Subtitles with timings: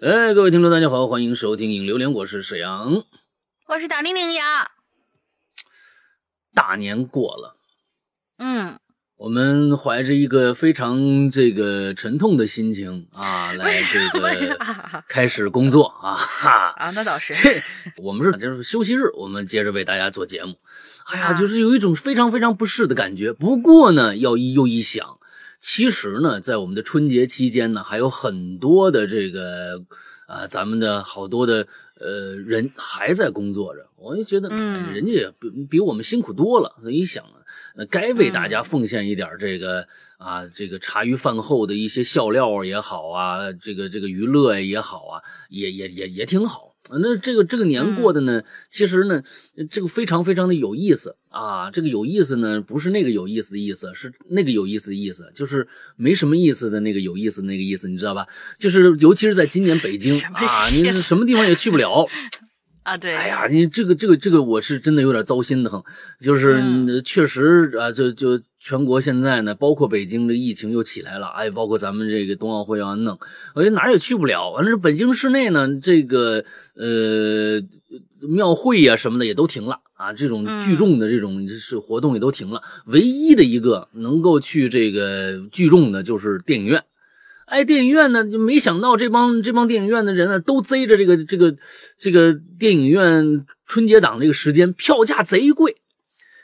[0.00, 3.04] 哎，各位听众，大家好，欢迎收听《影榴莲》，我是沈阳，
[3.68, 4.72] 我是大玲玲呀。
[6.52, 7.56] 大年过了，
[8.38, 8.76] 嗯，
[9.16, 14.58] 我们怀着一个非常这个沉痛的心情啊，来这个
[15.08, 17.32] 开始工作啊哈啊，那倒是。
[17.32, 17.62] 这
[18.02, 20.58] 我们是就是休息日，我们接着为大家做节目。
[21.06, 23.32] 哎呀，就是有一种非常非常不适的感觉。
[23.32, 25.20] 不过呢，要一又一想。
[25.66, 29.82] 其实呢，在我们的春节期间呢，还有很多的这个，
[30.26, 31.66] 啊，咱们的好多的
[31.98, 33.80] 呃人还在工作着。
[33.96, 36.76] 我就觉得，嗯，人家也比比我们辛苦多了。
[36.82, 37.24] 所以一想，
[37.74, 39.88] 那该为大家奉献一点这个
[40.18, 46.73] 啊，这个茶余饭后的一些笑料也好啊，这个这个娱乐也好啊，也也也也挺好。
[46.90, 49.22] 那这个这个年过的呢，其实呢，
[49.70, 51.70] 这个非常非常的有意思啊。
[51.70, 55.66] 这个有意思呢，不是那个有意思的意思，是那个有意思的意思，就是
[55.96, 58.26] 没什么意思的那个有意思那个意思，你知道吧？
[58.58, 62.06] 就是尤其是在今年北京啊，你什么地方也去不了。
[62.84, 65.82] 啊，对，哎呀，你这个这个这个，我是真的有点糟心的很，
[66.20, 73.18] 就是确实啊，就就全国现在呢，包括北京这疫情又起来了，哎，包括咱们这个冬奥会要弄，
[73.54, 74.50] 我觉得哪儿也去不了。
[74.50, 76.44] 完了，北京市内呢，这个
[76.76, 77.58] 呃
[78.20, 86.84] 庙会呀什么的也都停了啊，这种聚众的这种是活动也都停了，唯一的一个能够去这个聚众的就是电影院。
[87.46, 88.24] 哎，电影院呢？
[88.24, 91.54] 就没想到这帮这帮电影院的人呢，都贼着这个这个
[91.98, 95.76] 这个电影院春节档这个时间，票价贼贵。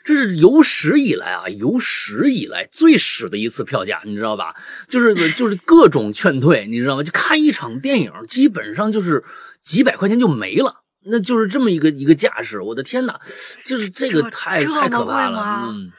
[0.03, 4.55] 这是有史以来啊，有史以来最史的一次票价，你知道吧？
[4.87, 7.03] 就是 就是各种劝退，你知道吗？
[7.03, 9.23] 就看一场电影，基本上就是
[9.61, 12.59] 几百块钱就没了，那就是这么一个一个架势。
[12.61, 13.19] 我的天哪，
[13.63, 15.91] 就是这个太太可怕了，嗯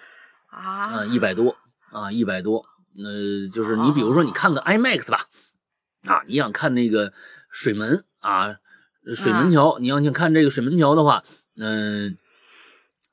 [0.51, 1.57] 啊，一百多
[1.93, 2.65] 啊，一百多。
[2.95, 5.27] 那就是你，比如说你看个 IMAX 吧，
[6.07, 7.13] 啊，你想看那个
[7.51, 8.57] 水门啊，
[9.15, 11.23] 水门桥，你要想看这个水门桥的话，
[11.57, 12.17] 嗯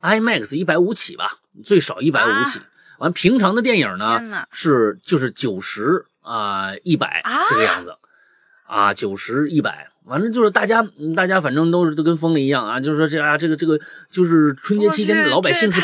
[0.01, 1.31] ，IMAX 一百五起吧，
[1.63, 2.59] 最少一百五起。
[2.99, 7.95] 完，平常的电影呢是就是九十啊一百这个样子，
[8.67, 15.81] 啊九十一百，反正就是大家大家反正都是都跟疯了一样啊，就是说这啊这个这个就是春节期间老百姓是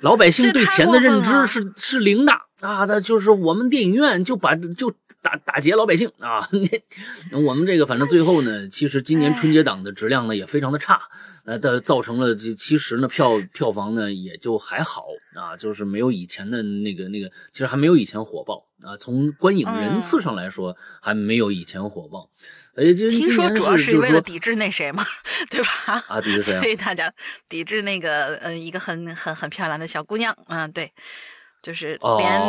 [0.00, 2.32] 老百姓对钱的认知是是零的。
[2.62, 6.48] 啊，那就是我们电影院就把就打打劫老百姓啊！
[7.44, 10.98] 我们这个反正最后呢，其实今年春节档的质量呢也非常的差，
[11.44, 15.04] 呃，的造成了这其实呢票票房呢也就还好
[15.34, 18.96] 啊，就是没有以前的那个那个，其实还没有以前火爆啊。
[18.96, 22.30] 从观影人次上来说，还没有以前火爆。
[22.76, 25.04] 哎，就听说主要是为了抵制那谁嘛，
[25.50, 26.04] 对吧？
[26.08, 26.60] 啊，抵制谁？
[26.60, 27.12] 所以大家
[27.48, 30.92] 抵制那个嗯一个很很很漂亮的小姑娘，嗯，对。
[31.62, 32.40] 就是连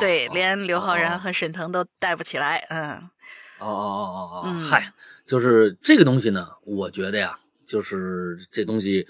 [0.00, 2.92] 对连刘昊然和沈腾都带不起来，嗯，
[3.58, 4.94] 哦哦哦哦哦，嗨，
[5.26, 9.06] 就是这个东西呢，我觉得呀，就是这东西，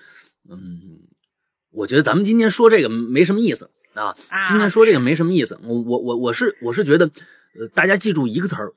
[0.51, 0.59] 嗯，
[1.71, 4.13] 我觉得咱们今天说这个没什么意思啊，
[4.49, 7.09] 今天说这个没什么意思，我我我我是我是觉得，
[7.61, 8.73] 呃，大家记住一个词儿，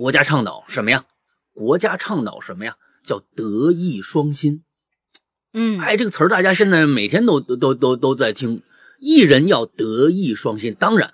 [0.00, 1.04] 国家倡导什么呀？
[1.52, 2.78] 国家倡导什么呀？
[3.04, 4.64] 叫德艺双馨，
[5.52, 8.62] 嗯，哎，这个词儿大家现在每天都都都都在听。
[8.98, 11.12] 艺人要德艺双馨，当然，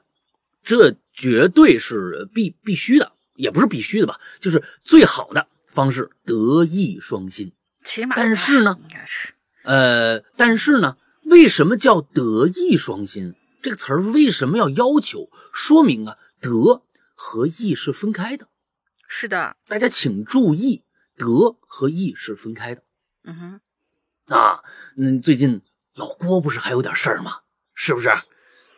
[0.62, 7.50] 这绝对是必必须的，也不是必须的吧，就是最好的方式，德艺双馨。
[7.82, 9.32] 起码，但是呢，应该是，
[9.64, 13.34] 呃，但是呢，为什么叫德艺双馨？
[13.60, 15.28] 这个词儿为什么要要求？
[15.53, 16.82] 说明啊，德
[17.16, 18.47] 和艺是分开的。
[19.09, 20.83] 是的，大家请注意，
[21.17, 22.83] 德和义是分开的。
[23.25, 23.61] 嗯
[24.27, 24.62] 哼，啊，
[24.97, 25.62] 嗯，最近
[25.94, 27.37] 老郭不是还有点事儿吗？
[27.75, 28.11] 是不是？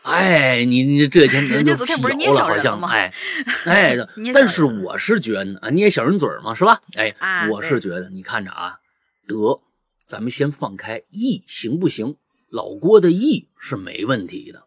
[0.02, 2.88] 哎，你你这几天 人家昨天不是捏小人吗？
[2.92, 3.12] 哎
[3.66, 3.96] 哎，
[4.32, 6.80] 但是我是觉得啊，捏小人嘴嘛，是吧？
[6.94, 7.14] 哎，
[7.50, 8.78] 我是觉得，你看着啊，
[9.26, 9.60] 德，
[10.06, 12.16] 咱们先放开义行不行？
[12.50, 14.66] 老郭的义是没问题的，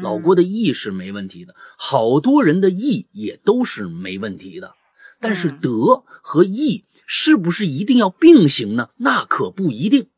[0.00, 4.74] 老郭的义是没问题的，好多人的义也都是没问题的。
[5.22, 8.90] 但是德和义是不是一定要并行呢？
[8.98, 10.08] 那可不一定。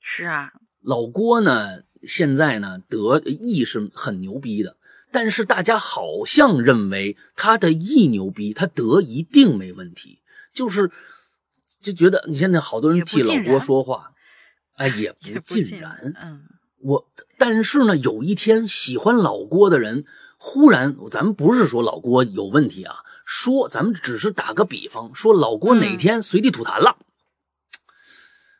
[0.00, 1.82] 是啊，老郭呢？
[2.02, 4.76] 现在呢，德义是很牛逼的，
[5.12, 10.20] 但是大家好像认为他的义牛逼，他德一定没问题，
[10.52, 10.90] 就是
[11.80, 14.12] 就觉得你现在好多人替老郭说话，
[14.74, 16.12] 哎，也 不尽然。
[16.20, 16.42] 嗯，
[16.80, 17.08] 我
[17.38, 20.04] 但是呢，有一天喜欢老郭的人，
[20.38, 22.96] 忽然，咱们不是说老郭有问题啊，
[23.34, 26.98] 说咱们只是打个比方，说老郭哪天随地吐痰了，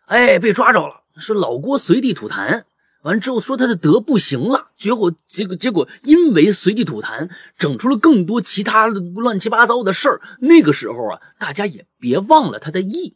[0.07, 2.65] 哎，被抓着了，是老郭随地吐痰。
[3.03, 10.23] 完之后说他的德不行了，结果结果结果因为随地吐痰，整出了更多其他的乱七八糟的事儿。
[10.41, 13.15] 那个时候啊，大家也别忘了他的义。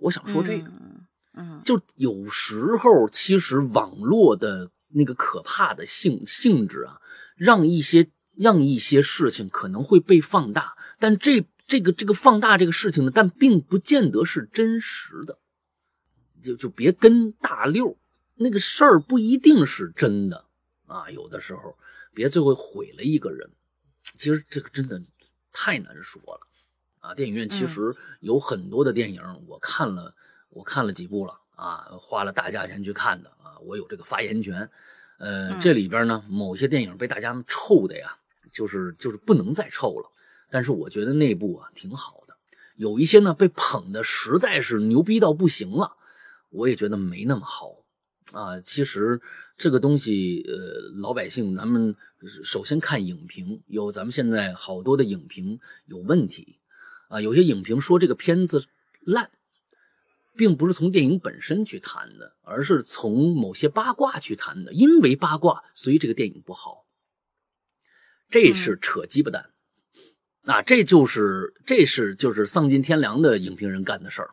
[0.00, 0.70] 我想说这个，
[1.32, 7.00] 嗯，就有时候其实网络的那个可怕的性性质啊，
[7.34, 15.38] 让一些让一些事情可能会被放大，但这这个这个放大这个事情呢，但并不见得是真实的。
[16.42, 17.96] 就就别跟大溜，
[18.36, 20.44] 那个事儿不一定是真的
[20.86, 21.10] 啊。
[21.10, 21.76] 有的时候，
[22.14, 23.50] 别最后毁了一个人。
[24.14, 25.02] 其实这个真的
[25.50, 26.40] 太难说了
[27.00, 27.14] 啊。
[27.14, 30.14] 电影院其实有很多的电影，我看了，
[30.50, 34.70] 我看了几部了啊，花了大价钱去看的啊，我有这个发言权。
[35.18, 38.18] 呃，这里边呢，某些电影被大家臭的呀，
[38.56, 40.10] 就是就是不能再臭了。
[40.48, 42.34] 但是我觉得那部啊挺好的，
[42.76, 45.92] 有一些呢被捧的实在是牛逼到不行了。
[46.50, 47.84] 我也觉得没那么好，
[48.32, 49.20] 啊，其实
[49.58, 51.94] 这个东西，呃，老百姓咱们
[52.44, 56.58] 首先看影评，有咱们现在好多的影评有问题，
[57.08, 58.64] 啊，有些影评说这个片子
[59.00, 59.30] 烂，
[60.36, 66.85] 并不是从电影本身去谈的，而是从某些八卦去谈的，因为八卦，所以这个电影不好，
[68.30, 69.46] 这是扯鸡巴蛋，
[70.44, 74.30] 啊，这就是这是就是丧尽天良的影评人干的事儿。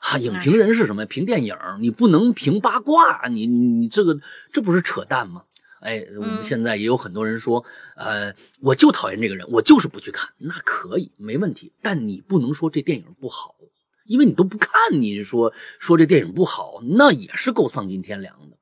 [0.00, 1.06] 啊，影评人是什么？
[1.06, 4.18] 评电影，你不能评八卦，你你这个
[4.52, 5.44] 这不是扯淡吗？
[5.80, 7.64] 哎，我们现在也有很多人说，
[7.96, 13.54] 呃，我就讨厌这个人，我就是不去看，那可以没问题，但你不能说这电影不好，
[14.06, 18.56] 因为你都不看，你说说这电影不好，那也是够丧尽天良的。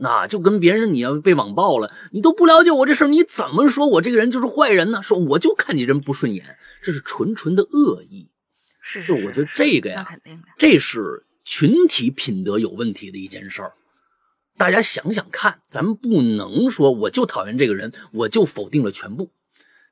[0.00, 5.02] 那就跟别人你要被网暴了，你都不了解我这事儿，你怎么说我这个人就是坏人呢？
[5.02, 8.30] 说我就看你人不顺眼，这是纯纯的恶意。
[8.80, 10.06] 是，就我觉得这个呀，
[10.56, 13.72] 这是群体品德有问题的一件事儿。
[14.56, 19.30] 大家想想看，咱们不能说我就讨厌这个人，我就否定了全部，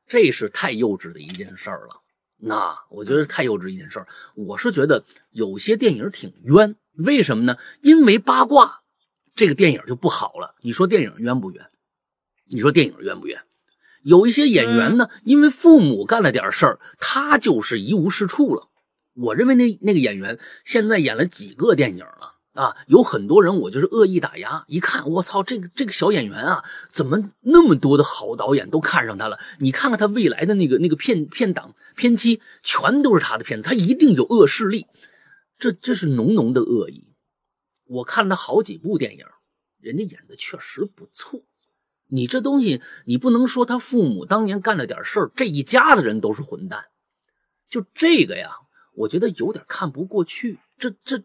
[0.06, 2.00] 这是太幼稚的一件事儿了。
[2.38, 4.06] 那我觉得太幼稚一件事儿。
[4.34, 7.56] 我是觉得有些电影挺冤，为什么呢？
[7.82, 8.82] 因为八卦，
[9.36, 10.56] 这个电影就不好了。
[10.62, 11.64] 你说电影冤不冤？
[12.48, 13.38] 你说电影冤不冤？
[14.02, 18.68] 有一些演员呢，因为父母干了点事儿，他就是一无是处了。
[19.14, 22.76] 我认为那那个演员现在演了几个电影了啊？
[22.86, 26.62] 有很多人我就是恶意打压，一看我操，这个这个小演员啊，
[26.92, 29.38] 怎么那么多的好导演都看上他了？
[29.58, 34.86] 你看看他未来的那个那个片片档片期，全都是他的片子，他一定有恶势力，
[35.58, 37.05] 这这是浓浓的恶意。
[37.86, 39.24] 我看他好几部电影，
[39.80, 41.42] 人家演的确实不错。
[42.08, 46.84] 你这东西，你不能说他父母当年干了点事儿，这一家子人都是混蛋，
[47.68, 48.50] 就这个呀。
[48.94, 51.22] 我觉得有点看不过去，这这，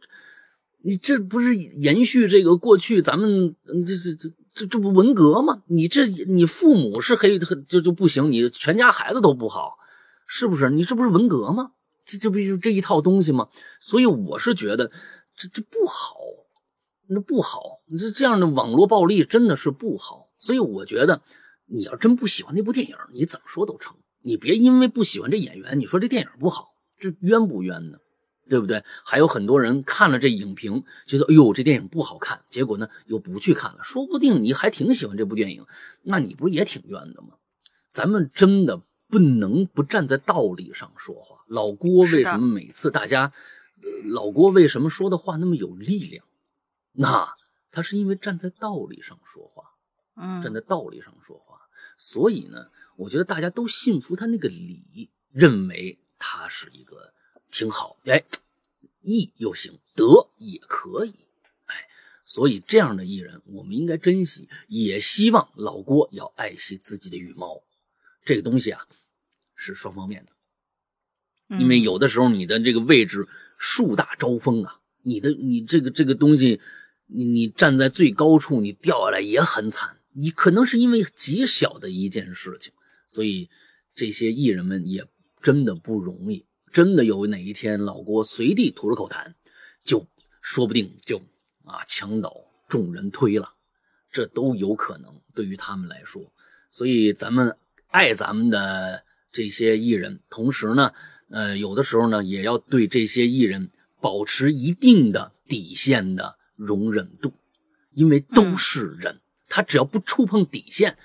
[0.84, 3.56] 你这不是延续这个过去咱们
[3.86, 5.64] 这这这这这不文革吗？
[5.68, 9.78] 你这你父母是黑就就不行，你全家孩子都不好，
[10.28, 10.70] 是不是？
[10.70, 11.72] 你这不是文革吗？
[12.04, 13.48] 这这不就这一套东西吗？
[13.80, 14.92] 所以我是觉得
[15.38, 16.18] 这这不好，
[17.14, 20.30] 那不好，这这样的网络暴力真的是不好。
[20.40, 21.22] 所以我觉得
[21.66, 23.98] 你要真不喜欢那部电影，你怎么说都成。
[24.22, 26.70] 你别因为不喜欢这演员，你说这电影不好。
[26.98, 27.98] 这冤不冤呢？
[28.48, 28.84] 对不对？
[29.04, 33.80] 还有很多人看了这影评，觉得哎呦这电影不好看，结果呢又不去看了。
[33.84, 35.66] 说不定你还挺喜欢这部电影，
[36.04, 37.30] 那你不是也挺冤的吗？
[37.92, 41.38] 咱们真的不能不站在道理上说话。
[41.48, 43.32] 老郭为什么每次大家，
[44.06, 46.26] 老郭为什么说的话那么有力量？
[46.94, 47.36] 那
[47.72, 49.76] 他是因为站在道理上说话，
[50.16, 51.62] 嗯，站在道理上说话。
[51.98, 55.98] 所以呢，我觉得大家都信服他那个理，认为。
[56.24, 57.16] 他是一个
[57.50, 58.24] 挺好，哎，
[59.02, 61.16] 义又行，德也可以，
[61.66, 61.90] 哎，
[62.24, 67.64] 所以这样的艺人我们应该珍惜，也希望老郭要爱惜自己的羽毛。
[68.24, 68.86] 这个东西啊
[69.56, 76.60] 是双方面的，因为有的时候你的这个位置树大招风啊，你的你这个这个东西，
[77.08, 79.98] 你你站在最高处，你掉下来也很惨。
[80.14, 82.74] 你可能是因为极小的一件事情，
[83.08, 83.50] 所以
[83.96, 85.06] 这些艺人们也。
[85.44, 89.34] 真的不容易，真的有哪一天老郭随地吐了口痰，
[89.84, 90.06] 就
[90.40, 91.18] 说不定就
[91.66, 92.32] 啊墙倒
[92.70, 93.52] 众人推了，
[94.12, 95.20] 这都有可能。
[95.34, 96.32] 对于他们来说，
[96.70, 100.94] 所以咱们爱咱们的这些艺人，同时呢，
[101.32, 103.68] 呃，有的时候呢，也要对这些艺人
[104.02, 107.34] 保持一定的底线的容忍度，
[107.92, 110.98] 因为都是人，他只要不触碰底线，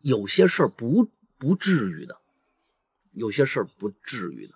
[0.00, 2.18] 有些事儿不不至于的。
[3.12, 4.54] 有些事儿不至于的，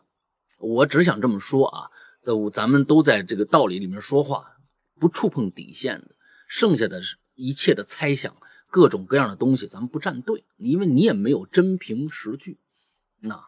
[0.60, 1.90] 我只想这么说啊。
[2.24, 4.58] 都咱们都在这个道理里面说话，
[5.00, 6.14] 不触碰底线的，
[6.46, 7.02] 剩下的
[7.34, 8.36] 一切的猜想，
[8.70, 12.60] 各种各样的东西，咱们不站队，因为你也没有真凭实据。
[13.18, 13.44] 那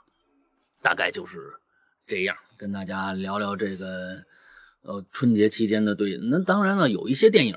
[0.82, 1.60] 大概就是
[2.04, 4.24] 这样，跟大家聊聊这个
[4.80, 6.16] 呃春节期间的对。
[6.16, 7.54] 那当然了，有一些电影，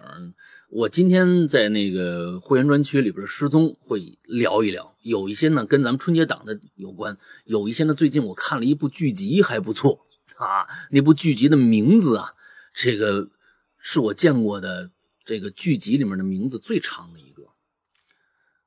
[0.67, 4.93] 我今天在那个会员专区里边失踪会聊一聊。
[5.03, 12.33] 有一些呢跟咱们春节档的有关，有一些呢最近我看了一部剧集还不错啊，那部剧集的名字啊，
[12.73, 13.29] 这个
[13.77, 14.91] 是我见过的
[15.23, 17.43] 这个剧集里面的名字最长的一个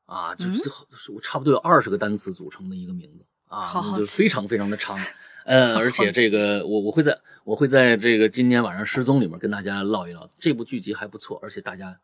[0.07, 4.99] 啊，就是我差不多有二十个单词组成的一个名字啊，就非常非常的长，
[5.47, 11.99] 呃，而且这个我我会在我会在这个今年晚上失踪里面跟大家唠一唠，这部剧集还不错，而且大家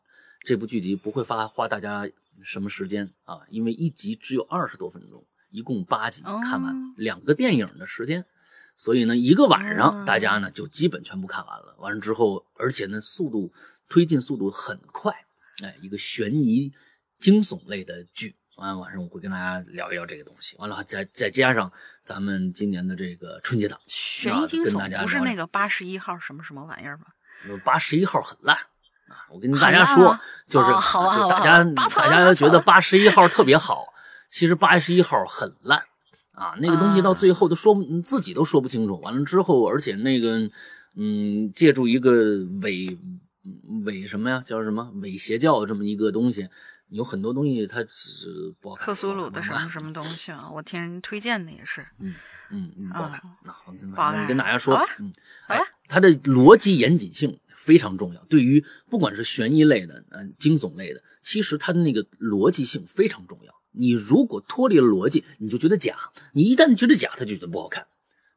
[0.45, 2.09] 这部剧集不会花花大家。
[2.45, 3.41] 什么时间啊？
[3.49, 8.27] 因为一集只有二十多分钟，一共八集，看完两个电影的时间，
[8.77, 11.75] 所以呢，一个晚上大家呢就基本全部看完了。
[11.79, 13.51] 完了之后，而且呢，速度
[13.89, 15.11] 推进速度很快，
[15.65, 16.71] 哎，一个悬疑
[17.19, 18.37] 惊悚类的剧。
[18.57, 20.57] 完了晚上我会跟大家聊一聊这个东西。
[20.59, 21.71] 完了再再加上
[22.03, 27.07] 咱们今年的这个春节档悬疑惊悚，不是那个八十一号什么什么玩意儿吗？
[27.65, 28.57] 八十一号很烂。
[29.09, 33.87] 啊，我跟大家说，就是就大家大家觉得八十一号特别好，
[34.31, 35.81] 其实八十一号很烂
[36.33, 36.57] 啊。
[36.59, 37.73] 那个东西到最后都说
[38.05, 38.99] 自己都说不清楚。
[39.03, 40.51] 完了之后，而且那个
[40.97, 42.99] 嗯，借助一个伪
[43.85, 46.49] 伪什么呀，叫什么伪邪教这么一个东西，
[46.89, 48.87] 有很多东西它是不好看。
[48.87, 50.51] 克苏鲁的什么什么东西啊？
[50.53, 51.87] 我听人推荐的也是。
[51.99, 52.15] 嗯
[52.51, 53.23] 嗯嗯，不好看。
[53.45, 55.13] 那我跟大家说，嗯，
[55.49, 57.39] 哎，它的逻辑严谨性。
[57.59, 63.53] 非常重要，对于不管是悬疑类的、嗯惊悚类的，其实它的那个逻辑性非常重要。
[63.73, 65.95] 你如果脱离了逻辑，你就觉得假；
[66.33, 67.85] 你一旦觉得假，他就觉得不好看，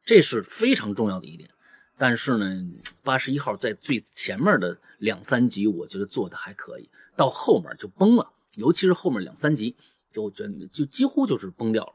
[0.04, 1.48] 这是非常重要的一点。
[1.96, 2.66] 但是呢，
[3.04, 9.76] 八十一号在最前面的两三集，我觉得做的还可以，到后面就崩了，尤其是后面两三集，
[10.12, 11.94] 就真就几乎就是崩掉了。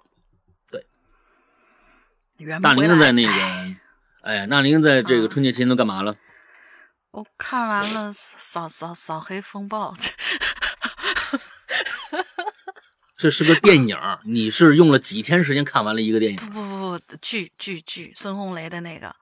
[0.70, 0.86] 对，
[2.60, 3.32] 大林在那个，
[4.22, 6.16] 哎，大林在这个春节期间都干嘛了？
[7.12, 9.94] 我看完了《扫扫扫黑风暴》，
[13.16, 13.98] 这是个电影。
[14.26, 16.38] 你是用了几天时间看完了一个电影？
[16.38, 19.16] 不不不不，剧剧剧，孙红雷的那个。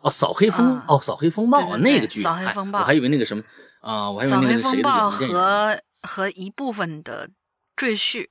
[0.00, 3.42] 哦，扫黑风哦，扫黑风暴那个剧，扫黑风暴，我还以为那个什么
[3.80, 7.30] 啊，我还以为那个扫黑风暴和和一部分的
[7.76, 8.28] 赘婿，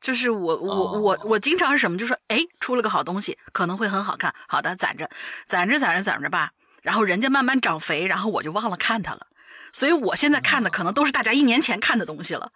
[0.00, 5.10] 就是我我我我经常是什么，就说哎，出了个好东西，可能会很好看，好的攒着
[5.46, 6.52] 攒着攒着攒着吧。
[6.82, 9.26] 然后人家慢慢长肥，然后我就忘了看它了，
[9.72, 12.52] 所以我现在看的可能都是大家一年前看的东西了，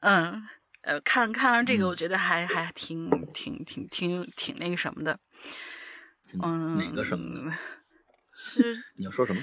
[0.00, 0.48] 嗯，
[0.80, 5.18] 呃，看看完这个，我觉得还还挺挺挺挺挺那个什么的，
[6.42, 7.52] 嗯，哪个什么？
[8.34, 9.42] 是 你要说什么？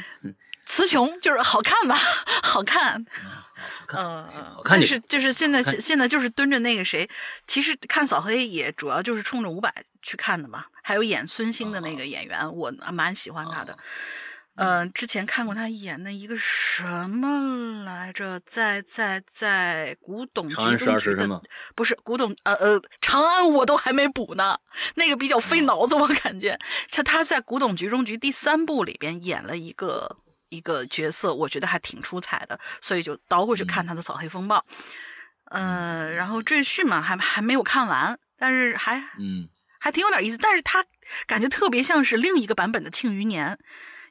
[0.66, 1.96] 词穷，就是好看吧，
[2.44, 3.04] 好看，
[3.54, 4.80] 好看，嗯，好看。
[4.80, 7.10] 但是就是现在现在就是蹲着那个谁，
[7.48, 13.78] 其实看扫黑也主要就是冲着伍佰去看的嘛，还有演孙兴的那个演员，我蛮喜欢他的。
[14.56, 21.42] 嗯，之前看过他演的一个什么来着，在在在古董局中局的，
[21.74, 24.60] 不是古董，呃呃，长安我都还没补呢，
[24.96, 26.60] 那个比较费脑子，我感觉。
[26.92, 30.18] 他他在古董局中局第三部里边演了一个
[30.50, 34.64] 一个角色，我觉得还挺出彩的，所以就倒回去看他的扫黑风暴，
[35.46, 39.48] 呃，然后赘婿嘛，还还没有看完，但是还嗯。
[39.84, 40.86] 还挺有点意思，但是他
[41.26, 43.58] 感觉特别像是另一个版本的庆余年。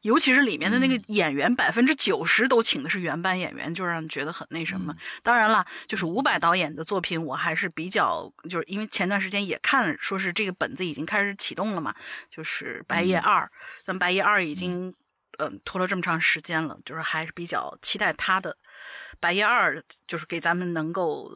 [0.02, 4.94] 尤其是里面的那个演员，百分之九十都请的是原班演员，就让人觉得很那什么。
[5.22, 11.94] 当然了，就是伍佰导演的作品，我还是比较，就是因为前段时间也看，说是这个本子已经开始启动了嘛，
[12.30, 13.44] 就是《白夜二》，
[13.84, 14.94] 咱《白夜二》已经
[15.38, 18.52] 嗯拖了这么长时间了，就是还是比较期待他的
[19.20, 19.76] 《白夜二》，
[20.06, 21.30] 就是给咱们能够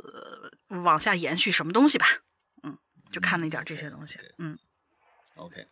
[0.68, 2.06] 呃往下延续什么东西吧。
[2.62, 2.78] 嗯，
[3.12, 4.18] 就看了一点这些东西。
[4.38, 4.58] 嗯
[5.36, 5.66] ，OK。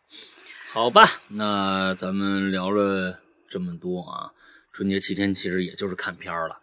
[0.72, 4.32] 好吧，那咱们聊了这么多啊，
[4.72, 6.58] 春节期间其实也就是看片儿了。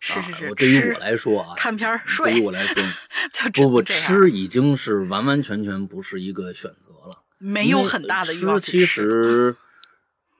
[0.00, 2.32] 是 是是，对于我来说啊，看片儿睡。
[2.32, 2.82] 对于我来说，
[3.52, 7.22] 不不吃已经是完完全全不是一个选择了。
[7.36, 8.72] 没有很大的欲望吃。
[8.72, 9.54] 其实，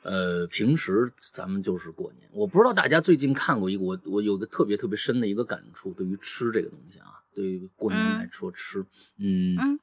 [0.02, 2.26] 呃，平时咱们就是过年。
[2.32, 8.82] 我不知道大家最近看过一个，我我有个特别特别深的一个感触，对于吃这个东西啊，对于过年来说吃，
[9.18, 9.78] 嗯。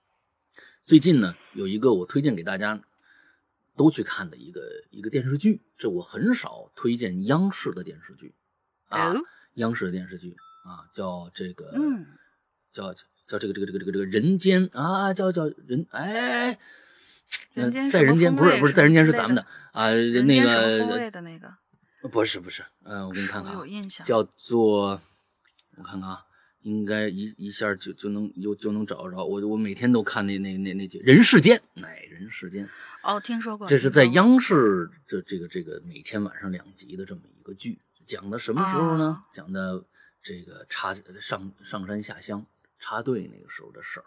[0.86, 2.82] 最近呢，有一个我推荐给大家
[3.78, 8.36] 都去看的一个一个电视剧，这我很少推荐央视的电视剧
[8.90, 9.14] 啊，
[9.54, 10.36] 央视的电视剧
[10.66, 11.74] 啊，叫这个，
[12.74, 12.94] 叫
[13.26, 16.60] 叫这个这个这个这个这个人间啊，叫叫人哎，
[17.90, 21.50] 在人间不是不是在人间是咱们的啊，那个的那个
[22.12, 25.02] 不是不是，嗯，我给你看看，有印象，叫做
[25.78, 26.26] 我看看啊，
[26.64, 29.24] 应该一一下就就能有就能找着。
[29.24, 32.66] 我我每天都看那那那那句《人世间》，哎，《人世间》
[33.04, 39.24] 哦，听说过，这是在央视这这个这个每天晚上两集的这么一个剧，讲的什么时候呢？
[39.32, 39.84] 讲的
[40.22, 42.46] 这个插上上山下乡
[42.80, 44.06] 插队那个时候的事儿。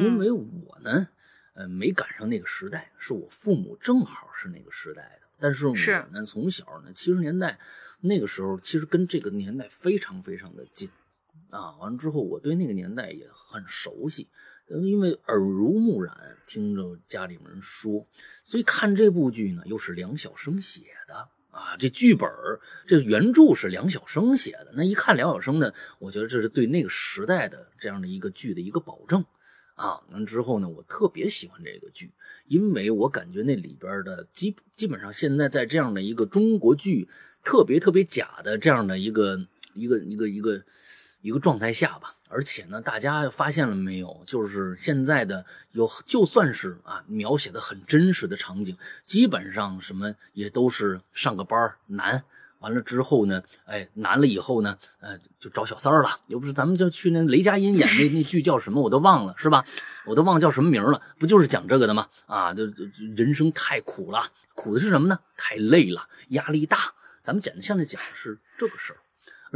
[0.00, 0.42] 因为我
[0.82, 1.08] 呢，
[1.54, 5.26] 呃，没赶上那个时代，是我父母正好是那个时代的。
[5.38, 5.74] 但是我
[6.10, 7.56] 呢，从小呢，七十年代
[8.00, 10.90] 那个时候，其实跟这个年代非常非常的近，
[11.50, 14.28] 啊，完了之后，我对那个年代也很熟悉，
[14.68, 18.04] 因为耳濡目染，听着家里人说，
[18.42, 22.28] 所以看这部剧呢，又是梁晓声写的啊，这剧本
[22.86, 29.24] 这原著是梁晓声写的，那一看梁晓声呢，我觉得这是对那个时代的这样的一个剧的一个保证。
[29.76, 32.10] 啊，完之后呢，我特别喜欢这个剧，
[32.46, 37.06] 因为我感觉那里边的基基本上现在在这样的一个中国剧
[37.44, 39.38] 特别特别假的这样的一个
[39.74, 40.64] 一个一个一个
[41.26, 52.22] 一个状态下吧，而且呢，大家发现了没有，就是现在的有就算是啊描写的很真实的场景，基本上什么也都是上个班难。
[52.60, 56.08] 完了之后呢，哎，难了以后呢，呃，就找小三儿了。
[56.28, 59.64] 又不是咱们就去那雷佳音演那那剧叫什么，我都忘了，是吧？
[60.06, 61.00] 我都忘叫什么名了。
[61.18, 62.08] 不就是讲这个的吗？
[62.26, 62.62] 啊，就
[63.16, 64.22] 人生太苦了，
[64.54, 65.18] 苦的是什么呢？
[65.36, 66.78] 太累了，压力大。
[67.22, 68.98] 咱们讲现在讲的是这个事儿。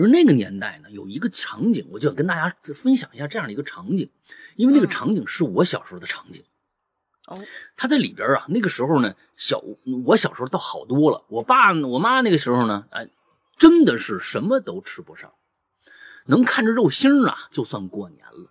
[0.01, 4.09] 而那个年代呢，有一个场景，我就要跟大家分享一下这样的一个场景，
[4.57, 6.43] 因为那个场景是我小时候的场景。
[7.27, 7.39] 哦
[7.77, 9.63] 他在里边啊，那个时候呢，小
[10.07, 11.23] 我小时候倒好多了。
[11.29, 13.09] 我爸我妈那个时候呢，哎，
[13.57, 15.33] 真的是什么都吃不上，
[16.27, 18.51] 能看着肉腥啊，就算过年了。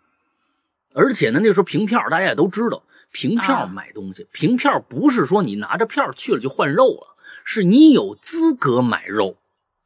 [0.94, 9.38] 而且呢，那时候凭票，大家也都知道，凭票买东西，凭票不是说你拿着票去了就换肉了，是你有资格买肉，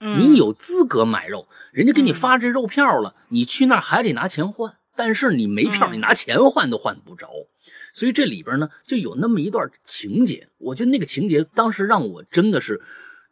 [0.03, 7.29] 你有资格买肉，人家给你发这肉票了，你去那儿还得拿钱换，但是你没票，你拿钱换都换不着。
[7.93, 12.81] 所以这里边呢，就有那么一段情节，我觉得那个情节当时让我真的是，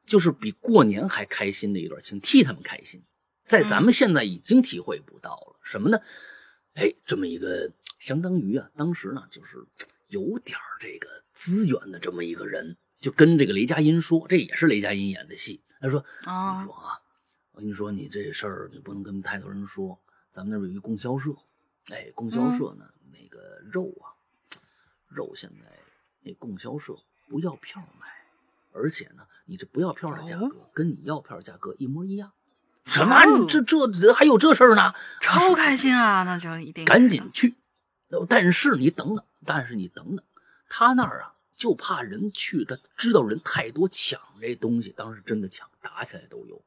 [0.05, 3.01] 就是比过年还开心的一段情，替他们开心，
[3.45, 5.99] 在咱们现在已经体会不到了什么呢？
[6.75, 7.69] 哎，这么一个
[7.99, 9.57] 相当于啊，当时呢就是
[10.07, 16.25] 有点这个资源的这么一个人，就跟这个雷佳音说，这也是雷佳音演的戏，他说：“你
[16.65, 17.01] 说啊，
[17.53, 21.31] 我跟你说，你这事儿你不能跟太多人说，咱们那边有一供销社，
[21.91, 24.13] 哎，供销社呢那个肉啊。”
[25.09, 25.69] 肉现在
[26.21, 26.95] 那供销社
[27.27, 28.07] 不要票卖，
[28.71, 32.31] 而且呢，你这不要票的价格跟你要票的价格一模一样。
[32.85, 33.45] 什么？
[33.49, 34.93] 这这还有这事儿呢？
[35.19, 36.23] 超开心啊！
[36.23, 37.55] 那就一定赶紧去。
[38.29, 40.25] 但是你等等，但是你等等，
[40.69, 46.59] 他那儿啊就怕人去，他知道人太多抢这东西，当时真的抢，打起来都有，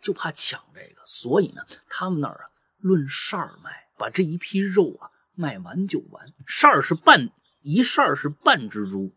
[0.00, 1.02] 就怕抢这个。
[1.04, 2.46] 所以呢，他们那儿啊
[2.78, 6.32] 论扇儿卖，把这一批肉啊卖完就完。
[6.46, 7.28] 扇儿是半。
[7.62, 9.12] 一扇是半只猪，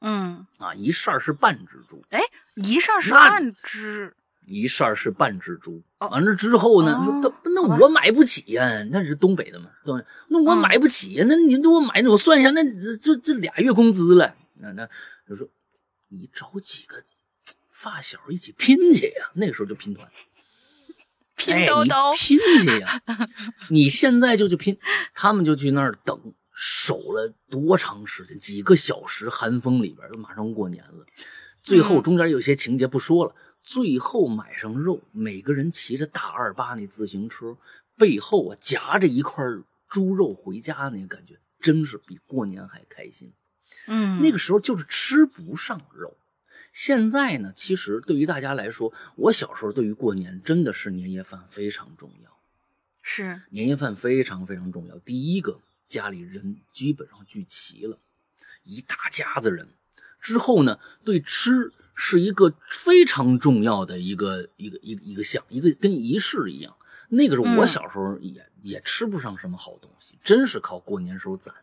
[0.00, 2.20] 嗯啊，一扇是半只猪，哎，
[2.56, 5.80] 一扇是半只，一扇是半只猪。
[5.98, 12.64] 完了之后呢，说那那我买不起呀，那是东北的嘛，对那我买不起呀，那你给我买，我算一下，那
[12.96, 14.34] 这这俩月工资了。
[14.60, 14.88] 那那
[15.28, 15.48] 就说
[16.08, 17.02] 你找几个
[17.70, 20.10] 发小一起拼去呀，那时候就拼团，
[21.36, 23.00] 拼刀刀拼去呀，
[23.70, 24.78] 你现在就去拼，
[25.12, 26.34] 他们就去那儿等。
[26.56, 28.38] 守了多长时间？
[28.38, 31.04] 几个小时，寒风里边，马上过年了。
[31.64, 33.34] 最后中间有些情节不说了。
[33.60, 37.58] 最后买上肉，每个人骑着大二八那自行车，
[37.98, 39.44] 背后啊夹着一块
[39.88, 43.32] 猪肉回家，那个感觉真是比过年还开心。
[43.88, 46.16] 嗯，那个时候就是吃不上肉。
[46.72, 52.30] 现在呢，其实对于大家来说，我小时候对于过年真的是年夜饭非常重要。
[53.02, 54.98] 是年夜饭非常非常重要。
[54.98, 55.60] 第一个。
[55.86, 57.98] 家里人基本上聚齐了，
[58.64, 59.68] 一大家子人
[60.18, 66.74] 之后呢，对吃是一个非常重要的一个一个一个一个项，一个跟仪式一样。
[67.10, 71.54] 那个时候我小时候也也吃不上什么好东西，真是靠过年时候攒。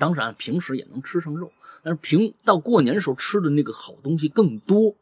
[0.00, 1.52] 当然平时也能吃上肉，
[1.84, 4.96] 但是平到过年时候吃的那个好东西更多。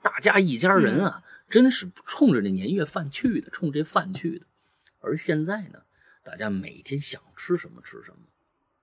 [0.00, 4.46] 大家一家人啊，真是冲着这年夜饭去的，冲这饭去的。
[5.00, 5.80] 而现在呢？
[6.22, 8.18] 大家每天想吃什么吃什么，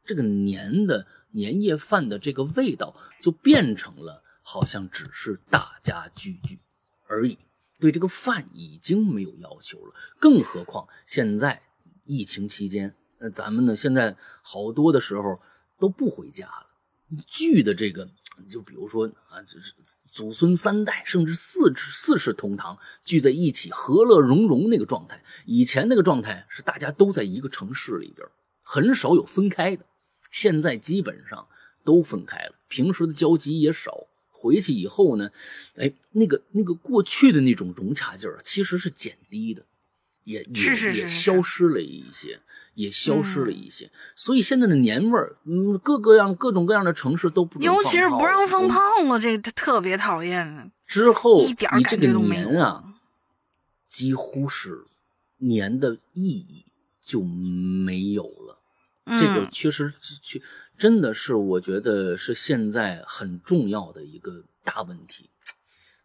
[0.05, 6.60] 这个年的年夜饭的这个味道就变成了好像只是大家聚聚
[7.07, 7.39] 而已，
[7.79, 9.93] 对这个饭已经没有要求了。
[10.19, 11.63] 更何况现在
[12.05, 15.41] 疫情期间，那咱们呢现在好多的时候
[15.82, 16.67] 都不回家了，
[17.26, 18.08] 聚的这个
[18.48, 19.74] 就比如说啊，这是
[20.12, 25.24] 祖孙三代甚至四四世同堂聚在一起，和乐融融那个状态。
[25.46, 28.28] 以前那个状态是大家都在一个城市里边，
[28.62, 29.86] 很少有分开的。
[30.30, 31.48] 现在基本上
[31.84, 34.08] 都分开了，平时的交集也少。
[34.30, 35.30] 回去以后呢，
[35.76, 39.63] 哎，那个那个过去的那种融洽劲儿其实是减低的，
[40.24, 42.39] 也也也消失了一些。
[42.73, 50.71] 也消失了一些，所以现在的年味儿，嗯，各个样各种各样的城市都不尤其是不让放炮了，这特别讨厌。
[50.88, 51.45] 之后
[51.77, 52.84] 你这个年啊，
[53.88, 54.84] 几乎是
[55.38, 56.65] 年的意义
[57.03, 58.60] 就没有了。
[59.19, 60.41] 这个确实，确
[60.77, 65.29] 真的是我觉得是现在很重要的一个大问题，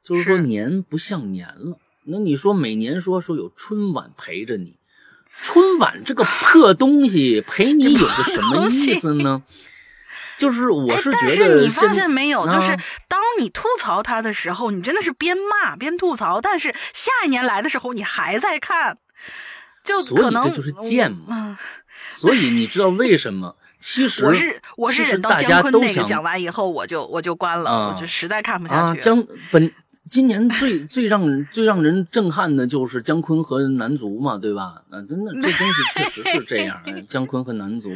[0.03, 1.79] 就是说年不像年了。
[2.05, 4.79] 那你说每年说说有春晚陪着你。
[5.43, 9.43] 春晚这个破东西陪你有个什么意思呢？
[10.39, 12.77] 就是我是觉得，但是你发现没有，就是
[13.09, 18.99] 当你吐槽他的时候，你真的是边骂边吐槽，但是下一年来的时候，你还在看，
[19.83, 21.59] 就可能这就是贱嘛。
[22.11, 23.57] 所以你知道为什么？
[23.81, 29.01] 其实 我是我是忍到姜昆那个讲完以后，我就我就关了，我就实在看不下去。
[29.01, 29.73] 姜本。
[30.09, 34.85] 今年最 最让最让人震撼的就是姜昆和男足嘛，对吧？
[34.91, 36.81] 啊，真的，这东西确实是这样。
[37.07, 37.91] 姜昆和男足，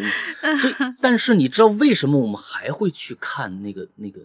[0.57, 4.21] 所以，但是你知道为什么我们还会去看那个那个，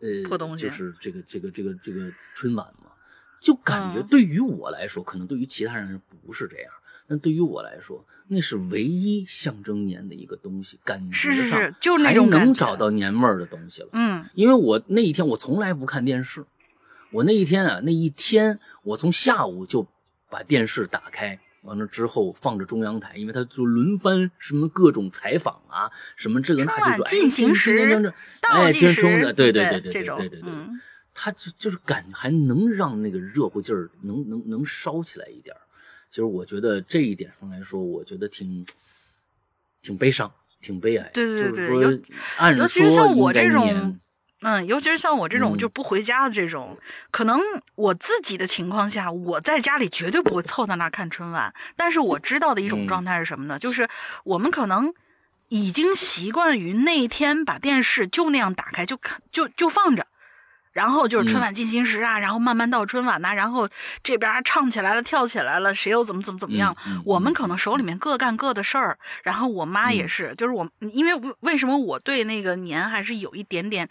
[0.00, 2.92] 呃，就是这个这个这个这个春晚吗？
[3.40, 6.72] 就感觉对于我来说，可能对于其他人不是这样，
[7.08, 11.72] 但对于我来说，那是唯一象征年的一个东西，感觉上
[12.04, 13.88] 还能找到年味儿的东西了。
[13.92, 16.44] 嗯，因为我那一天我从来不看电视。
[17.10, 19.86] 我那一天啊，那一天我从下午就
[20.28, 30.52] 把电视打开，完了之后放着中央台，因为他就轮番什么各种采访啊，什么这个那就是进行时，哎，进行时，对对对对对对对对，
[31.14, 35.56] 他就就是感觉还能让那个热乎劲儿能能能烧起来一点
[36.10, 38.64] 其实我觉得这一点上来说，我觉得挺
[39.82, 41.10] 挺悲伤，挺悲哀。
[41.12, 42.02] 对对对对，
[42.38, 44.00] 按说应该年。
[44.42, 46.78] 嗯，尤其是像我这种就不回家的这种，
[47.10, 47.40] 可能
[47.74, 51.52] 我自己的情况下，我在家里绝对不会凑到那儿看春晚。
[51.74, 53.58] 但是我知道的一种状态是什么呢？
[53.58, 53.88] 就是
[54.22, 54.94] 我们可能
[55.48, 60.06] 已经习惯于那一天把电视就那样打开，就看就就放着。
[60.78, 63.68] 然后就是春晚进行时啊，然后慢慢到春晚呐，然后
[64.00, 66.72] 这边唱起来了，跳起来了，谁又怎么怎么怎么样？
[67.04, 68.96] 我们可能手里面各干各的事儿。
[69.24, 73.88] 然后我妈也是，就是我，因为为什么我对那个年还是有一点点。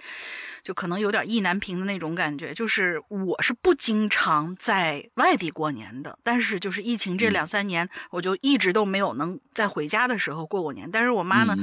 [0.67, 10.91] 就可能有点意难平的那种感觉，就是我是不经常在外地过年的，但是就是疫情这两三年，我就一直都没有能在回家的时候过过年。
[10.91, 11.55] 但是我妈呢，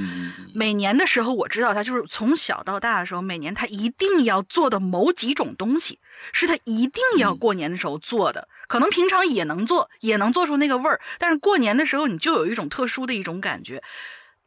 [0.54, 5.98] 每年的时候我知道她就是从小到大的时候，每年她一定要做的某几种东西，
[6.32, 8.48] 是她一定要过年的时候做的。
[8.66, 13.82] 可能平常也能做，也能做出那个味儿，但是过年的时候你就有一种特殊的一种感觉。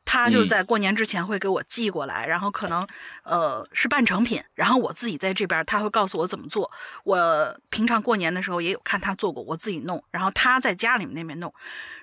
[0.10, 2.88] 他就在过年之前会给我寄过来，然后可能，
[3.24, 6.72] 呃，是半成品，然后我自己在这边，他会告诉我怎么做。
[7.04, 11.54] 我平常过年的时候也有看他做过，我自己弄，然后他在家里面那边弄。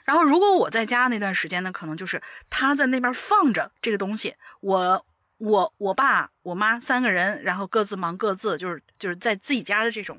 [0.04, 5.06] 然后如果我在家那段时间呢，可能就是他在那边放着这个东西，我。
[5.38, 10.18] 我我爸我妈三个人，然后各自忙各自，就是就是在自己家的这种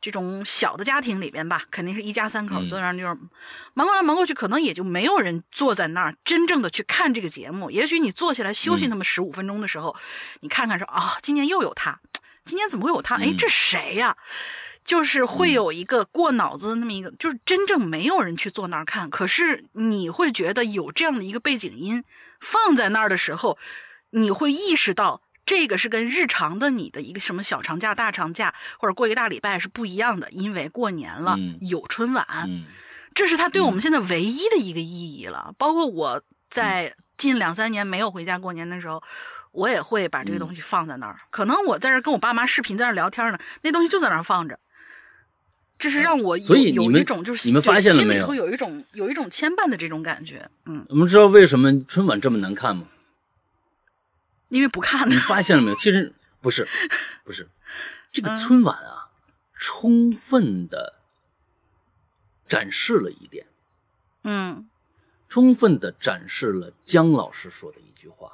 [0.00, 3.06] 这种小的家庭里边吧，肯定是一家三口坐那儿就是
[3.74, 7.70] 忙过来忙过去，可能也就没有人坐在那儿真正的去看这个节目。
[7.70, 9.96] 也许你坐下来休息那么十五分钟的时候，
[10.40, 11.98] 你看看说啊，今年又有他，
[12.44, 13.16] 今年怎么会有他？
[13.16, 14.16] 哎，这谁呀？
[14.84, 22.04] 就是会有一个过脑子的那么一个，就是真正没有人去坐那儿看，可是你会觉得有这样的一个背景音
[22.38, 23.58] 放在那儿的时候。
[24.10, 32.26] 你会意识到，这个是跟日常的你的一个什么小长假、大长假，或者过一个大礼拜是不一样的，因为过年了，有春晚，
[33.14, 35.54] 这是他对我们现在唯一的一个意义了。
[35.56, 39.00] 包括我在近两三年没有回家过年的时候，
[39.52, 41.16] 我也会把这个东西放在那儿。
[41.30, 44.58] 可能我在这跟我爸妈视频，在那聊天呢，那东西就在那儿放着。
[45.78, 50.48] 这是让我有有一种就是你们发现了没有，有一种有一种牵绊的这种感觉。
[50.64, 52.86] 嗯，我们知道为什么春晚这么难看吗？
[54.48, 55.76] 因为不看，你发现了没有？
[55.76, 56.68] 其实 不是，
[57.24, 57.48] 不是，
[58.12, 59.10] 这个春晚啊，
[59.54, 61.00] 充分的
[62.46, 63.46] 展示了一点，
[64.22, 64.68] 嗯，
[65.28, 68.30] 充分的展示了姜老师说的一句话。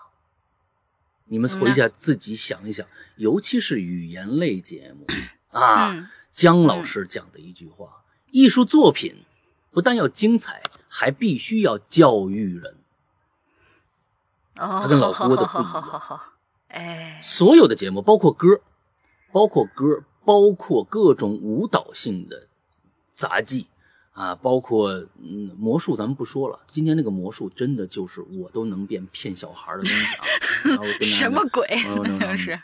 [1.27, 5.07] 你们回家自己想一想，尤其是语言类节目
[5.59, 9.25] 啊，姜老师讲的一句话：艺术作品
[9.71, 12.77] 不但要精彩，还必须要教育人。
[14.81, 16.21] 他跟老郭的不一样，
[16.69, 18.61] 哎，所有的节目，包括歌，
[19.33, 22.49] 包括歌，包括各种舞蹈性的
[23.13, 23.67] 杂技
[24.13, 26.61] 啊，包括嗯魔术，咱们不说了。
[26.67, 30.25] 今天那个魔术真的就是我都能变骗小孩的东西啊！
[30.65, 31.67] 然后跟 什么鬼？
[31.87, 32.61] 嗯那是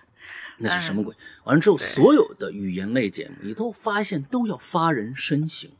[0.58, 1.14] 那是什么鬼？
[1.44, 5.70] 完了之后，所有的语言类节目，你都发现都要发人深省，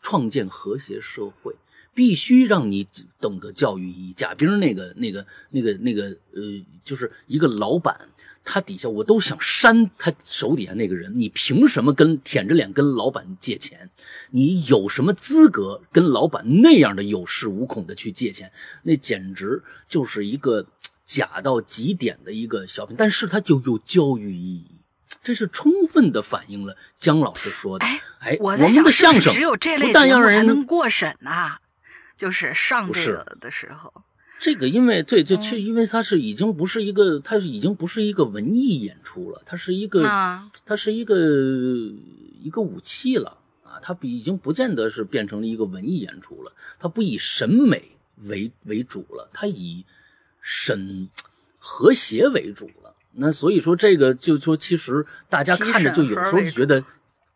[0.00, 1.54] 创建和谐社会，
[1.94, 2.86] 必须让你
[3.20, 4.12] 懂得教育意义。
[4.12, 6.42] 贾冰那个、那个、那个、那个，呃，
[6.84, 7.96] 就是一个老板，
[8.44, 11.12] 他底下我都想扇他手底下那个人。
[11.14, 13.90] 你凭什么跟舔着脸跟老板借钱？
[14.30, 18.50] 你有什么资格跟老板那样的有恃无恐的去借钱？
[18.82, 20.66] 那简直就是一个。
[21.04, 24.66] 假到极点的一个小品，但是它就有教育意义，
[25.22, 27.84] 这是充分的反映了姜老师说的。
[27.84, 31.58] 哎哎，我在想，们的相声只有这类节目才能过审呐、
[32.22, 33.92] 就是上这个的时候，
[34.38, 35.40] 这个，因为对，就嗯。
[35.40, 41.16] 去，因为它是已经不是一个，它是已经不是一个文艺演出了，它是一个，啊它是一个
[42.40, 47.90] 一个武器了啊，它比已经不见得是变成了一个文艺演出了，它不以审美
[48.28, 49.84] 为为主了，它以
[50.40, 51.08] 审
[51.58, 52.94] 和谐为主了。
[53.14, 56.84] 那所以说，这个就说，其实大家看着就有时候就觉得，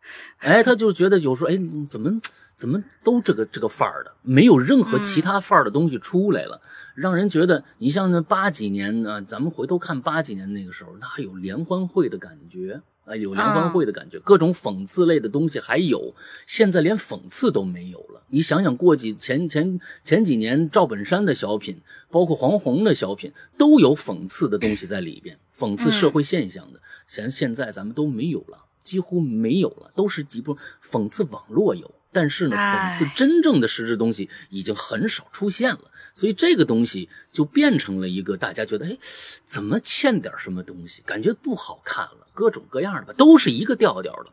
[0.39, 2.19] 哎，他就觉得有时候，哎，怎么
[2.55, 6.61] 怎么都这个这个范儿的，没有任何其他范儿的东西出来了，
[6.95, 12.81] 让人觉得，你像那八几年呢，咱们回头看八几年那个时候，那还有联欢会的感觉。
[13.05, 16.13] 啊，有联欢会的感觉，各种讽刺类的东西还有，
[16.45, 18.21] 现在连讽刺都没有了。
[18.27, 21.79] 你想想，过几前前前几年赵本山的小品，
[22.11, 26.81] 包括黄宏的小品，都有讽刺的东西在里边，讽刺社会现象的。
[27.07, 35.91] 现现在咱们都没有了，几乎没有了，都是几部讽刺网络有，但是呢，讽刺真正的实质东西已经很少出现了。
[36.13, 38.97] 所以这个东西就变成了一个大家觉得，哎，
[39.43, 42.27] 怎么欠点什么东西，感觉不好看了。
[42.33, 44.31] 各种各样的吧，都是一个调调的，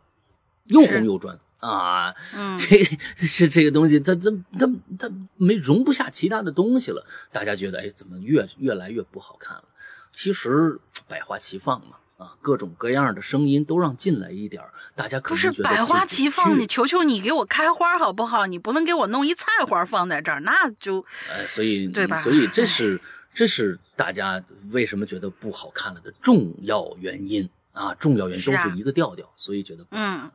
[0.67, 2.15] 又红又专啊！
[2.37, 2.79] 嗯、这
[3.17, 7.05] 这这个东西，它它它它没容不下其他的东西了。
[7.33, 9.65] 大家觉得，哎，怎么越越来越不好看了？
[10.13, 14.63] 其实百花齐放嘛，啊，各种各样的声音都让进来一点
[14.95, 18.47] 大家可不是百花齐放，你求求你给我开花好不好？
[18.47, 22.17] 你不能给我弄一菜花放在这儿，那就哎，所以对吧？
[22.17, 23.01] 所以这 是
[23.35, 27.49] 这是大家为什么觉得不好看了的重要原因。
[27.73, 30.31] 啊，重要原因都是一个调调，啊、所以觉得嗯，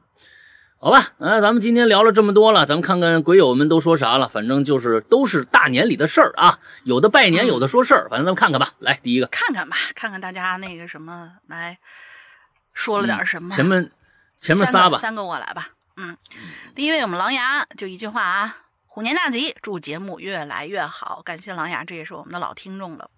[0.81, 4.29] 好吧，啊，咱们今天聊了这么多了，咱们看看鬼友们都说啥了。
[4.29, 8.71] 反正就是都是大年里的事儿啊，有的拜年，有的说事儿，反正咱们看看吧。
[8.79, 11.77] 来，第一个，看看吧，看看大家那个什么来
[12.73, 13.49] 说了点什么。
[13.49, 13.91] 嗯、前面
[14.39, 15.67] 前面仨吧，三个我来吧。
[15.97, 16.15] 嗯，
[16.73, 18.55] 第一位我们狼牙就一句话啊，
[18.87, 23.09] 虎年大吉，祝节目越来越好，感谢狼牙，这也是我们的老听众了。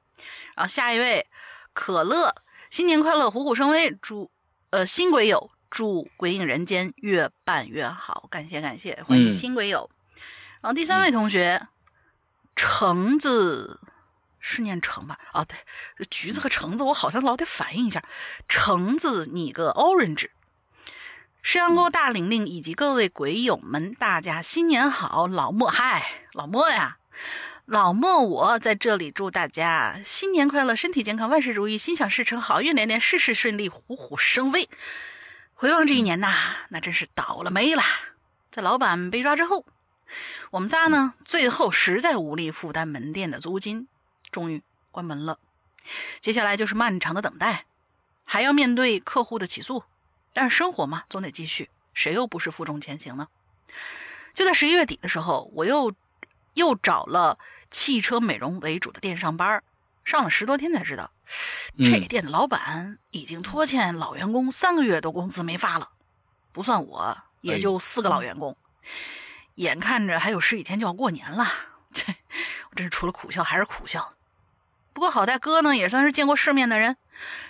[0.56, 1.28] 然后下一位
[1.74, 2.34] 可乐。
[2.71, 3.91] 新年快乐，虎虎生威！
[4.02, 4.32] 祝
[4.69, 9.90] 呃新鬼友祝鬼影人间越办越好，感谢感谢，欢迎新鬼友。
[9.90, 10.22] 嗯、
[10.62, 11.66] 然后第三位同学，
[12.58, 13.80] 橙子
[14.42, 15.18] 是念橙吧？
[15.34, 15.58] 哦，对，
[16.10, 18.04] 橘子和橙子，我好像老得反应一下。
[18.50, 20.28] 橙子，你个 orange。
[21.42, 25.26] 石阳沟大玲玲以及各位鬼友们，大家新年好！
[25.26, 26.98] 老莫嗨，老莫呀。
[27.66, 34.68] 老莫，我在这里祝大家新年快乐，身体健康，万事如意，心想事成，好运连连，事事顺利，虎虎生威。
[35.62, 37.84] 回望这一年呐，那真是倒了霉了。
[38.50, 39.63] 在老板被抓之后，
[40.50, 43.88] 我们仨呢，最后实在无力负担门店的租金，
[44.32, 45.38] 终于关门了。
[46.19, 47.67] 接下来就是漫长的等待，
[48.26, 49.84] 还要面对客户的起诉，
[50.34, 53.28] 但是生活嘛，总得继续，谁又不是负重前行呢？
[54.34, 55.93] 就在十一月底的时候，我又
[56.56, 57.38] 又找了。
[57.69, 59.63] 汽车美容为主的店上班，
[60.04, 61.12] 上了十多天才知道，
[61.78, 65.90] 这店的老板已经拖欠老员工三个月的工资没发了，
[66.52, 68.58] 不算我也就四个老员工。
[69.56, 71.48] 眼看着还有十几天就要过年了，
[71.94, 72.04] 这
[72.70, 74.14] 我真是除了苦笑还是苦笑。
[74.94, 76.98] 不过好在哥呢也算是见过世面的人，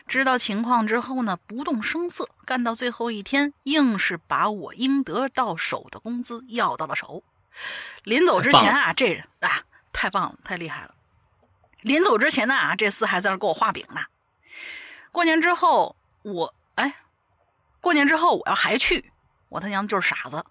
[0.08, 7.24] 知道情况之后呢，不动声色，干到最后一天，硬是把我应得到手的工资要到了手。
[8.04, 9.64] 临走之前啊，这人啊。
[9.94, 10.96] 太棒了，太厉害了！
[11.82, 14.02] 临走之前呢，啊，这厮还在那给我画饼呢。
[15.12, 16.96] 过年之后，我哎，
[17.80, 19.12] 过年之后我要还去，
[19.50, 20.46] 我他娘就是傻子。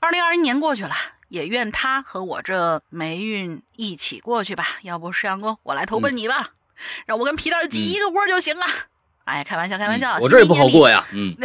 [0.00, 0.94] 二零二一年过去了，
[1.28, 4.78] 也愿他和我这霉运一起过去吧。
[4.82, 8.66] 要不石阳哥，我来投奔你吧，嗯、让我跟皮蛋挤一个窝就行了。
[8.66, 8.86] 嗯、
[9.24, 11.04] 哎，开玩笑，开玩笑，嗯、我这也不好过呀。
[11.12, 11.36] 嗯。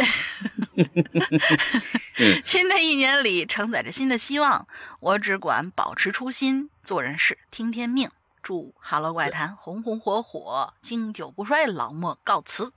[2.44, 4.68] 新的一年里承载着新的希望，
[5.00, 8.10] 我只管保持初心，做人事听天命，
[8.44, 11.64] 祝《哈喽怪谈》红红火火，经久不衰。
[11.66, 12.70] 老莫告辞。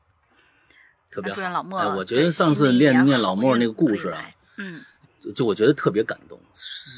[1.11, 1.77] 特别祝愿老莫。
[1.77, 4.81] 哎，我觉得上次念念老莫那个故事啊，嗯，
[5.35, 6.39] 就我觉得特别感动，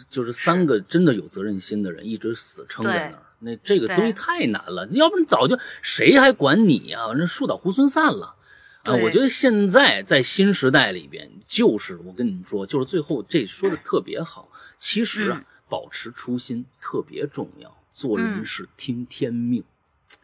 [0.07, 3.23] 就是三个真的有责任心的人一直死撑在那儿。
[3.39, 7.07] 那这个东西太难了，要不然早就谁还管你呀？
[7.07, 8.35] 反正树倒猢狲散了
[8.83, 8.93] 啊！
[8.93, 14.47] 我觉得现在在新时代里边，就是我跟你们说，就是最后这说的特别好。
[14.77, 19.63] 其实啊，保持初心特别重要，做人是听天命。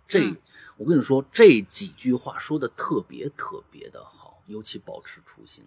[0.07, 0.35] 这
[0.77, 5.63] 我跟你说，这几句话说的特别特别的好，尤其保持初心，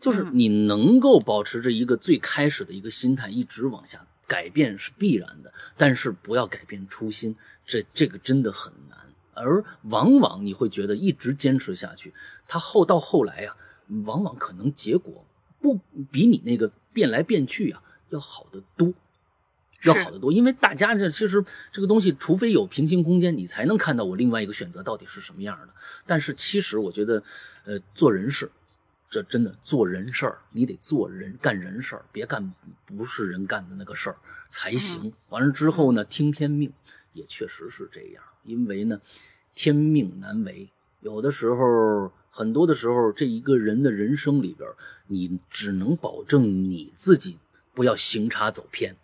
[0.00, 4.06] 就是你能够保持着一个最开始的一个心态，一直往下。
[4.28, 8.98] 改变是必然的，但是不要改变初心，这这个真的很难。
[9.34, 12.12] 而往往你会觉得一直坚持下去，
[12.48, 13.54] 他后到后来呀，
[14.04, 15.24] 往往可能结果
[15.60, 15.78] 不
[16.10, 18.92] 比你那个变来变去啊要好得多，
[19.86, 20.30] 要好得多。
[20.32, 25.68] 因为大家这其实这个东西，除非有平行空间，你才能看到我另外一个选择到底是什么样的。
[26.06, 27.22] 但是其实我觉得，
[27.64, 28.50] 呃，做人事。
[29.08, 32.52] 这真的做人事儿，你得做人干人事儿，别干
[32.84, 34.16] 不是人干的那个事儿
[34.48, 35.12] 才行。
[35.30, 36.72] 完了之后呢，听天命
[37.12, 39.00] 也确实是这样，因为呢，
[39.54, 40.68] 天命难违。
[41.00, 44.68] 有的时候，很多的时候，这一个人的人生里边，
[45.06, 47.38] 你只能保证你自己
[47.72, 48.96] 不要行差走偏。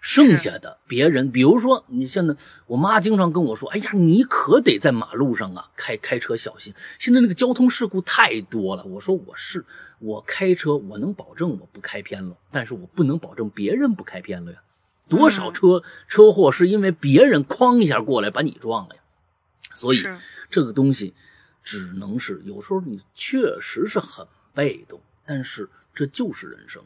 [0.00, 2.34] 剩下的别人，比如说你现在，
[2.66, 9.64] 我妈经常跟我说：“哎呀，你可得在马路上啊开开车小心，现在那个交通事故太多了。”我说：“我是
[9.98, 14.62] 我开车，我能保证我不开偏了，但是我不能保证别人不开偏了呀。
[15.08, 19.00] 多少车车祸是因为别人哐一下过来把你撞了呀？
[19.74, 20.02] 所以
[20.48, 21.14] 这个东西
[21.64, 26.82] 只能是有时候你确实是很被动，但是这就是人生。”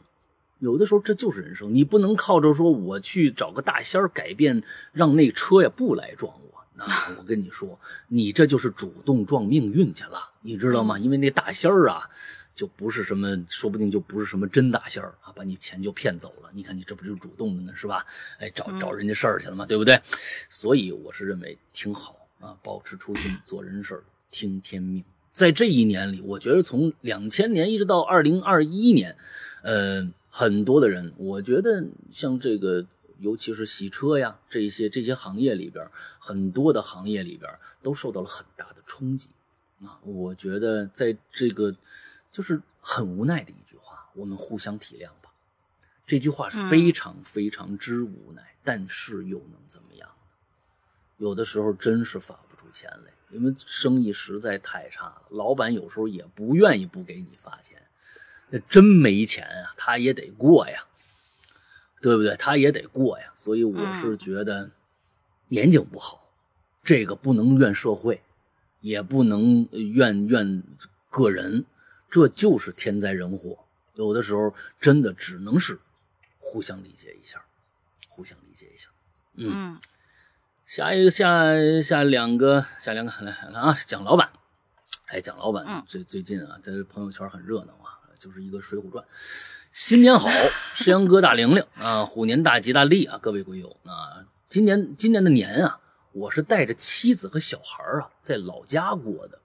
[0.63, 6.63] 有的时候这就是人生，你不能靠着说我去找个大仙儿改变，让那车呀不来撞我。
[6.73, 6.85] 那
[7.17, 10.97] 我跟你说，你这就是主动撞命运去了，你知道吗？
[10.97, 12.09] 因为那大仙儿啊，
[12.55, 16.49] 就不是什么，说不定就不是什么真大仙儿啊，把你钱就骗走了。
[16.53, 18.05] 你看你这不就是主动的呢，是吧？
[18.39, 19.99] 哎，找找人家事儿去了嘛，对不对？
[20.47, 25.03] 所以我是认为挺好啊，保持初心，做人事儿，听天命。
[25.33, 29.13] 在这一年里，我觉得从两千年一直到二零二一年，
[29.61, 30.09] 呃。
[30.35, 32.83] 很多的人，我觉得像这个，
[33.19, 37.47] 尤其是洗车呀，这些这些行业里边，很多的行业里边
[37.83, 39.29] 都受到了很大的冲击
[39.81, 40.01] 啊。
[40.01, 41.75] 我觉得在这个
[42.31, 45.31] 就是很无奈的一句话，我们互相体谅吧。
[46.07, 50.09] 这句话非常非常之无奈，但是又能怎么样？
[51.17, 57.82] 有的时候真是发不出钱来，因为生意实在太差了，老板有时候也不愿意不给你发钱。
[58.55, 60.85] 那真没钱啊，他也得过呀，
[62.03, 62.35] 对不对？
[62.37, 63.33] 他也得过呀。
[63.35, 64.69] 所以我是觉得，
[65.47, 66.29] 年景不好，
[66.83, 68.21] 这个不能怨社会，
[68.79, 70.61] 也不能怨怨
[71.09, 71.65] 个人，
[72.11, 73.65] 这就是天灾人祸。
[73.95, 75.79] 有的时候真的只能是
[76.37, 77.43] 互相理解一下，
[78.07, 78.87] 互相理解一下。
[79.33, 79.79] 嗯，
[80.67, 84.31] 下一个下下两个下两个来来啊，蒋老板，
[85.07, 87.73] 哎，蒋老板最最近啊，在朋友圈很热闹。
[88.23, 89.03] 就是一个《水浒传》，
[89.73, 90.29] 新年好，
[90.73, 95.81] 石阳哥大玲玲啊，虎年大吉大利啊，各位鬼友啊，今年今年的年啊，
[96.13, 99.39] 我是带着妻子和小孩啊，在老家过的。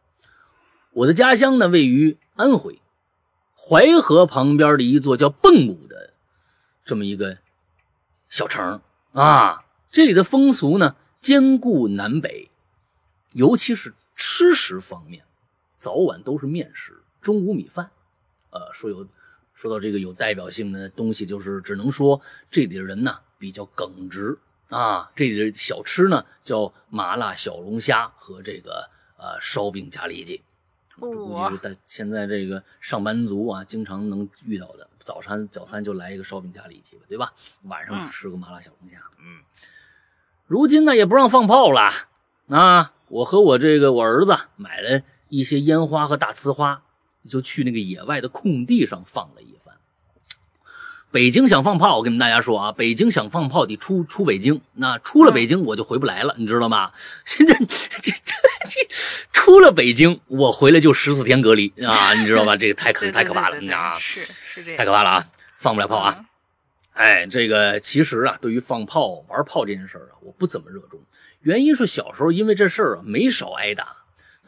[0.92, 2.80] 我的家乡呢，位于安徽
[3.56, 6.14] 淮河旁边的一座叫蚌埠的
[6.84, 7.38] 这么一个
[8.28, 8.80] 小城
[9.12, 12.48] 啊，这里的风俗呢，兼顾南北，
[13.32, 15.24] 尤其是吃食方面，
[15.76, 17.90] 早晚都是面食，中午米饭。
[18.50, 19.06] 呃，说有
[19.54, 25.10] 说到这个有代表性的东西，就是只能说这里的人呢比较耿直啊。
[25.14, 30.42] 这里的小吃呢叫麻辣小龙虾和这个呃烧饼加里脊，
[30.98, 34.88] 估计是在现在这个上班族啊经常能遇到的。
[34.98, 37.32] 早餐早餐就来一个烧饼加里脊吧，对吧？
[37.64, 38.98] 晚上吃个麻辣小龙虾。
[39.18, 39.42] 嗯，
[40.46, 41.90] 如今呢也不让放炮了
[42.48, 42.92] 啊。
[43.08, 46.82] 我和我这个我儿子买了一些烟花和大呲花。
[47.28, 49.76] 就去那个野外的空地上放了一番。
[51.10, 56.92] 北京想放炮，我跟你们大家说啊，北京想放炮得出出北京，那出了北京我就回不来了，你知道吗？
[57.24, 57.64] 现在这
[58.02, 58.12] 这
[58.68, 58.80] 这
[59.32, 62.56] 出了北京，我回来就十四天隔离啊，你知道吧？
[62.56, 63.96] 这个太可太可怕了啊！
[63.98, 65.26] 是是这样，太可怕了啊！
[65.56, 66.24] 放不了炮啊！
[66.92, 71.00] 哎，这个其实啊，对于放炮玩炮这件事啊，我不怎么热衷，
[71.40, 73.96] 原因是小时候因为这事儿啊没少挨打。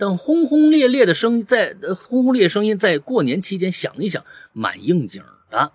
[0.00, 4.24] 等轰轰烈烈的声音在轰轰烈烈声音在过年期间响一响，
[4.54, 5.72] 蛮应景的。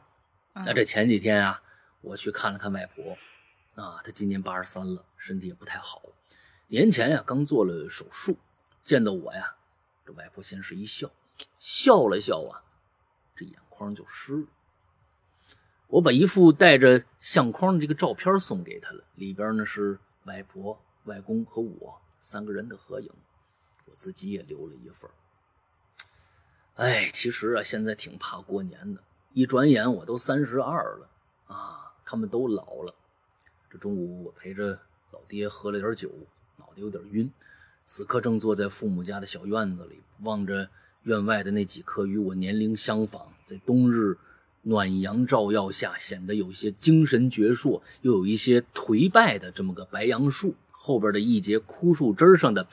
[0.55, 1.61] 那这前几天啊，
[2.01, 3.15] 我去看了看外婆，
[3.76, 6.01] 啊，她今年八十三了，身体也不太好。
[6.69, 8.36] 年前呀，刚做了手术，
[8.84, 9.57] 见到我呀，
[10.03, 11.11] 这外婆先是一笑，
[11.59, 12.63] 笑了笑啊，
[13.36, 14.47] 这眼眶就湿了。
[15.86, 23.35] 我把一副带着相框的这个照片送给她了，里边呢是外婆、外公和我三个人的合影，我
[23.96, 25.10] 自己也留了一份。
[26.76, 29.02] 哎，其实啊，现在挺怕过年的，
[29.34, 31.10] 一转眼我都三十二了
[31.48, 32.93] 啊，他们都老了。
[33.72, 34.80] 这中午我陪着
[35.12, 36.12] 老爹喝了点酒。
[36.58, 37.30] 脑袋有点晕，
[37.84, 40.70] 此刻正坐在父母家的小院子里，望着
[41.04, 44.18] 院外的那几棵与我年龄相仿，在冬日
[44.62, 52.66] 暖阳照耀下显得有些精神矍铄，又有一些颓败的这么个白杨树后边的一节枯树枝上的，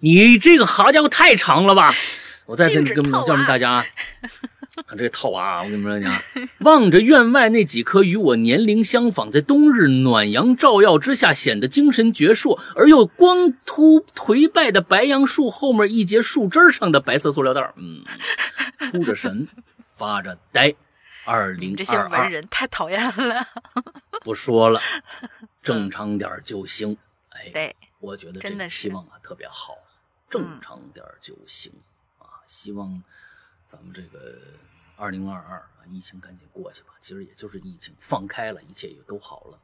[0.00, 1.92] 你这个好家伙太长了吧！
[2.46, 3.86] 我再跟跟叫们大家啊。
[4.96, 6.22] 这套娃，我跟你们说讲，
[6.60, 18.04] 望着院外那几棵与我年龄相仿，在冬日暖阳照耀之下显得精神矍铄而又光秃颓败的白杨树后面一截树枝上的白色塑料袋，嗯，
[18.78, 19.48] 出着神，
[19.82, 20.72] 发着呆。
[21.24, 23.46] 二零这些文人太讨厌了。
[24.20, 24.80] 不说了，
[25.60, 26.96] 正常点就行。
[27.30, 29.74] 哎，对，我觉得这个期望啊特别好，
[30.28, 31.72] 正常点就行
[32.18, 33.02] 啊，希望
[33.64, 34.36] 咱们这个。
[35.00, 36.88] 二零二二啊，疫情赶紧过去吧。
[37.00, 39.58] 其实也就是疫情放开了，一切也都好了。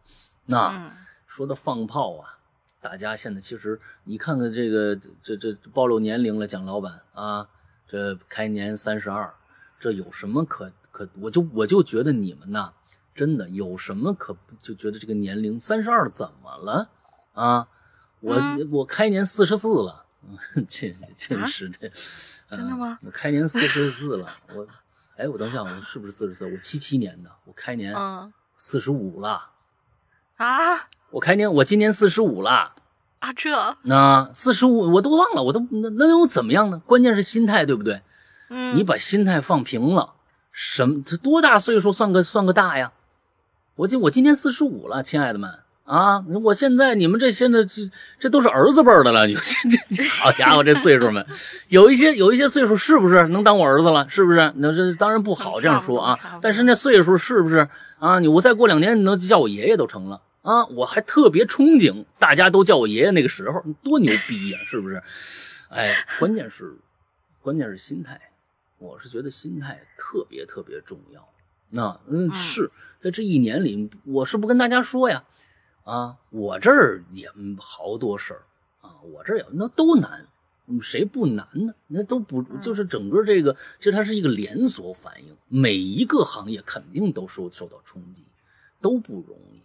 [0.46, 0.88] 那
[1.26, 2.38] 说到放炮啊，
[2.80, 4.94] 大家现在其实你看看这个，
[5.24, 7.48] 这这暴露年龄了，蒋老板啊，
[7.84, 9.34] 这开年三十二，
[9.80, 11.08] 这有什么可可？
[11.18, 12.72] 我就我就觉得你们呐，
[13.12, 16.90] 真的有什么可就觉得这个年龄三十二怎么了
[17.32, 17.66] 啊？
[18.20, 18.36] 我
[18.70, 20.03] 我开年四十四了，
[20.68, 21.90] 这真是的，
[22.50, 22.98] 真的吗？
[23.02, 24.66] 我开年四十四了，我。
[25.16, 26.44] 哎，我等一下，我是不是四十四？
[26.44, 27.94] 我七七年的，我开年
[28.58, 29.50] 四十五了。
[30.38, 30.88] 啊！
[31.10, 32.74] 我开年，我今年四十五了。
[33.20, 36.80] 啊，这那四十五我都忘了，我都那那又怎么样呢？
[36.80, 38.02] 关键是心态，对不对？
[38.48, 38.76] 嗯。
[38.76, 40.14] 你把心态放平了，
[40.50, 41.00] 什么？
[41.06, 42.92] 这多大岁数算个算个大呀？
[43.76, 45.60] 我今我今年四十五了，亲爱的们。
[45.84, 46.18] 啊！
[46.42, 51.24] 我现在你们这现在这这都是儿子辈的了，你这这好家伙，这岁数们，
[51.68, 54.08] 有一些有一些岁数是不是能当我儿子了？
[54.08, 54.50] 是不是？
[54.56, 56.18] 那这当然不好这样说啊。
[56.40, 57.68] 但是那岁数是不是
[57.98, 58.18] 啊？
[58.18, 60.64] 你我再过两年你能叫我爷爷都成了啊！
[60.68, 64.58] 我还特别憧憬大家都叫我爷爷那个时候，多牛逼呀！
[64.66, 65.02] 是不是？
[65.68, 66.74] 哎，关键是
[67.42, 68.18] 关键是心态，
[68.78, 71.28] 我是觉得心态特别特别重要。
[71.68, 75.22] 那嗯，是在这一年里，我是不跟大家说呀。
[75.84, 78.42] 啊，我这儿也好多事儿
[78.80, 80.26] 啊，我这儿也那都难，
[80.80, 81.74] 谁不难呢？
[81.88, 88.22] 那都不就是整个这个，其实它是一个连锁反应，每一个行业肯定都受受到冲击，
[88.80, 89.60] 都不容易。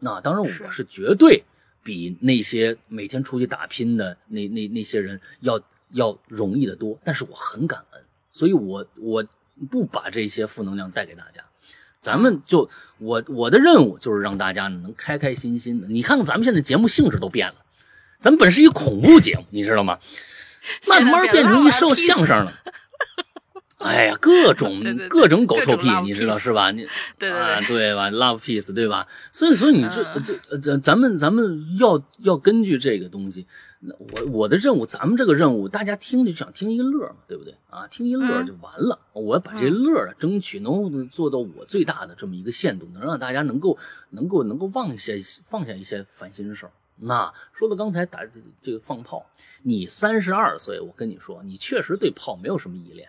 [0.00, 1.44] 那当然，我是绝对
[1.82, 5.60] 比那些每天出去打拼的那那那些人要
[5.90, 8.02] 要容易的多，但是我很感恩，
[8.32, 9.26] 所以我我
[9.70, 11.44] 不把这些负能量带给大家。
[12.00, 12.68] 咱们就
[12.98, 15.88] 我我的任务就是让大家能开开心心的。
[15.88, 17.54] 你看看咱们现在节目性质都变了，
[18.20, 19.98] 咱们本是一恐怖节目，你知道吗？
[20.86, 22.52] 慢慢变成一说相声了。
[23.78, 26.72] 哎呀，各种 各种狗臭屁，你知道是吧？
[26.72, 29.06] 你对对对吧？Love peace，对吧？
[29.30, 33.46] 所以所以你这这这咱们咱们要要根据这个东西，
[33.80, 37.86] 我我的任务，咱们这个任务，大家听就想听一乐嘛，对不对啊？
[37.86, 38.98] 听一乐就完了。
[39.12, 43.78] 我要把这乐啊，争取能做到我最大的这么一个限度，能让大家能够
[44.10, 45.12] 能够能够放下
[45.44, 46.72] 放下一些烦心事儿。
[46.96, 48.20] 那说到刚才打
[48.60, 49.24] 这个放炮，
[49.62, 53.08] 你三十二岁，我跟你说，你确实对炮没有什么依恋。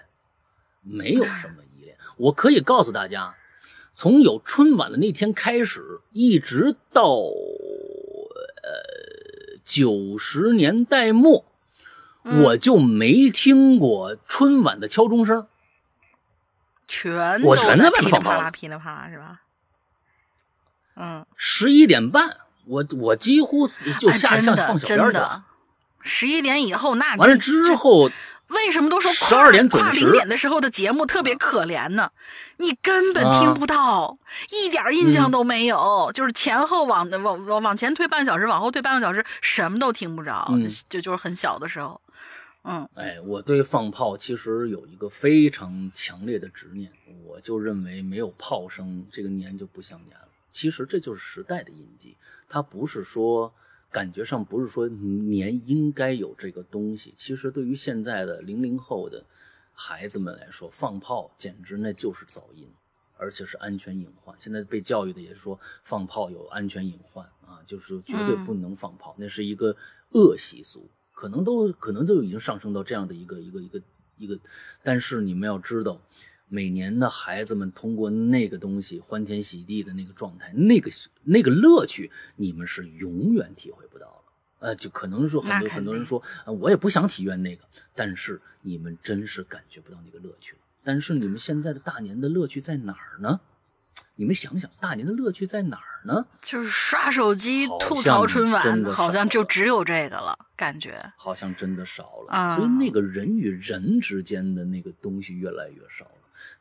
[0.82, 3.36] 没有什么依恋，我可以告诉大家，
[3.94, 7.34] 从有春晚的那天开始，一直到呃
[9.66, 11.46] 九十年代末，
[12.24, 15.48] 我就没听过春晚的敲钟声，
[16.88, 19.42] 全我全在外面放炮，噼里啪啦，噼里啪啦，是吧？
[20.96, 23.68] 嗯，十一点半，我我几乎
[24.00, 25.46] 就下下放小鞭去了。
[26.02, 28.10] 十一点以后，那完了之后。
[28.50, 30.00] 为什么都说十二点准时？
[30.00, 32.12] 零点的时候的节目特别可怜呢？
[32.58, 34.18] 你根本听不到，
[34.52, 36.12] 一点印象都没有。
[36.14, 40.52] 就是前后往往往往前推半小时，往后推半个小时，什么都听不着。
[40.90, 42.02] 就就是很小的时候，
[42.64, 42.90] 嗯。
[42.96, 46.92] 哎，我对放炮其实有一个非常强烈的执念，
[47.24, 50.28] 我就认为没有炮声，这个年就不像年了。
[50.52, 53.54] 其实这就是时代的印记，它不是说。
[53.92, 59.26] 感觉上不是说年应该有这个东西，其实对于现在的零零后的
[59.74, 62.70] 孩子们来说，放炮简直那就是噪音，
[63.18, 64.36] 而且是安全隐患。
[64.40, 69.76] 现在被教育的也是说放炮有安全隐患啊，就是绝对不能放炮，那是一个
[70.14, 73.82] 恶习俗，可能都可能就已经上升到这样的一个一个一个
[74.18, 74.40] 一个。
[74.84, 76.00] 但是你们要知道，
[76.50, 80.92] 每年的孩子们通过那个东西欢天喜地的那个状态，那个
[81.24, 84.16] 那个乐趣，你们是永远体会不到了。
[84.60, 87.64] 呃，就可能说很多很多人说，我也不想体验那个，
[87.96, 90.60] 但是你们真是感觉不到那个乐趣了。
[90.84, 93.40] 但是你们现在的大年的乐趣在哪儿呢？
[94.16, 96.26] 你们想想，大年的乐趣在哪儿呢？
[96.42, 102.58] 就是刷手机、吐槽春晚，好像就只有这个了，感觉好像真的少了。
[102.58, 106.12] 所以那个人与人之间的那个东西越来越少了。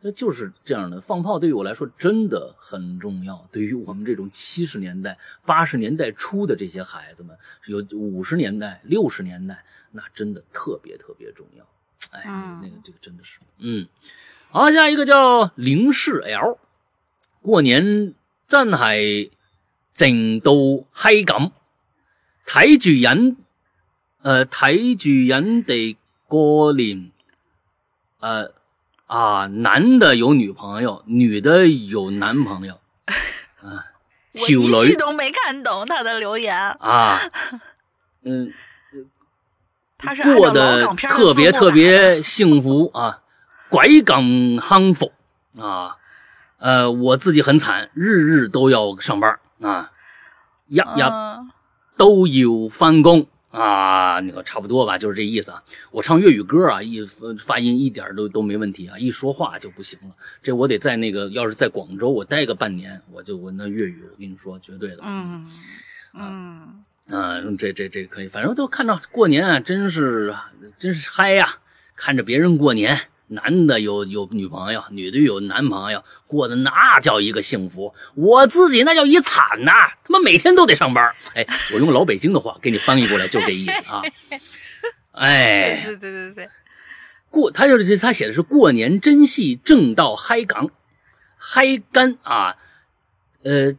[0.00, 3.48] 那就是这样的，放炮对于我来说真的很重要。
[3.52, 11.66] 对于我们这种七十年代、八十年代初的这些孩子们，有五十年代、六十年代，那真的特别特别重要。
[12.10, 12.24] 哎，
[12.62, 13.86] 那个这个真的是，嗯。
[14.50, 16.58] 好，下一个叫零式 L，
[17.42, 18.14] 过年
[18.46, 19.30] 真係
[19.94, 21.50] 靜到嗨咁，
[22.46, 23.36] 睇住人，
[24.22, 27.10] 呃睇住人哋过年，
[28.20, 28.50] 呃
[29.08, 32.74] 啊，男的有女朋友，女的有男朋友，
[33.64, 33.84] 啊，
[34.70, 36.54] 我一句都没看懂他的留言。
[36.56, 37.18] 啊，
[38.22, 38.52] 嗯，
[39.96, 43.22] 他是过得特别特别幸福啊，
[43.70, 44.22] 拐港
[44.56, 45.12] 康复
[45.58, 45.96] 啊，
[46.58, 49.90] 呃，我自己很惨，日日都要上班啊，
[50.68, 51.38] 呀呀
[51.96, 53.26] 都有翻工。
[53.50, 55.62] 啊，那个差不多吧，就是这意思啊。
[55.90, 57.00] 我唱粤语歌啊，一
[57.38, 60.14] 发音一点都都没问题啊，一说话就不行了。
[60.42, 64.98] 这我得在那个，要是在广州，我待个半年，我就我那粤语，我跟你说，绝对的。
[65.02, 65.46] 嗯
[66.14, 70.34] 嗯啊，这这这可以，反正都看到过年啊，真是
[70.78, 71.48] 真是嗨呀，
[71.96, 73.00] 看着别人过年。
[73.28, 77.94] 男的有有女朋友，女的有男朋友，过的那叫一个幸福。
[78.14, 79.72] 我自己那叫一惨呐，
[80.02, 81.14] 他妈每天都得上班。
[81.34, 84.02] 哎，我用老北京的话给你翻译过来，就这意思啊。
[85.12, 86.48] 哎，对对对对对，
[87.30, 90.70] 过他就是他写的是过年真戏正到嗨港，
[91.36, 92.56] 嗨干啊，
[93.42, 93.72] 呃，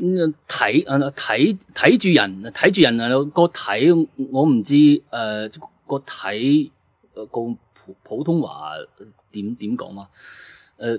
[0.00, 5.02] 那睇啊那睇睇住人睇住人啊個睇我唔知誒
[5.86, 6.70] 個睇
[7.26, 7.58] 誒個。
[7.82, 8.72] 普普通话
[9.32, 10.06] 点点讲嘛？
[10.76, 10.98] 呃，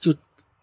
[0.00, 0.12] 就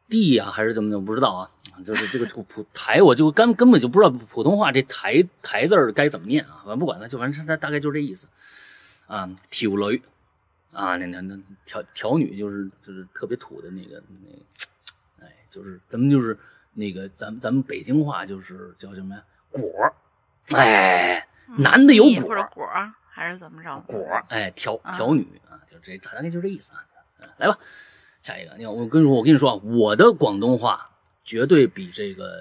[0.10, 1.00] 地呀，还是怎么的？
[1.00, 1.50] 不知道啊。
[1.86, 6.60] 就是这个普台，我就根根本就不知道普通话这台台字该怎么念啊。
[6.66, 8.28] 反正不管它，就反正它大概就这意思
[9.08, 9.34] 啊。
[9.50, 10.02] 挑女
[10.74, 16.38] 啊，那那那挑挑女就是就是特别土的那个那个，哎，就是咱们就是
[16.74, 19.24] 那个咱咱们北京话就是叫什么呀？
[19.52, 19.72] 果
[20.58, 21.26] 哎，
[21.58, 22.68] 男的有果果。
[23.20, 23.78] 还是怎么着？
[23.86, 23.99] 果
[24.30, 26.80] 哎，调调女啊，就这大概就这意思啊。
[27.36, 27.57] 来吧，
[28.24, 28.55] 下一个。
[28.57, 30.89] 你看，我跟你说，我跟你说啊，我的广东话
[31.26, 32.32] 绝对比这个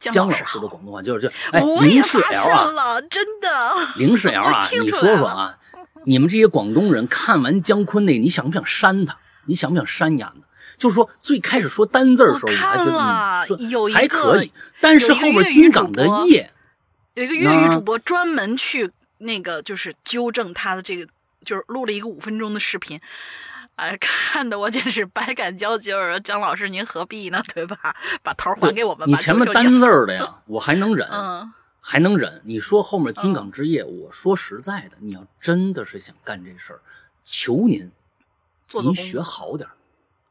[0.00, 1.32] 姜老师的广东话就是这。
[1.52, 3.48] 哎，零式 L 啊，真的。
[3.96, 5.56] 零式 L 啊，你说说啊，
[6.04, 9.16] 你们这些广东人看完姜昆那，你想不想扇他？
[9.46, 10.32] 你想不想删呀？
[10.76, 12.90] 就是说，最开始说单字的时候，你还觉得
[13.46, 16.50] 说还可以，但是后面军港的夜，
[17.14, 18.90] 有一个粤语主播专门去。
[19.18, 21.10] 那个就是纠正他的这个，
[21.44, 23.00] 就是录了一个五分钟的视频，
[23.76, 25.92] 哎， 看的我简直百感交集。
[25.92, 27.42] 我说姜老师，您何必呢？
[27.54, 27.96] 对吧？
[28.22, 29.08] 把头还给我们。
[29.08, 31.08] 你前面单字儿的呀，我还能忍，
[31.80, 32.40] 还能忍。
[32.44, 36.80] 你说后面金港之夜，我说实在的，你要真的是想干这事儿，
[37.24, 37.90] 求您，
[38.82, 39.68] 您学好点。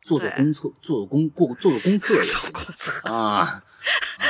[0.08, 3.62] 做做公测，做做公过 做做公测也行啊，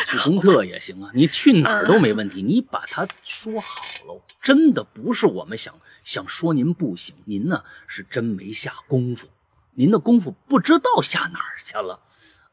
[0.07, 1.11] 去公厕也行啊。
[1.13, 4.19] 你去哪儿都没问题，你把它说好了。
[4.41, 9.27] 真的不是我们想想说您不行，您呢是真没下功夫，
[9.75, 11.99] 您的功夫不知道下哪儿去了。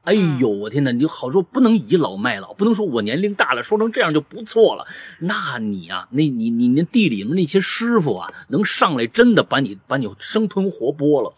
[0.02, 0.92] 哎呦，我天哪！
[0.92, 4.86] 你就好说不能倚老卖老，不能说我年龄大了说成这样就不错了。
[5.20, 11.34] 那你啊，那你你那地里面那些师傅啊，能上来真的把你把你生吞活剥了。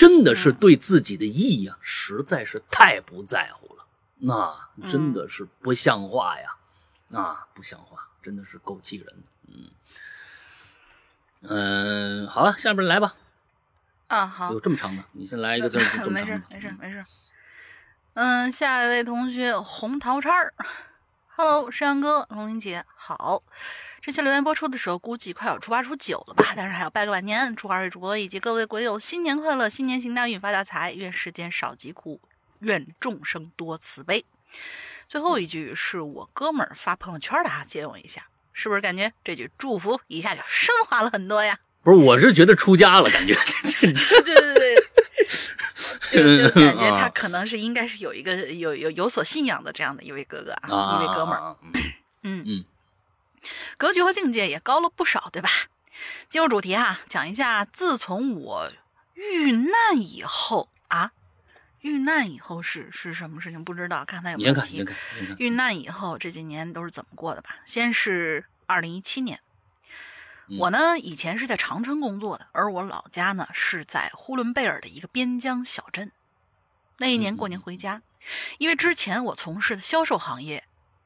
[0.00, 3.84] 真的是对自己的意啊，实在是太不在乎了，
[4.16, 6.56] 那真的是不像话呀，
[7.12, 9.70] 啊，不像话，真的是够气人的，嗯，
[11.42, 13.14] 嗯，好了，下边来吧，
[14.06, 17.04] 啊，好，有这么长的，你先来一个 字儿，没事，没事，没事，
[18.14, 20.54] 嗯，下一位同学红桃叉儿
[21.36, 23.42] ，Hello，山羊哥，龙玲姐，好。
[24.02, 26.52] 这期留言播出的时候，估计快要初八初九了吧？
[26.56, 32.20] 但是还要拜个晚年，祝二位主播以及各位鬼友新年快乐，新年行大运，发大财，愿世间少疾苦，
[32.60, 34.24] 愿众生多慈悲。
[35.06, 41.58] 最后一句是我哥们儿发朋友圈的啊，借用一下，是不是感觉这句祝福一下就升华了很多呀？
[41.82, 43.34] 不是，我是觉得出家了，感觉。
[43.80, 44.84] 对对对。
[46.10, 51.56] 就就感觉他可能是应该是有一个有有有所信仰的这样的一位哥哥啊，一位哥们儿。
[52.22, 52.64] 嗯嗯，
[53.76, 55.48] 格局和境界也高了不少，对吧？
[56.28, 58.72] 进入主题啊，讲一下自从我
[59.14, 61.12] 遇难以后啊，
[61.80, 63.64] 遇难以后是是什么事情？
[63.64, 64.84] 不知道，看他有没有提。
[65.38, 67.56] 遇难以后这几年都是怎么过的吧？
[67.66, 69.40] 先是二零一七年。
[70.58, 76.10] 我呢，以前是在长春工作的，而我老家呢是在呼伦贝尔的一个边疆小镇。
[76.96, 78.02] 那一年过年回家，
[78.58, 80.64] 因为之前我从事的销售行业，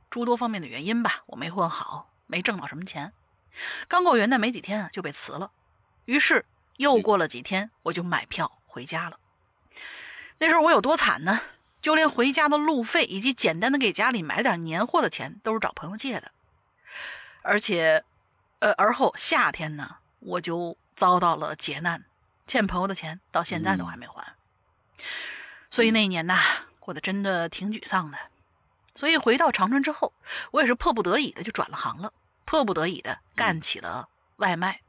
[0.08, 3.12] 诸多方面的原因吧，我没混好，没挣到什么钱。
[3.88, 5.50] 刚过元旦没几天啊，就被辞了。
[6.04, 6.44] 于是
[6.76, 9.18] 又过了几天，我就买票回家了。
[10.38, 11.40] 那时候我有多惨呢？
[11.80, 16.32] 就连回家的路费以及简单的给家里买点年货的钱，都是找朋友借的，
[17.42, 18.04] 而且。
[18.60, 22.02] 呃，而后夏天呢，我就遭到了劫难，
[22.46, 24.24] 欠朋友的钱到现在都还没还，
[25.70, 26.40] 所以那一年呐，
[26.80, 28.16] 过得真的挺沮丧的。
[28.94, 30.12] 所以回到长春之后，
[30.52, 32.12] 我也是迫不得已的就转了行了，
[32.44, 34.80] 迫不得已的干起了外卖，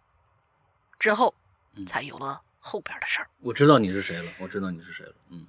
[1.00, 1.34] 之后
[1.88, 3.30] 才有了后边的事儿。
[3.42, 5.48] 我知道你是谁了，我知道你是谁了，嗯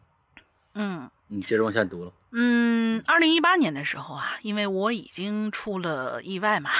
[0.75, 2.13] 嗯，你接着往下读了。
[2.33, 6.71] 嗯，二零一八年的时候啊，因为我已经出了意外嘛。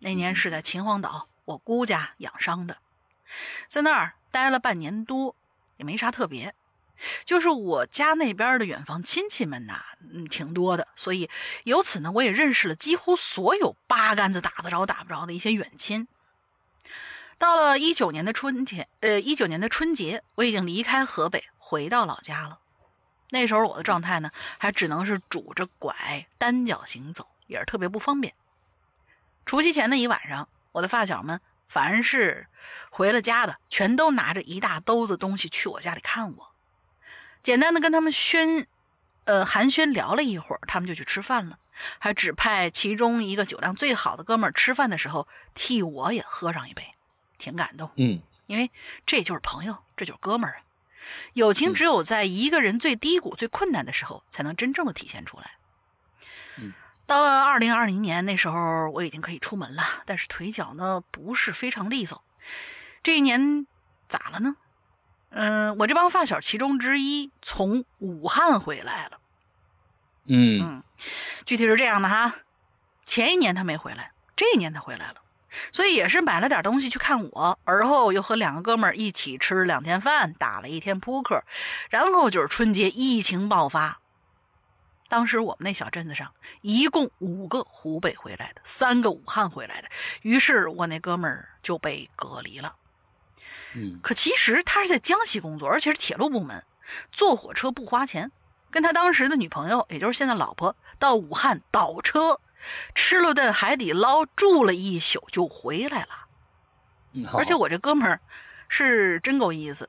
[0.00, 2.76] 那年是在秦皇岛，我姑家养伤的，
[3.68, 5.34] 在那儿待了半年多，
[5.78, 6.54] 也没啥特别，
[7.24, 9.82] 就是我家那边的远房亲戚们呐，
[10.12, 11.28] 嗯，挺多的，所以
[11.64, 16.08] 由此呢，我也认识了几乎所有八竿子打得着打不着的一些远亲。
[17.36, 22.60] 到了一九年的春天，呃，一九年的春节，我已经离开河北，回到老家了。
[23.30, 28.32] 那时候我的状态呢，还只能是拄着拐单脚行走，也是特别不方便。
[29.44, 32.46] 除夕前的一晚上，我的发小们凡是
[32.90, 36.53] 回了家的，全都拿着一大兜子东西去我家里看我。
[37.44, 38.66] 简单的跟他们宣，
[39.24, 41.58] 呃寒暄聊了一会儿，他们就去吃饭了，
[41.98, 46.94] 还指派其中一个酒量最好的哥们儿吃饭的时候替我也喝上一杯，
[47.36, 47.90] 挺感动。
[47.96, 48.70] 嗯，因为
[49.04, 50.60] 这就是朋友，这就是哥们儿啊。
[51.34, 55.50] 友情只有在一个人最低谷、最困难的时候，才能真正的体现出来。
[56.56, 56.72] 嗯。
[57.06, 62.24] 到了二零二零年，那时候我已经可以出门了，但是腿脚呢不是非常利索。
[63.02, 63.66] 这一年
[64.08, 64.56] 咋了呢？
[65.36, 69.18] 嗯，我这帮发小其中之一从武汉回来了。
[70.26, 70.82] 嗯嗯，
[71.44, 72.36] 具体是这样的哈，
[73.04, 75.16] 前一年他没回来，这一年他回来了，
[75.72, 81.42] 所以也是买了点东西去看我，而后又和两个哥们儿一起吃了两天饭，打了一天扑克，
[81.90, 84.00] 然后就是春节疫情爆发。
[85.08, 86.32] 当时我们那小镇子上
[86.62, 89.88] 一共五个湖北回来的，三个武汉回来的，
[90.22, 92.76] 于是我那哥们儿就被隔离了。
[93.74, 96.64] 嗯，可其实他是在江西工作，而且是铁路部门，
[97.12, 98.30] 坐火车不花钱，
[98.70, 102.40] 跟他当时的女朋友，也就是现在老婆，到武汉倒车，
[102.94, 106.08] 吃了顿海底捞，住了一宿就回来了。
[107.32, 108.20] 而且我这哥们儿
[108.68, 109.88] 是真够意思。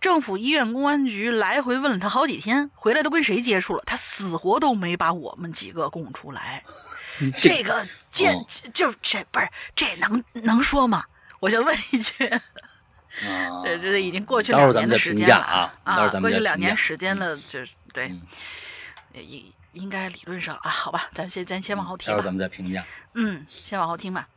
[0.00, 3.82] 政府、医院、公安局来回问了他好几天，回来都跟谁接触了？
[3.86, 6.62] 他死活都没把我们几个供出来。
[7.36, 8.36] 这个见
[8.74, 11.04] 就这不是这能能说吗？
[11.40, 12.30] 我先问一句。
[13.64, 15.74] 这这已经过去两年的时间了啊！
[15.84, 18.12] 啊，过去两年时间了，就是对，
[19.12, 22.12] 应应该理论上啊，好吧，咱先咱先往后听吧。
[22.12, 22.84] 待会儿咱们再评价。
[23.14, 24.28] 嗯，先往后听吧。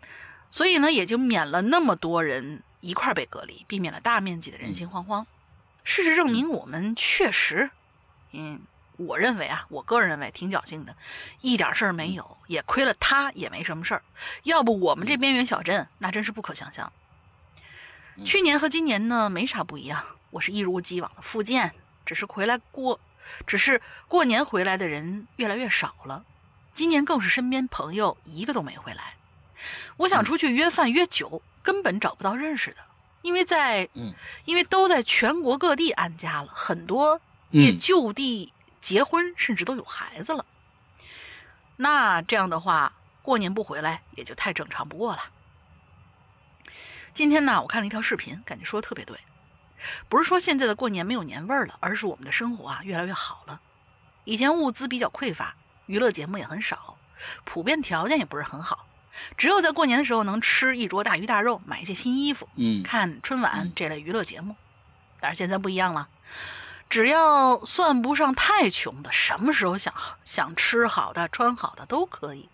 [0.52, 2.64] 所以呢，也就免了那么多人。
[2.80, 5.26] 一块被隔离，避免了大面积的人心惶惶。
[5.84, 7.72] 事实证明，我们确实，
[8.32, 8.62] 嗯，
[8.98, 10.96] 我认为啊，我个人认为挺侥幸的，
[11.42, 14.04] 一点事儿没有，也亏了他也没什么事儿。
[14.44, 16.94] 要不我们这边缘小镇，那真是不可想象。
[18.26, 21.74] 去年和今年呢，没啥不一样，我是一如既往的复健，
[22.06, 23.00] 只是回来过，
[23.46, 26.24] 只是过年回来的人越来越少了。
[26.74, 29.16] 今年更是身边朋友一个都没回来。
[29.98, 31.42] 我想出去约饭约酒。
[31.64, 32.78] 根本找不到认识的，
[33.24, 34.14] 因为在，嗯，
[34.46, 40.46] 因为都在全国各地安家了，很多也就地结婚，甚至都有孩子了。
[41.76, 45.24] 那这样的话，过年不回来也就太正常不过了。
[47.18, 49.18] 今天呢，我看了一条视频，感觉说的特别对，
[50.08, 53.60] 不是说现在的过年没有年味儿了，而是我们的生活啊越来越好了。
[54.24, 55.56] 以前物资比较匮乏，
[55.88, 56.96] 娱乐节目也很少，
[57.44, 58.86] 普遍条件也不是很好。
[59.36, 64.56] 只有在过年的时候能吃一桌大鱼大肉，买一些新衣服，嗯，看春晚这类娱乐节目。
[65.20, 66.10] 但是现在不一样了，
[66.88, 69.92] 只要算不上太穷的，什么时候想
[70.24, 72.48] 想吃好的、穿好的都可以。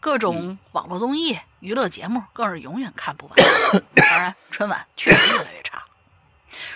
[0.00, 3.36] 各种网络综艺、娱乐节目更是永远看不完。
[3.94, 5.84] 当然，春晚确实越来越差。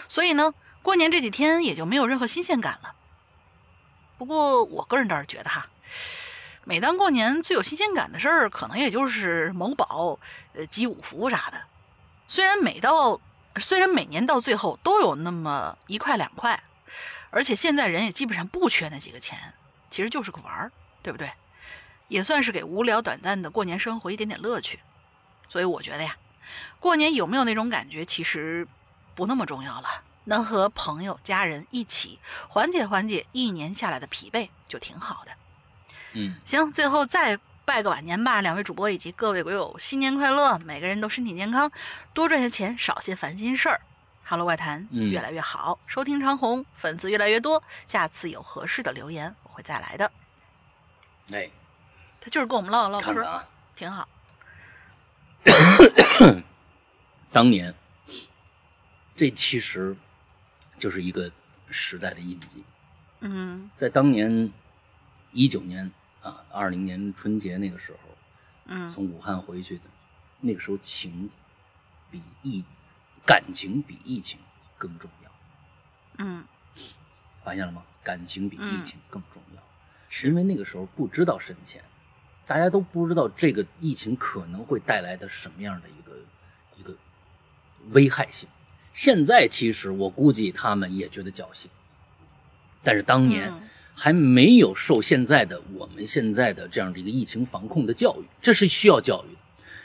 [0.09, 2.95] 所以呢，过年这几天也就没有任何新鲜感了。
[4.17, 5.67] 不过我个人倒是觉得哈，
[6.63, 10.21] 每当过年最有新鲜感的事儿，可能也就是某宝
[10.55, 11.61] 呃集五福啥的。
[12.29, 13.21] 虽然每到
[13.57, 16.63] 虽然每年到最后都有那么一块两块，
[17.31, 19.53] 而且现在人也基本上不缺那几个钱，
[19.91, 20.71] 其实就是个玩儿，
[21.03, 21.29] 对不对？
[22.09, 24.81] 也算是给无聊短暂的过年生活一点点乐趣。
[25.49, 26.17] 所以我觉得呀，
[26.81, 28.67] 过年有没有那种感觉，其实
[29.15, 29.89] 不那么重要了。
[30.25, 35.33] 能和朋友、家人一起缓解缓解一年下来的疲惫，就挺好的。
[36.15, 40.59] 嗯，行，最后再拜个晚年吧，两位主播以及各位鬼友，新年快乐！
[40.59, 41.71] 每个人都身体健康，
[42.13, 43.81] 多赚些钱，少些烦心事儿。
[44.25, 47.63] 哈喽外谈越来越好，收听长虹，粉丝越来越多。
[47.87, 50.11] 下次有合适的留言，我会再来的。
[51.33, 51.49] 哎，
[52.27, 54.09] 他就是跟我们唠唠嗑，啊，挺好。
[57.31, 57.73] 当年，
[59.15, 59.97] 这其实
[60.77, 61.31] 就是一个
[61.71, 62.65] 时代的印记。
[63.21, 64.53] 嗯，在当年
[65.31, 65.89] 一九年
[66.21, 67.99] 啊，二零年春节那个时候，
[68.65, 69.85] 嗯，从武汉回去的，
[70.41, 71.31] 那个时候情
[72.11, 72.65] 比疫
[73.25, 74.41] 感情比疫情
[74.77, 75.31] 更重要。
[76.19, 76.45] 嗯，
[77.45, 77.85] 发现了吗？
[78.03, 79.63] 感情比疫情更重要，
[80.09, 81.85] 是因为那个时候不知道深浅，
[82.47, 86.17] 大家都不知道这个疫情可能会带来的什么样的一个
[86.79, 86.95] 一个
[87.93, 88.49] 危害性。
[88.93, 91.71] 现在其实我估计他们也觉得侥幸，
[92.83, 93.63] 但是当年嗯。
[93.99, 99.41] 还没有受现在的我们现在的这样的一个疫情防控的教育，这是需要教育的。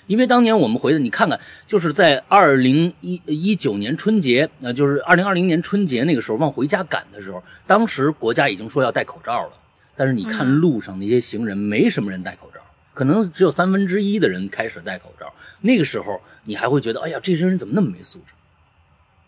[0.06, 9.54] 因为当年我们回的，你看看，就是在二零一一九年春节，呃，就是二零二零年春节那个时候往回家赶的时候，当时国家已经说要戴口罩了，
[9.96, 10.60] 但是你看嗯。
[10.60, 12.51] 路上那些行人，没什么人戴口罩，
[12.94, 15.34] 可能只有三分之一的人开始戴口罩。
[15.62, 18.34] 那个时候你还会觉得，哎呀，这些人怎么那么没素质？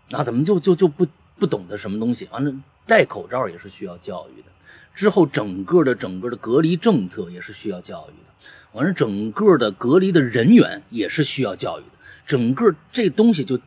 [0.09, 1.07] 那怎么就就就不
[1.39, 2.27] 不懂得什么东西？
[2.31, 2.53] 完了，
[2.85, 4.47] 戴口罩也是需要教育的。
[4.93, 8.47] 之后整个的整个的隔离政策也是需要教育的。
[8.73, 11.97] 完了，整个的隔离的人员也是需要教育的，
[12.27, 13.59] 整个这东西就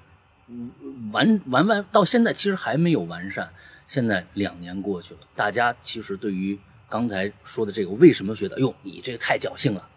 [1.10, 3.50] 完完完到现在其实还没有完善。
[3.88, 6.58] 现在两年过去了，大家其实对于
[6.88, 9.88] 刚才说的这个，为什么觉得哟你这个太侥幸了？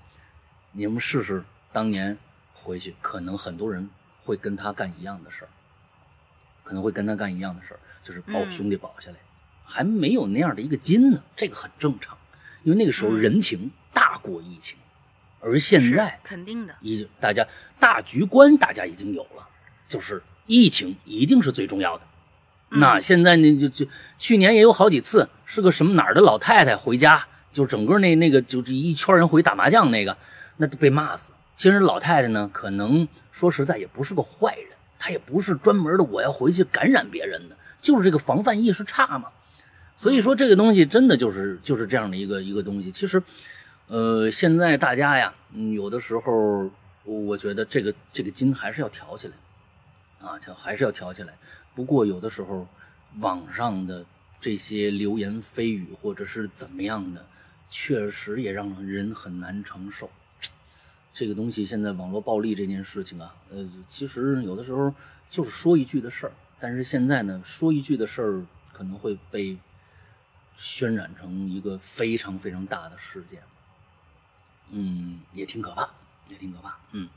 [0.71, 2.17] 你们试试当年
[2.53, 3.89] 回去，可能很多人
[4.23, 5.49] 会跟他干一样的事儿，
[6.63, 9.17] 可能会跟他干一样的事儿，就是把我嗯兄弟保下来，
[9.63, 12.17] 还没有那样的一个筋呢，这个很正常，
[12.63, 14.77] 因为那个时候嗯人情大过疫情。
[15.41, 17.47] 而现在肯定的，已大家
[17.79, 19.47] 大局观大家已经有了，
[19.87, 22.05] 就是疫情一定是最重要的。
[22.69, 23.85] 那现在呢，就就
[24.17, 30.15] 去年也有好几次，是个什么哪儿的老太太回家，就整个那那个就这一圈人回打麻将那个，
[30.57, 31.31] 那都被骂死。
[31.55, 34.67] 其实老太太呢，可能说实在也不是个坏人，
[34.99, 39.29] 她也不是专门的我要回去感染别人的，就是这个防范意识差嘛。
[39.97, 42.89] 所以说这个东西真的就是就是这样的一个一个东西。
[42.89, 43.21] 其实，
[43.87, 45.33] 呃，现在大家呀，
[45.73, 46.69] 有的时候
[47.03, 49.33] 我觉得这个这个筋还是要调起来，
[50.25, 51.33] 啊，就还是要调起来。
[51.75, 52.67] 不过有的时候
[53.19, 54.05] 网上的
[54.39, 57.25] 这些流言蜚语或者是怎么样的，
[57.69, 60.09] 确实也让人很难承受。
[61.13, 64.93] 这个东西现在网络暴力这件事情啊，呃，其实有的时候
[65.29, 69.57] 就是说一句的事儿，但是现在呢，说一句的事儿可能会被
[70.55, 73.41] 渲染成一个非常非常大的事件，
[74.71, 75.89] 嗯，也挺可怕，
[76.29, 77.09] 也挺可怕，嗯。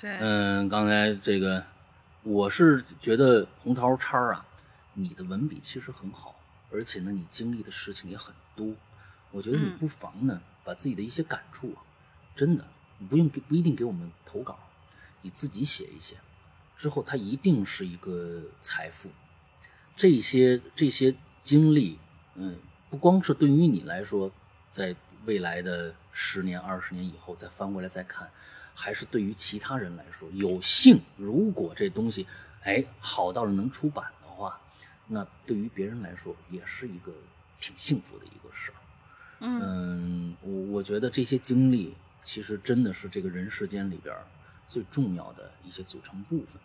[0.00, 1.64] 对，嗯，刚才这个，
[2.28, 4.44] 我是觉得红桃叉啊，
[4.92, 6.38] 你的文笔其实很好，
[6.70, 8.74] 而且呢，你经历的事情也很多。
[9.30, 11.80] 我觉得你嗯不妨呢，把自己的一些感触啊，
[12.36, 12.62] 真的
[13.08, 14.58] 不用给不一定给我们投稿，
[15.22, 16.16] 你自己写一写，
[16.76, 19.08] 之后它一定是一个财富。
[19.96, 21.98] 这些这些经历，
[22.34, 22.58] 嗯，
[22.90, 24.30] 不光是对于你来说，
[24.70, 28.30] 在未来的十年、二十年以后再翻过来再看，
[28.80, 32.24] 还是对于其他人来说，有幸如果这东西，
[32.62, 34.56] 哎，好到了能出版的话，
[35.08, 37.12] 那对于别人来说也是一个
[37.58, 38.78] 挺幸福的一个事儿。
[39.40, 44.24] 嗯嗯，我我觉得这些经历其实真的是这个人世间里边儿
[44.68, 46.62] 最重要的一些组成部分。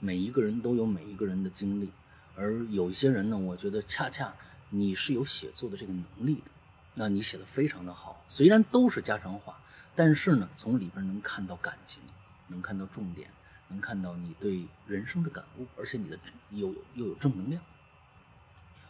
[0.00, 1.88] 每一个人都有每一个人的经历，
[2.34, 4.34] 而有一些人呢，我觉得恰恰
[4.68, 6.50] 你是有写作的这个能力的，
[6.94, 8.24] 那你写的非常的好。
[8.26, 9.56] 虽然都是家常话，
[9.94, 12.00] 但是呢，从里边能看到感情，
[12.48, 13.30] 能看到重点，
[13.68, 16.18] 能看到你对人生的感悟，而且你的
[16.50, 17.62] 又有又有正能量。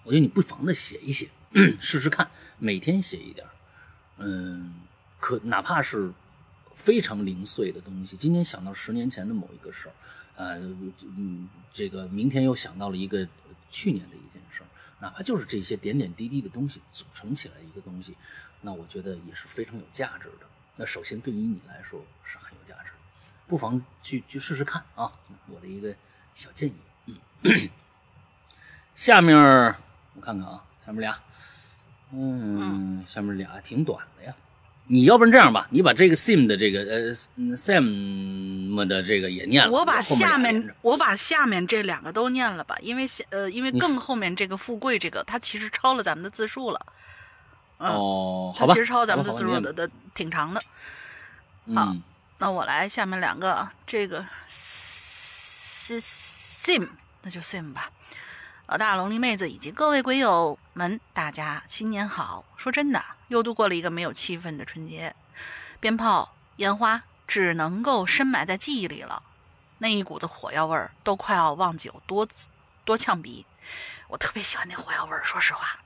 [0.05, 1.29] 我觉得你不妨的写一写，
[1.81, 3.47] 试试看，每天写一点，
[4.19, 4.75] 嗯，
[5.19, 6.13] 可哪怕是
[6.75, 8.17] 非常零碎的东西。
[8.17, 9.95] 今天想到十年前的某一个事儿，
[10.37, 10.59] 呃，
[11.17, 13.27] 嗯，这个明天又想到了一个
[13.71, 14.63] 去年的一件事，
[15.01, 18.17] 哪怕就是这些点点滴滴的东西组成起来一个东西，
[18.61, 20.47] 那我觉得也是非常有价值的。
[20.77, 22.91] 那首先对于你来说是很有价值，
[23.47, 25.13] 不妨去去试试看啊，
[25.49, 25.95] 我的一个
[26.35, 26.75] 小建议。
[27.43, 27.69] 嗯，
[28.95, 31.19] 下面我看看啊，下面俩，
[32.13, 34.35] 嗯，下面俩挺短的呀。
[34.87, 37.15] 你要不然这样吧，你把这个 sim 的这个呃
[37.57, 39.71] sam 的这个也念了。
[39.71, 46.87] 我把下面面我把下面这两个都念了吧，因为下呃因为更后面这个富贵这个，它其实超了咱们的字数了。
[47.91, 48.75] 哦，好吧。
[48.75, 50.63] 其实超咱们的字数的的挺长的。
[51.75, 51.95] 好，
[52.39, 56.89] 那我来下面两个，这个 sim
[57.23, 57.91] 那就 sim 吧。
[58.67, 62.45] 老大龙鳞妹子以及各位鬼友们，大家新年好！
[62.57, 65.15] 说真的，又度过了一个没有气氛的春节，
[65.79, 69.23] 鞭炮、烟花只能够深埋在记忆里了。
[69.79, 72.27] 那一股子火药味儿，都快要忘记有多
[72.85, 73.45] 多呛鼻。
[74.09, 75.79] 我特别喜欢那火药味儿，说实话。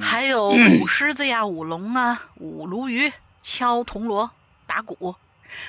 [0.00, 0.48] 还有
[0.80, 4.30] 舞狮子呀，舞龙啊，舞鲈鱼，敲铜锣，
[4.66, 5.16] 打鼓，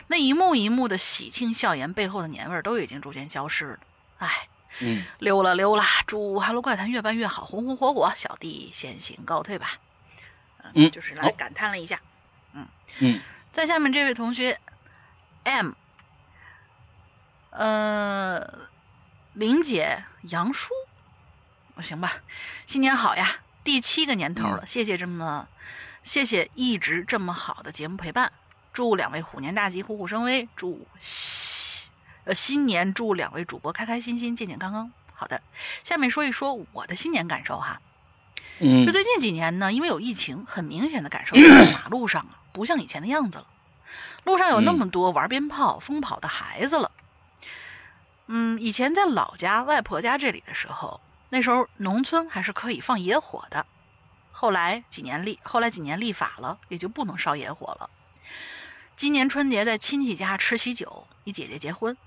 [0.07, 3.79] 那一幕一幕的喜庆笑颜背后的年味儿，都已经逐渐消失了。
[4.19, 4.47] 唉。
[4.81, 8.11] 嗯，溜了溜了，祝《哈喽怪谈》越办越好，红红火火。
[8.13, 9.69] 小弟先行告退吧。
[10.73, 12.01] 嗯，就是来感叹了一下。
[12.51, 12.67] 嗯
[12.99, 13.21] 嗯，
[13.53, 14.59] 在下面这位同学
[15.45, 15.71] ，M，
[17.51, 18.67] 呃，
[19.31, 20.73] 林姐杨叔，
[21.81, 22.11] 行吧，
[22.65, 25.47] 新年好呀，第七个年头了，谢谢这么，
[26.03, 28.32] 谢谢一直这么好的节目陪伴，
[28.72, 30.88] 祝两位虎年大吉，虎虎生威，祝。
[32.26, 34.91] 呃，新年祝两位主播开开心心、健健康康。
[35.13, 35.41] 好的，
[35.84, 37.82] 下面说一说我的新年感受哈。
[38.59, 41.41] 嗯，就最近几年呢，因为有疫情，很明显的感受在
[41.74, 43.47] 马路上啊，不像以前的样子了。
[44.26, 46.91] 路上有那么多玩鞭炮、疯跑的孩子了。
[48.28, 53.65] 嗯，以前在老家、外婆家这里的时候，那时候农村还是可以放野火的。
[54.32, 57.89] 后来几年立，后来几年立法了，也就不能烧野火了。
[58.95, 61.97] 今年春节在亲戚家吃喜酒，一姐姐结婚。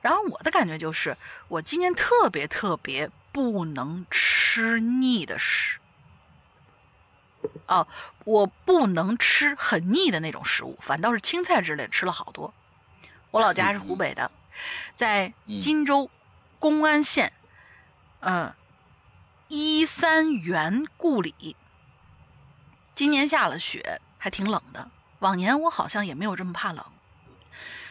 [0.00, 1.16] 然后我的感觉就是，
[1.48, 5.78] 我今年特别特别不能吃腻的食，
[7.66, 7.86] 哦，
[8.24, 12.52] 我不能吃很腻的那种食物，反倒是青菜之类吃了好多。
[13.30, 14.30] 我老家是湖北的，
[14.94, 16.10] 在荆州
[16.58, 17.32] 公安县，
[18.20, 18.52] 嗯，
[19.46, 21.56] 一三元故里。
[22.94, 24.90] 今年下了雪，还挺冷的。
[25.20, 26.84] 往年我好像也没有这么怕冷。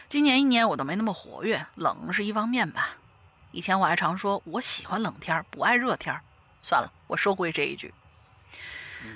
[0.08, 2.90] 今年一年我都没那么活跃，冷是一方面吧。
[3.52, 6.20] 以前我还常说我喜欢冷天儿不爱热天儿
[6.60, 7.94] 算了，我收回这一句。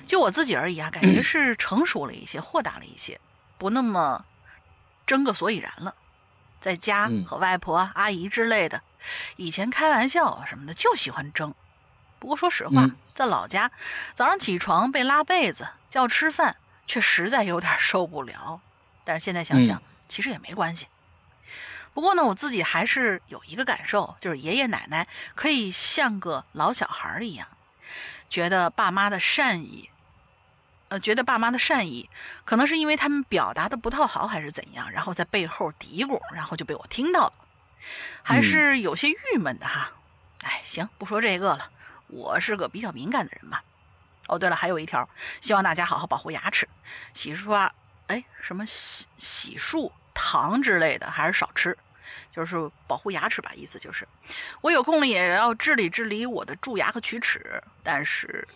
[0.06, 3.20] 就我自己而言啊，感觉是成熟了一些， 豁达了一些，
[3.58, 4.24] 不那么
[5.06, 5.94] 争个所以然了。
[6.60, 8.82] 在家和外婆、阿姨之类的，
[9.36, 11.54] 以前开玩笑什么的就喜欢争。
[12.18, 13.70] 不过说实话，在老家，
[14.14, 18.60] 早上起床被拉被子叫吃饭，却实在有点受不了。
[19.04, 19.82] 但是现在想想。
[20.08, 20.88] 其实也没关系，
[21.94, 27.48] 不过呢，我自己还是有一个感受，就是爷爷奶奶可以像个老小孩一样，
[28.28, 29.88] 觉得爸妈的善意，
[30.88, 32.10] 呃，觉得爸妈的善意，
[32.44, 37.32] 可能是因为他们表达的不太好，还是怎样，然后在背后嘀咕，然后就被我听到了，
[38.22, 39.92] 还是有些郁闷的哈。
[40.42, 41.70] 哎，行，不说这个了，
[42.08, 43.60] 我是个比较敏感的人嘛。
[44.28, 45.08] 哦，对了，还有一条，
[45.40, 46.68] 希望大家好好保护牙齿，
[47.12, 47.72] 洗刷，
[48.06, 49.90] 哎，什么洗洗漱。
[50.14, 51.76] 糖之类的还是少吃，
[52.30, 53.50] 就是保护牙齿吧。
[53.54, 54.06] 意思就是，
[54.60, 57.62] 我有空了也要治理治理我的蛀牙和龋齿。
[57.82, 58.46] 但是，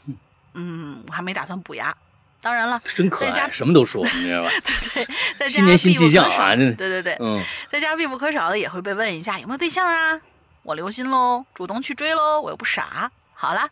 [0.52, 1.96] 嗯，我还没打算补牙。
[2.46, 4.48] 当然了，真可爱，什么都说，你知道吧？
[4.94, 6.54] 对 对，在家新年新气象啊！
[6.54, 10.20] 对对对，嗯，在家必不可少的也会被问一下有没有对象啊？
[10.62, 13.10] 我留心喽，主动去追喽，我又不傻。
[13.34, 13.68] 好了，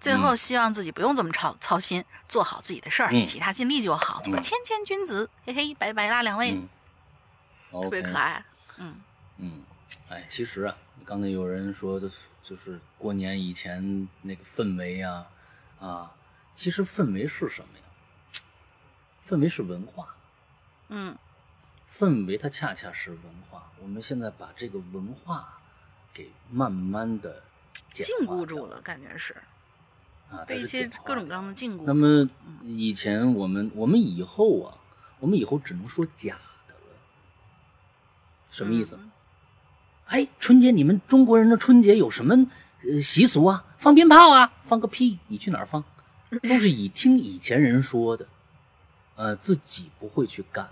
[0.00, 5.28] 最后希望自己不用这么操操心，做好自己的事儿，其他尽力就好，做个谦谦君子。
[5.44, 6.58] 嘿嘿，拜拜啦，两位。
[7.70, 8.42] 特别可爱，
[8.78, 8.94] 嗯
[9.36, 9.62] 嗯，
[10.08, 12.08] 哎，其实啊，刚才有人说的，
[12.42, 15.26] 就是过年以前那个氛围呀，
[15.78, 16.10] 啊，
[16.54, 17.83] 其实氛围是什么呀？
[19.26, 20.14] 氛围是文化，
[20.88, 21.16] 嗯，
[21.90, 23.70] 氛围它恰恰是文化。
[23.82, 25.58] 我们现在把这个文化
[26.12, 27.42] 给慢慢的
[27.90, 29.34] 禁锢住了，感觉是
[30.30, 31.84] 啊，被一些各种各样的禁锢。
[31.84, 32.28] 那么
[32.62, 34.76] 以前我们，我们以后啊，
[35.20, 36.36] 我们以后只能说假
[36.68, 36.96] 的了。
[38.50, 38.98] 什么意思？
[40.06, 42.34] 哎，春节你们中国人的春节有什么
[42.82, 43.64] 呃习俗啊？
[43.78, 44.52] 放鞭炮啊？
[44.62, 45.18] 放个屁！
[45.28, 45.82] 你去哪儿放？
[46.48, 48.28] 都是以听以前人说的，
[49.16, 50.68] 呃，自己不会去干。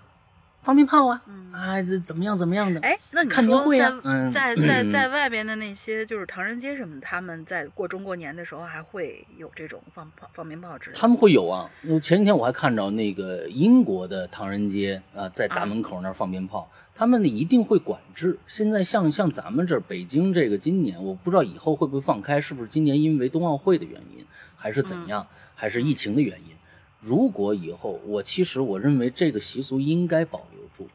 [0.62, 1.20] 放鞭炮啊，
[1.51, 2.80] 啊，这怎么样怎么样的？
[2.82, 11.01] 哎，那你看年说会啊，在在在在外边的那些就是唐人街什么，他们在过中国年的时候还会有这种放炮放鞭炮之类的。
[11.01, 11.68] 他们会有啊，
[12.01, 18.38] 前几天我还看着那个英国的唐人街啊，在大门口那儿放鞭炮，他们呢一定会管制。
[18.47, 24.24] 现在像像咱们这儿北京这个今年，我不知道以后会不会放开，是不是今年因为冬奥会的原因，
[24.55, 25.26] 还是怎样，
[25.57, 26.55] 还是疫情的原因？
[27.03, 30.89] 如果以后我其实我认为这个习俗应该保留住，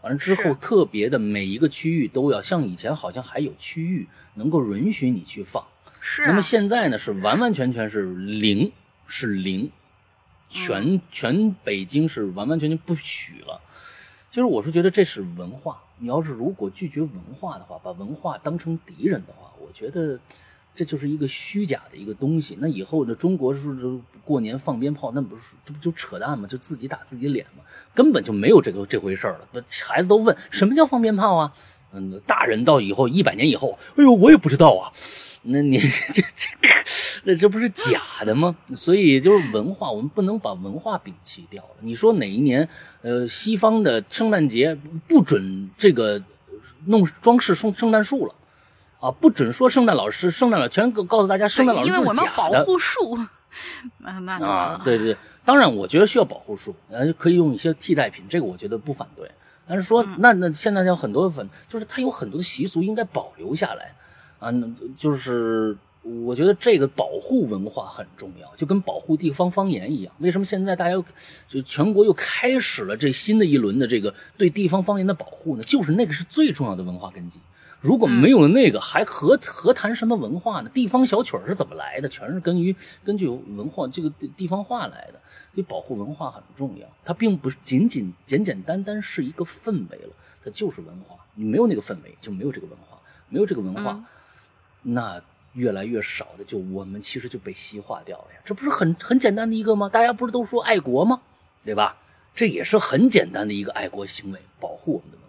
[0.00, 5.66] 完了之后特别的每一个区域都要像以前好像还有区域能够允许你去放，
[6.00, 6.24] 是。
[6.24, 8.70] 那么现在呢是完完全全是零，
[9.08, 9.68] 是零，
[10.48, 13.60] 全全北京是完完全全不许了。
[14.30, 20.20] 其实我是觉得这是文化，你要是如果拒绝文化的话，把文化当成敌人的话，我觉得。
[20.74, 22.56] 这就是一个虚假的一个东西。
[22.60, 23.14] 那以后呢？
[23.14, 23.76] 中国是
[24.24, 26.46] 过年放鞭炮，那不是这不就扯淡吗？
[26.46, 27.62] 就自己打自己脸吗？
[27.94, 29.40] 根本就没有这个这回事了。
[29.52, 31.52] 那孩子都问什么叫放鞭炮啊？
[31.92, 34.92] 嗯，大人到以后一百年以后，哎呦，我也不知道啊。
[35.42, 35.78] 那你
[36.12, 36.50] 这这
[37.24, 38.56] 那这不是假的吗？
[38.74, 41.62] 所以就是文化，我们不能把文化摒弃掉。
[41.80, 42.68] 你说哪一年？
[43.02, 46.22] 呃，西方的圣诞节不准这个
[46.86, 48.34] 弄装饰圣圣诞树了。
[49.00, 51.88] 啊，不准说圣诞老师，圣诞老全告诉大家，圣诞老师。
[51.88, 53.18] 因为我们保护树，
[53.98, 59.30] 那 那啊，对对，当然我觉得需要保护树，呃，可以用一些替代品，这个我觉得不反对。
[59.66, 63.94] 但是说，那那现在有很多粉，就是它有很多的习俗应该保留下来，
[64.38, 64.52] 啊，
[64.96, 70.12] 就是我觉得这个保护文化很重要，就跟保护地方方言一样。
[70.18, 71.02] 为什么现在大家又
[71.48, 75.62] 就全国又开始了这新的一轮的这个对地方方言的保护呢？
[75.62, 77.40] 就是那个是最重要的文化根基。
[77.80, 80.70] 如果没有那个，还何何谈什么文化呢？
[80.74, 82.08] 地方小曲儿是怎么来的？
[82.08, 85.20] 全是根于根据文化这个地方话来的。
[85.52, 90.14] 所以保护文化很重要，它并不是仅仅简简单单是一个氛围了，
[90.44, 91.16] 它就是文化。
[91.34, 92.96] 你没有那个氛围，就没有这个文化，
[93.28, 94.04] 没有这个文化，
[94.82, 95.20] 那
[95.54, 98.40] 越来越少的就我们其实就被西化掉了呀。
[98.44, 99.88] 这不是很很简单的一个吗？
[99.88, 101.22] 大家不是都说爱国吗？
[101.64, 101.96] 对吧？
[102.34, 105.19] 这也是很简单的一个爱国行为，保护我们的。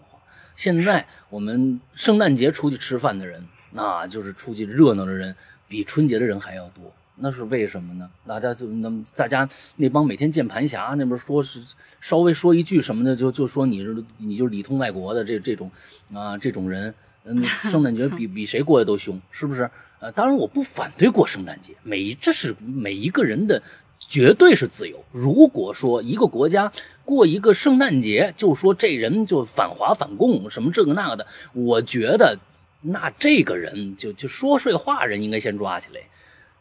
[0.62, 5.36] 现在我们圣诞节出去吃饭的人，那就是出去热闹的人，
[5.68, 6.94] 比春节的人还要多。
[7.16, 8.08] 那是为什么呢？
[8.28, 11.64] 大家就那么大家那帮每天键盘侠那边说是
[12.00, 15.72] 稍微说一句什么的，就就说你是你就是里通外国的这这种
[16.14, 16.94] 啊这种人，
[17.24, 19.68] 嗯， 圣诞节比比谁过得都凶，是不是？
[20.00, 23.60] 呃，当然我不反对过圣诞节，每这是每一个人的。
[24.08, 25.04] 绝对是自由。
[25.12, 26.72] 如果说一个国家
[27.06, 32.38] 过一个圣诞节，就说这人就反华反共什么这个那个的，我觉得
[32.82, 36.02] 那这个人就就说睡话人应该先抓起来。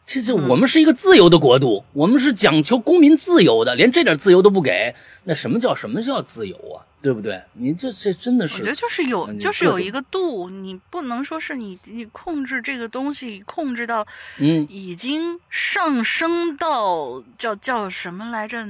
[0.03, 6.83] 其实我们是一个自由的国度，我们是讲求公民自由的，连这点自由都不给，那什么叫什么叫自由啊？
[7.01, 7.41] 对不对？
[7.53, 14.05] 你这这真的是，我觉得就是有，就是有一个度，你不能说是你你控制这个东西控制到，
[14.37, 18.65] 嗯，已经上升到叫叫什么来着？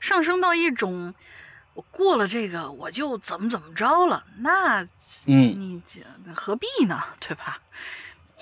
[0.00, 1.14] 上升到一种，
[1.74, 4.24] 我过了这个我就怎么怎么着了？
[4.38, 4.82] 那，
[5.26, 5.80] 嗯，你
[6.34, 7.00] 何必呢？
[7.20, 7.60] 对吧？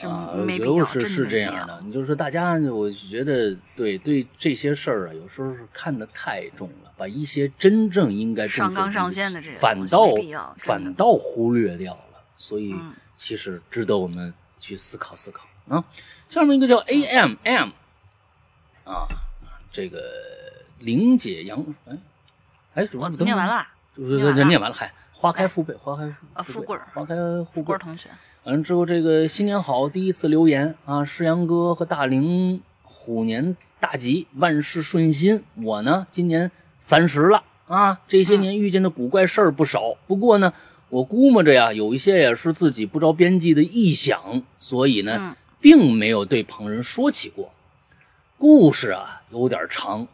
[0.09, 1.81] 啊，我觉得是是这样的。
[1.85, 10.15] 你就是说，大家，我觉得对对这些事儿啊，有时候是看得太重了，把一些真正应该上纲上线的这个反倒
[10.57, 12.23] 反倒忽略掉了。
[12.37, 12.75] 所以
[13.17, 15.85] 其实值得我们去思考思考啊。
[16.29, 17.69] 下面一个叫 A M M
[18.85, 19.07] 啊，
[19.71, 20.01] 这个
[20.79, 21.99] 玲姐杨哎
[22.75, 24.91] 哎，我念完了，念完了还
[25.21, 26.11] 花开富贵，花开
[26.43, 27.15] 富贵，花开
[27.53, 27.77] 富贵。
[27.77, 28.09] 同学。
[28.45, 35.43] 完了之后，这个新年好，第一次留言啊，世阳哥和大龄虎年大吉，万事顺心。
[35.63, 36.51] 我呢，今年
[36.81, 39.95] 三十了啊，这些年遇见的古怪事儿不少。
[40.07, 40.55] 不过呢，
[40.89, 42.51] 我估摸着呀，有一些也是。
[42.55, 47.53] 自己不着边际的臆想，所以呢，并没有对旁人说起过。
[48.39, 50.09] 故事啊，有点长，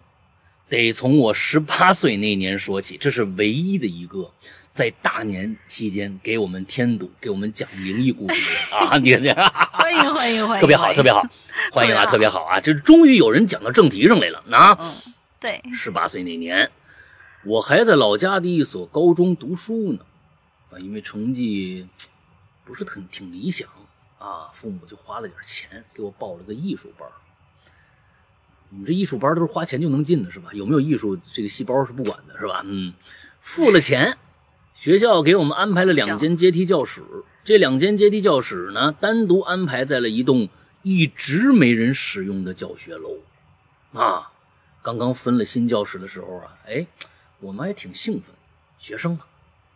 [0.68, 3.22] 得从我十八岁那年说起，这是。
[3.22, 4.32] 唯一的一个。
[4.77, 8.95] 在大年期间给我们添堵、给我们讲灵异故事啊！
[9.01, 11.27] 你看，欢迎欢迎欢迎，特别好特别好，
[11.72, 12.61] 欢迎啊，特别好啊！
[12.61, 14.77] 这终于有人讲到正题上来了啊！
[14.79, 14.93] 嗯，
[15.41, 16.70] 对，十八岁那年，
[17.43, 20.01] 我还在老家的一所高中读书呢，
[20.70, 21.89] 啊，因为成绩
[22.62, 23.66] 不是很挺理想
[24.18, 27.09] 啊，父母就花了点钱给我报了个艺术班。
[28.68, 30.51] 你们这艺术班都是花钱就能进的是吧？
[30.53, 32.61] 有没有艺术这个细胞是不管的是吧？
[32.66, 32.93] 嗯，
[33.41, 34.18] 付了钱。
[34.77, 37.03] 学校给我们安排了两间阶梯教室，
[37.43, 40.49] 这两间阶梯教室呢，单独安排在了一栋
[40.83, 43.18] 一直没人使用的教学楼。
[43.95, 44.31] 啊，
[44.83, 46.87] 刚刚分了新教室的时候啊，哎，
[47.41, 48.35] 我们还挺兴奋
[48.79, 49.24] 学生嘛，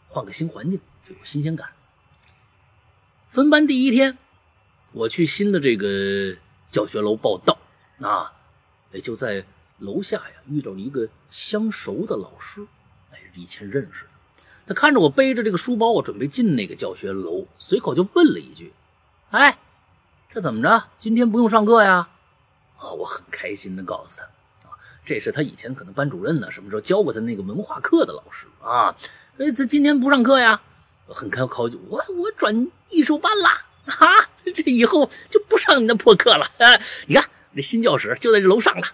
[0.07, 1.71] 换个新环境就有新鲜感。
[3.31, 4.19] 分班第一天，
[4.93, 6.37] 我去新的这个
[6.71, 7.57] 教学楼报道
[8.01, 8.31] 啊，
[8.93, 9.45] 也就在
[9.79, 12.65] 楼下呀遇到了一个相熟的老师，
[13.11, 14.10] 哎，以前认识的。
[14.71, 18.73] 他看着我背着这个书包，我准备进那个教学楼，随口就问了一句
[19.33, 19.59] ：“哎，
[20.33, 20.85] 这怎么着？
[20.97, 22.09] 今天不用上课呀？”
[22.79, 24.25] 啊，我很开心的告诉他。
[24.69, 28.95] 啊这是他以前可能班主任呢，什么时候教过他那个文化课的老师啊？
[29.39, 30.63] 哎，这今天不上课呀？
[31.09, 33.67] 很开考我我转艺术班啦！
[33.87, 36.47] 啊，这以后就不上你那破课了！
[37.09, 38.87] 你看这新教室就在这楼上了。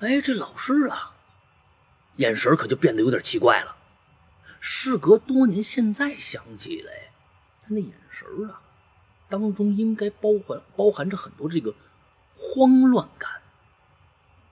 [0.00, 1.12] 哎，这老师啊，
[2.16, 3.76] 眼神可就变得有点奇怪了。
[4.60, 7.10] 事隔多年，现在想起来，
[7.60, 8.60] 他那眼神啊，
[9.28, 11.74] 当中应该包含包含着很多这个
[12.36, 13.30] 慌乱感。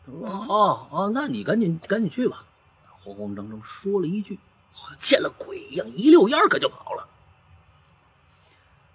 [0.07, 2.45] 哦哦，那你赶紧赶紧去吧，
[2.89, 4.39] 慌慌张张说了一句，
[4.73, 7.09] 好像见了鬼一样，一溜烟可就跑了。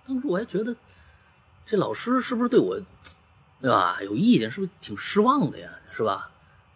[0.05, 0.75] 当时我还觉得，
[1.65, 2.77] 这老师是不是对我，
[3.61, 3.99] 对吧？
[4.01, 5.69] 有意见，是不是挺失望的呀？
[5.91, 6.29] 是吧？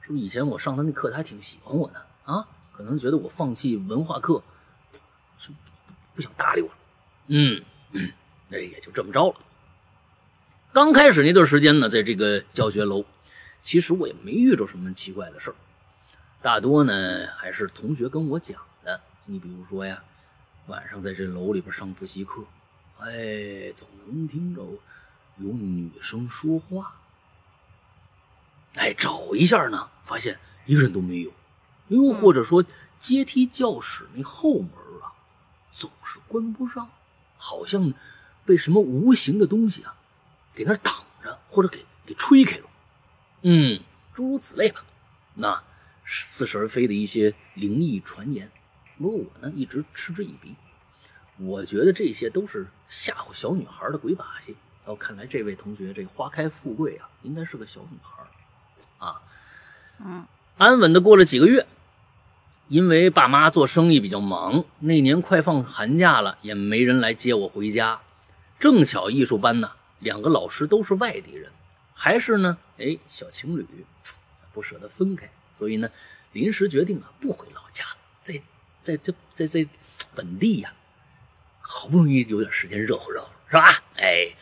[0.09, 2.43] 是不以前我上他那课，他还挺喜欢我的啊？
[2.71, 4.41] 可能觉得我放弃文化课，
[5.37, 5.51] 是
[6.15, 6.75] 不想搭理我了。
[7.27, 7.63] 嗯，
[8.47, 9.35] 那也就这么着了。
[10.73, 13.05] 刚开始那段时间呢，在这个教学楼。
[13.61, 15.55] 其实我也没遇着什么奇怪的事儿，
[16.41, 18.99] 大多呢还是同学跟我讲的。
[19.25, 20.01] 你比如说呀，
[20.65, 22.43] 晚上在这楼里边上自习课，
[22.97, 24.63] 哎，总能听着
[25.37, 26.95] 有女生说话。
[28.75, 31.31] 哎，找一下呢，发现一个人都没有。
[31.87, 32.63] 又或者说，
[32.99, 34.69] 阶梯教室那后门
[35.01, 35.11] 啊，
[35.71, 36.89] 总是关不上，
[37.35, 37.93] 好像
[38.45, 39.95] 被什么无形的东西啊
[40.53, 40.93] 给那挡
[41.23, 42.65] 着，或者给给吹开了。
[43.41, 43.81] 嗯，
[44.13, 44.83] 诸如此类吧，
[45.33, 45.63] 那
[46.05, 48.51] 似是而非的一些灵异传言。
[48.97, 50.55] 不过我呢，一直嗤之以鼻。
[51.37, 54.55] 我觉得这些都是吓唬小女孩的鬼把戏。
[54.85, 58.18] 哦，看来这位同学这花开富贵啊，应该是个小女孩
[58.97, 59.21] 啊。
[59.99, 60.25] 嗯，
[60.57, 61.67] 安稳的过了几个月，
[62.67, 67.99] 因为爸妈做生意比较忙，那年快放寒假了，也没人来接我回家。
[68.59, 71.51] 正巧艺术班呢，两个老师都是外地人。
[71.93, 73.67] 还是呢，哎，小情侣
[74.53, 75.89] 不舍得分开，所以呢，
[76.31, 78.41] 临时决定啊，不回老家了，在
[78.81, 79.67] 在这在在
[80.15, 80.73] 本地呀，
[81.59, 83.69] 好不容易有点时间热乎热乎，是吧？
[83.97, 84.33] 哎，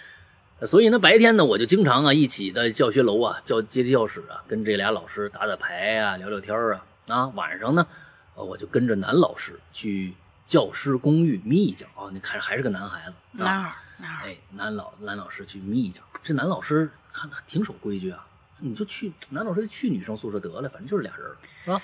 [0.66, 6.86] 所以呢，白天呢，我就经常啊，一起在教学楼啊，教阶梯教室啊，跟这俩老师打打牌啊，聊聊天啊。
[7.08, 7.88] 啊，晚上呢，
[8.36, 10.14] 我就跟着男老师去
[10.48, 12.10] 教师公寓眯一觉啊。
[12.12, 16.90] 你看，还是个男孩子，男孩，男孩，哎，男老男老师去眯一觉，这男老师。
[17.20, 18.28] 看着挺守规矩啊，
[18.60, 21.28] 你就去男老师去女生宿舍得了，反正就是俩人，
[21.66, 21.82] 是吧？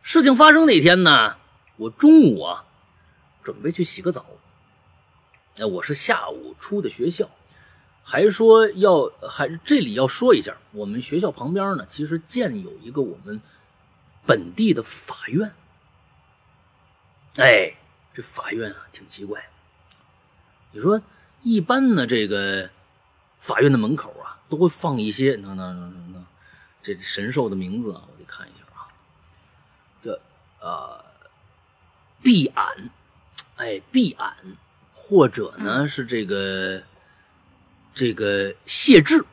[0.00, 1.36] 事情发生那天呢，
[1.76, 2.64] 我中午啊
[3.42, 4.24] 准备去洗个澡，
[5.58, 7.28] 哎，我是下午出的学校，
[8.04, 13.40] 还说要还这里要说一下，我们学校旁边呢，其实建有一个我们
[14.24, 15.52] 本地的法院，
[17.36, 17.74] 哎，
[18.14, 19.48] 这法院啊挺奇怪，
[20.70, 21.02] 你说
[21.42, 22.70] 一般呢这个。
[23.40, 26.24] 法院的门口啊，都会放一些那那那那
[26.82, 28.88] 这神兽的名字啊，我得看一下啊。
[30.02, 30.18] 这
[30.60, 31.04] 呃，
[32.22, 32.88] 碧谙，
[33.56, 34.32] 哎，碧谙，
[34.94, 36.82] 或者呢是这个
[37.94, 39.24] 这个谢志，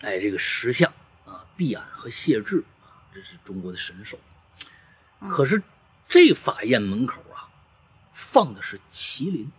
[0.00, 0.92] 哎，这个石像
[1.24, 4.18] 啊，碧谙和谢志啊，这是中国的神兽。
[5.30, 5.62] 可是
[6.08, 7.48] 这法院门口啊，
[8.12, 9.52] 放的是麒麟。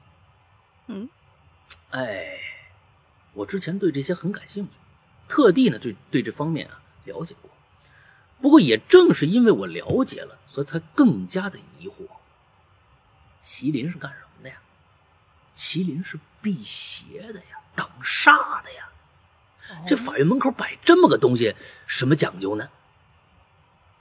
[0.87, 1.09] 嗯，
[1.91, 2.39] 哎。
[3.33, 4.77] 我之前对这些很感兴趣，
[5.27, 7.51] 特地呢对对这方面啊了解过。
[8.41, 12.07] 不过也正是因为我了解了，所以才更加的疑惑。
[13.41, 14.55] 麒麟是干什么的呀？
[15.53, 18.89] 麒麟是辟邪的呀，挡煞的呀。
[19.87, 21.53] 这法院门口摆这么个东西，
[21.87, 22.69] 什么讲究呢？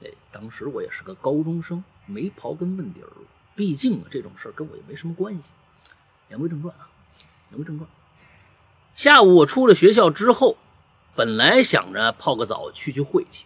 [0.05, 3.09] 哎，当时我也是个高中生，没刨根问底儿。
[3.56, 5.51] 毕竟啊，这种事儿跟我也没什么关系。
[6.28, 6.88] 言归正传啊，
[7.51, 7.88] 言归正传。
[8.94, 10.56] 下午我出了学校之后，
[11.14, 13.44] 本来想着泡个澡去去晦气，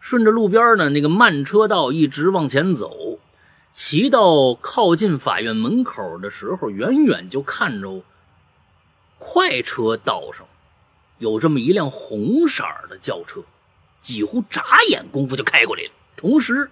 [0.00, 3.18] 顺着路边呢那个慢车道一直往前走，
[3.72, 8.02] 骑到靠近法院门口的时候，远远就看着
[9.20, 10.44] 快车道上
[11.18, 13.44] 有这么一辆红色的轿车，
[14.00, 16.68] 几乎眨眼功夫就开过来了，同时。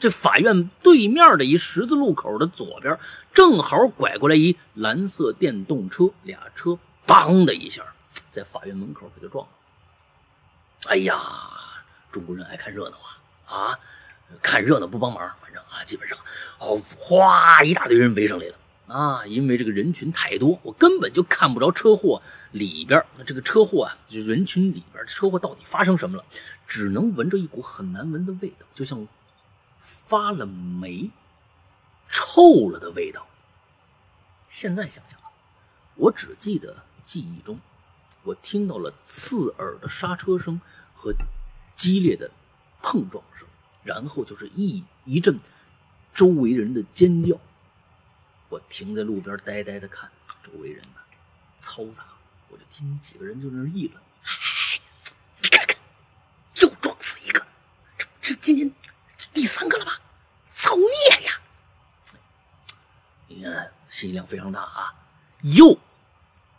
[0.00, 2.96] 这法院对面的一十字路口的左边，
[3.34, 7.82] 正好拐过来一蓝色电动车，俩车“梆”的一下，
[8.30, 9.52] 在法院门口可就撞了。
[10.86, 11.18] 哎呀，
[12.12, 13.78] 中国人爱看热闹啊啊！
[14.40, 16.16] 看热闹不帮忙，反正啊，基本上
[16.60, 18.54] 哦，哗，一大堆人围上来了
[18.88, 19.24] 啊！
[19.26, 22.20] 因为这个人群太多，我根本就看不着车祸
[22.52, 26.24] 里边这个车祸啊，就人群里边车祸到底发生什么了，
[26.66, 29.06] 只能闻着一股很难闻的味道，就像
[29.78, 31.10] 发了霉、
[32.08, 33.26] 臭了的味道。
[34.48, 35.30] 现在想想啊，
[35.94, 37.60] 我只记得记忆中，
[38.24, 40.60] 我听到了刺耳的刹车声
[40.94, 41.14] 和
[41.76, 42.30] 激烈的
[42.82, 43.46] 碰撞声。
[43.84, 45.38] 然后就是一一阵
[46.14, 47.40] 周围人的尖叫，
[48.48, 50.10] 我停在路边呆呆的看，
[50.42, 51.00] 周围人呢
[51.60, 52.04] 嘈杂，
[52.48, 54.80] 我就听几个人就在那议论：“哎，
[55.42, 55.76] 你看看，
[56.62, 57.46] 又撞死一个，
[57.98, 58.72] 这这今年
[59.34, 60.00] 第三个了吧？
[60.54, 61.40] 造孽呀！
[63.26, 64.94] 你看，信息量非常大啊，
[65.42, 65.78] 又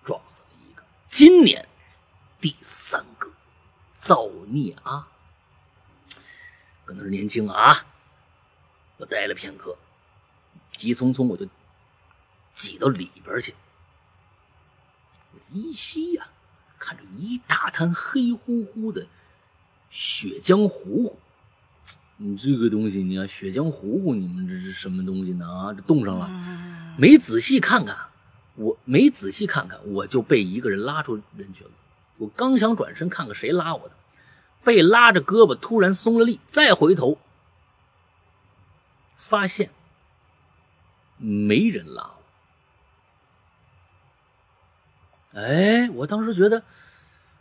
[0.06, 1.68] 撞死了一个，今年
[2.40, 3.32] 第三个，
[3.98, 5.07] 造孽啊！”
[6.86, 7.86] 可能是年轻啊！
[8.98, 9.78] 我呆了片刻，
[10.72, 11.48] 急匆匆我就
[12.60, 13.56] 挤到里边去。
[15.53, 16.27] 依稀呀，
[16.77, 19.07] 看着一大滩黑乎乎的
[19.90, 21.18] 血浆糊糊。
[22.18, 25.48] 你这个东西，你看血浆糊糊，你们这是什么东西呢？
[25.48, 26.30] 啊，这冻上了。
[26.98, 27.98] 没仔细看看，
[28.56, 31.73] 我没仔细看看，我就被一个人拉出人群了。
[32.18, 33.95] 我刚想转身看看谁拉我的。
[34.61, 37.18] 被拉着胳膊，突然松了力，再回头，
[39.15, 39.69] 发现
[41.18, 42.19] 没人拉我。
[45.36, 46.64] 哎，我当时觉得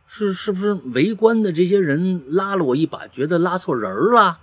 [0.06, 4.40] 是是不是围观的这些人拉了我一把，觉得拉错人了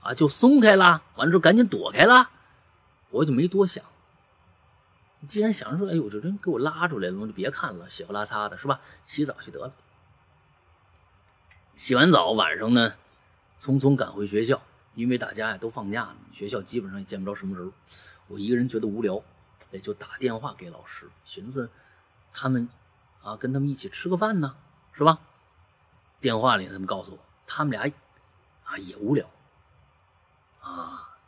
[0.00, 2.30] 啊，就松开了，完了之后赶紧躲开了，
[3.10, 3.84] 我就没多想。
[5.26, 8.80] 既然想着说，哎呦，这人给我拉出来了，我就别看了，血不拉擦的，是吧？
[9.06, 9.72] 洗澡去得了。
[11.74, 12.94] 洗完澡，晚上呢，
[13.60, 14.62] 匆匆赶回学校，
[14.94, 17.70] 因为大家呀都放假了，学校基本上也见不着什么人。
[18.28, 19.22] 我一个人觉得无聊，
[19.70, 21.68] 也就打电话给老师，寻思
[22.32, 22.68] 他们
[23.26, 24.54] 啊跟他们一起吃个饭呢，
[24.92, 25.18] 是吧？
[26.20, 27.92] 电话里他们告诉我，他们俩
[28.62, 29.28] 啊也无聊，
[30.60, 31.18] 啊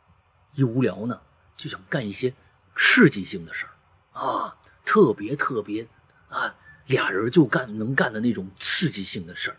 [0.53, 1.19] 一无聊呢
[1.57, 2.33] 就想干一些
[2.77, 4.55] 刺激性的事儿啊，
[4.85, 5.85] 特别特别
[6.29, 6.55] 啊，
[6.87, 9.57] 俩人就干能干的那种刺激性的事儿。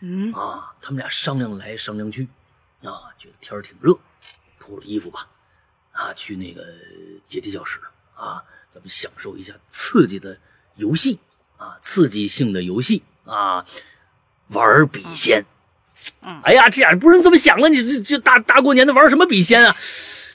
[0.00, 2.26] 嗯啊，他们俩商量来商量去，
[2.82, 3.94] 啊，觉得天儿挺热，
[4.58, 5.28] 脱了衣服吧，
[5.92, 6.64] 啊，去那个
[7.26, 7.78] 阶梯教室
[8.14, 10.40] 啊，咱们享受一下刺激的
[10.76, 11.20] 游戏
[11.58, 13.64] 啊，刺激性的游戏啊，
[14.48, 15.44] 玩笔仙。
[16.22, 17.68] 嗯，哎呀，这样不是你怎么想的？
[17.68, 19.76] 你这这大大过年的玩什么笔仙啊？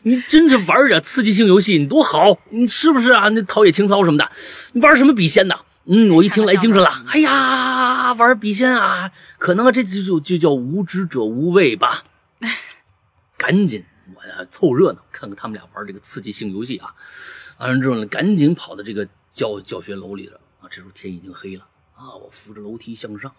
[0.03, 3.29] 你真是玩点刺激性游戏，你多好，你是不是啊？
[3.29, 4.29] 那陶冶情操什么的，
[4.73, 5.55] 你玩什么笔仙呢？
[5.85, 7.03] 嗯，我一听来精神了。
[7.07, 12.03] 哎呀，玩笔仙啊，可能这就就就叫无知者无畏吧。
[13.37, 13.85] 赶紧，
[14.15, 16.93] 我呀凑热闹，看看他们俩玩这个刺激性游戏啊。
[17.59, 20.69] 完了之后呢，赶紧跑到这个教教学楼里了啊。
[20.71, 23.35] 这时候天已经黑了啊，我扶着楼梯向上，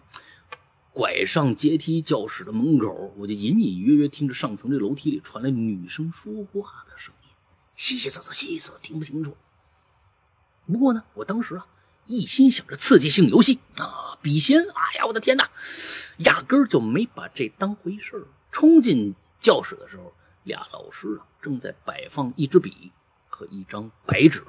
[0.93, 7.29] 拐上阶梯教室的门口，我就隐隐约约听着上层这楼梯里传来女生说话的声音，
[7.75, 9.35] 稀稀嗦嗦，稀稀嗦，听不清楚。
[10.67, 11.67] 不过呢，我当时啊。
[12.07, 14.61] 一心想着刺激性游戏啊，笔仙！
[14.61, 15.49] 哎呀，我的天哪，
[16.17, 18.27] 压根儿就没把这当回事儿。
[18.51, 22.91] 冲进教室的时候，俩老师啊正在摆放一支笔
[23.27, 24.43] 和一张白纸，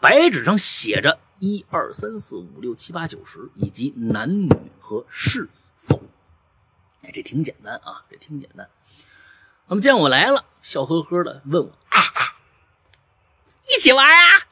[0.00, 4.48] 白纸上写着一二三四五六七八九十，以及男女
[4.78, 6.00] 和是否。
[7.02, 8.68] 哎，这挺简单啊，这挺简单。
[9.66, 11.98] 那么见我来了，笑呵呵的问我：“啊
[13.74, 14.46] 一起玩啊？”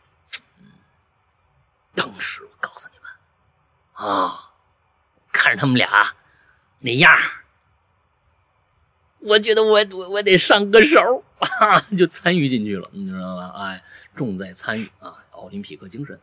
[1.95, 4.53] 当时我告诉你们，啊，
[5.31, 6.15] 看着他们俩
[6.79, 7.15] 那样
[9.21, 13.53] 我觉得我我我得上个手啊，就参与进去了，你知道吧？
[13.57, 13.85] 哎，
[14.15, 16.19] 重在参与啊，奥林匹克精神。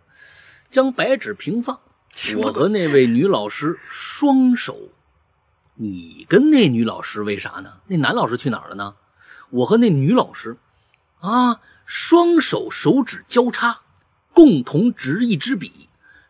[0.75, 1.79] 将白纸平放，
[2.35, 4.89] 我和那位女老师双手。
[5.75, 7.79] 你跟那女老师为啥呢？
[7.87, 8.97] 那男老师去哪儿了呢？
[9.51, 10.57] 我和那女老师
[11.21, 13.83] 啊，双手手指交叉。
[14.33, 15.87] 共同执一支笔，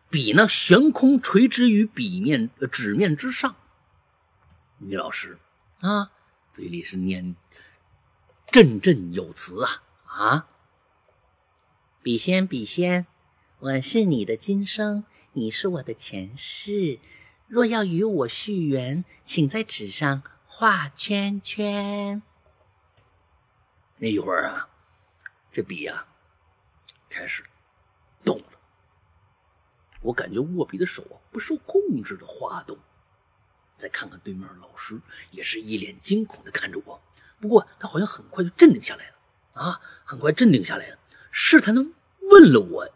[0.08, 3.56] 笔呢悬空垂直于笔面纸面之上。
[4.78, 5.40] 女老师
[5.80, 6.12] 啊，
[6.50, 7.34] 嘴里是念
[8.52, 10.46] 振振有词啊啊！
[12.00, 13.08] 笔仙笔仙，
[13.66, 17.00] 我是你的今生，你是我的前世。
[17.48, 22.22] 若要与我续缘，请在纸上画圈圈。
[23.96, 24.68] 那一会儿啊，
[25.50, 26.06] 这笔呀
[27.08, 27.42] 开始。
[28.24, 28.44] 动了，
[30.00, 32.78] 我感觉握笔的手啊不受控制的滑动。
[33.76, 35.00] 再看看对面老师，
[35.32, 37.02] 也是一脸惊恐的看着我。
[37.40, 39.16] 不过他好像很快就镇定下来了
[39.54, 40.98] 啊，很快镇定下来了，
[41.32, 41.84] 试探的
[42.30, 42.92] 问了我，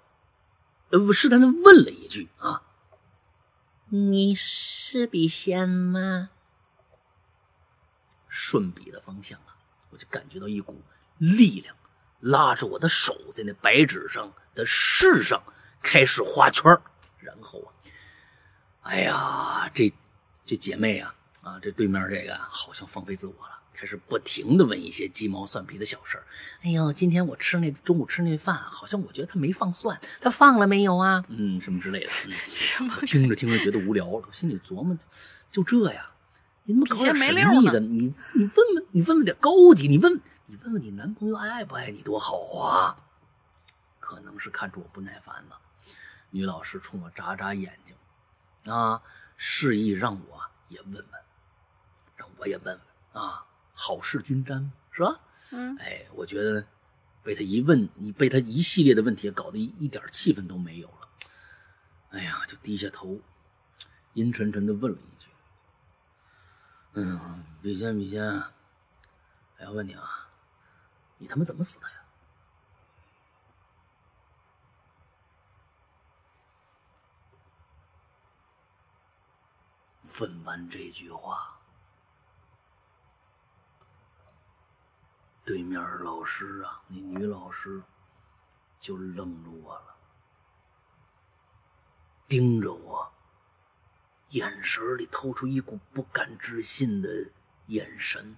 [1.13, 2.63] 试探的问了一句啊
[3.91, 6.31] ：“你是笔仙吗？”
[8.29, 9.57] 顺笔的方向啊，
[9.91, 10.81] 我就感觉到一股
[11.19, 11.77] 力量
[12.21, 15.43] 拉着我的手在那白纸上的试上
[15.83, 16.65] 开始画圈
[17.19, 17.75] 然后啊，
[18.83, 19.93] 哎呀，这
[20.47, 26.25] 这姐妹啊啊，这对面这个好像放飞自我了，开始不停的问一些鸡毛蒜皮的小事儿。
[26.61, 31.25] 哎呦，今天我吃那中午吃那饭，好像我觉得他没放蒜，他放了没有啊？
[31.29, 32.11] 嗯，什么之类的。
[32.27, 32.95] 嗯、 什么？
[33.07, 34.95] 听着听着觉得无聊了，我心里琢磨，
[35.51, 36.11] 就这呀。
[36.65, 37.81] 你怎么搞点神秘的？
[37.81, 42.95] 你你问问你问问点高级，你问你问问你男朋友爱不爱你多好啊？
[43.99, 45.59] 可能是看出我不耐烦了，
[46.29, 47.97] 女老师冲我眨眨眼睛，
[48.71, 49.01] 啊，
[49.39, 50.39] 示意让我
[50.69, 51.05] 也问问，
[52.15, 53.43] 让我也问问啊，
[53.83, 55.19] 好事均沾是吧？
[55.53, 56.67] 嗯，哎，我觉得
[57.23, 61.09] 被他一问，你被他一系列的问题搞得一一点气氛都没有了，
[62.11, 63.19] 哎呀，就低下头，
[64.13, 65.31] 阴沉沉的问了一句。
[66.93, 70.29] 嗯，笔仙，笔仙，我要问你啊，
[71.17, 71.95] 你他妈怎么死的呀？
[80.21, 81.60] 问完这句话，
[85.51, 87.83] 对面老师啊，那女老师
[88.79, 89.97] 就愣住我了，
[92.29, 93.13] 盯着我。
[94.29, 97.09] 眼神里透出一股不敢置信的
[97.67, 98.37] 眼神。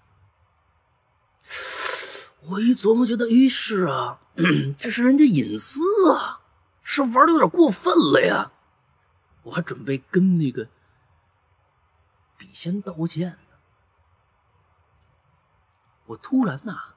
[2.44, 4.18] 我一琢磨，觉得，哎，是啊，
[4.78, 5.82] 这是人家隐私
[6.14, 6.40] 啊，
[6.82, 8.52] 是玩的有点过分了呀。
[9.42, 10.66] 我还准备跟那个
[12.38, 13.58] 笔仙道歉呢。
[16.06, 16.94] 我突然呐，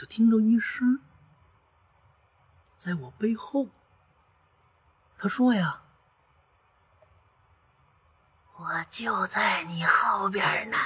[0.00, 0.98] 就听着一声，
[2.74, 3.68] 在我背后，
[5.18, 5.82] 他说呀。
[8.54, 10.78] 我就在你后边呢，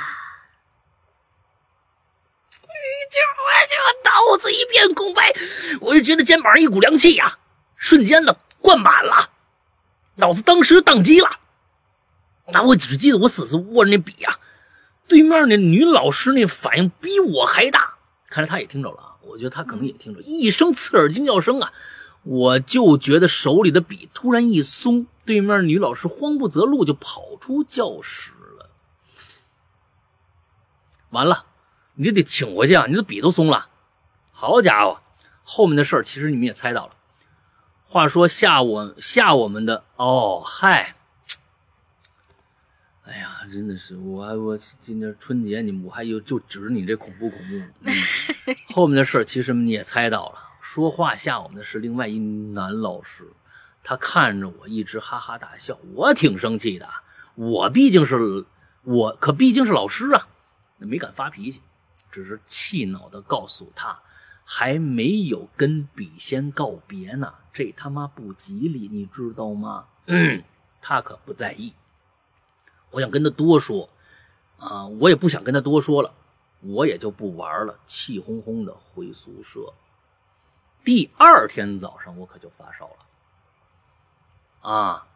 [2.58, 5.32] 这我就脑子一片空白，
[5.80, 7.38] 我就觉得肩膀上一股凉气呀，
[7.76, 9.30] 瞬间的灌满了，
[10.16, 11.38] 脑子当时宕机了。
[12.46, 14.40] 那我只记得我死死握着那笔呀，
[15.06, 17.93] 对面那女老师那反应比我还大，
[18.34, 21.72] 看来他也听着了啊，我觉得他可能也听着，一声刺耳惊叫声啊，
[22.24, 25.06] 我就觉得手里的笔突然一松。
[25.24, 28.70] 对面女老师慌不择路，就跑出教室了。
[31.10, 31.46] 完了，
[31.94, 32.86] 你得请回去啊！
[32.88, 33.68] 你的笔都松了。
[34.32, 35.00] 好家伙，
[35.44, 36.92] 后面的事儿其实你们也猜到了。
[37.84, 40.96] 话说吓我吓我们的哦，嗨！
[43.04, 47.56] 哎呀，真的是我还我今年春节你我还有就指着你这恐怖恐怖。
[47.82, 47.94] 嗯、
[48.74, 53.30] 后面的事儿其实你也猜到了，说话吓我们的是另外一男老师。
[53.82, 56.88] 他看着我一直哈哈大笑，我挺生气的。
[57.34, 58.46] 我毕竟是
[58.82, 60.26] 我，可毕竟是老师啊，
[60.78, 61.60] 没敢发脾气，
[62.10, 64.00] 只是气恼的告诉他，
[64.42, 69.84] 还没有跟笔仙告别呢，这他妈不吉利，你知道吗？
[70.06, 70.42] 嗯，
[70.80, 71.74] 他可不在意。
[72.94, 73.90] 我想跟他多说，
[74.58, 76.14] 啊，我也不想跟他多说了，
[76.60, 79.72] 我也就不玩了，气哄哄的回宿舍。
[80.84, 84.70] 第二天早上，我可就发烧了。
[84.70, 85.08] 啊！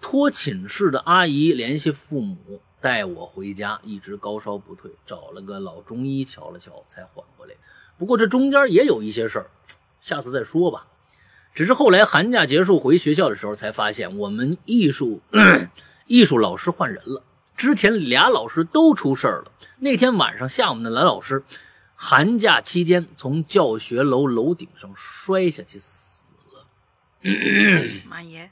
[0.00, 7.54] 托寝室的阿姨联系父母带我回家，一直高烧不退，找了个老中医瞧了瞧才缓过来。
[7.96, 9.50] 不过这中间也有一些事儿，
[10.00, 10.88] 下次再说吧。
[11.54, 15.20] 只是后来寒假结束回学校的时候，才发现我们艺术
[16.10, 17.22] 艺术老师换人了。
[17.56, 19.52] 之前俩老师都出事儿了。
[19.78, 21.44] 那天晚上下午的男老师，
[21.94, 26.66] 寒假期间从教学楼楼顶上摔下去死了。
[28.08, 28.50] 妈耶！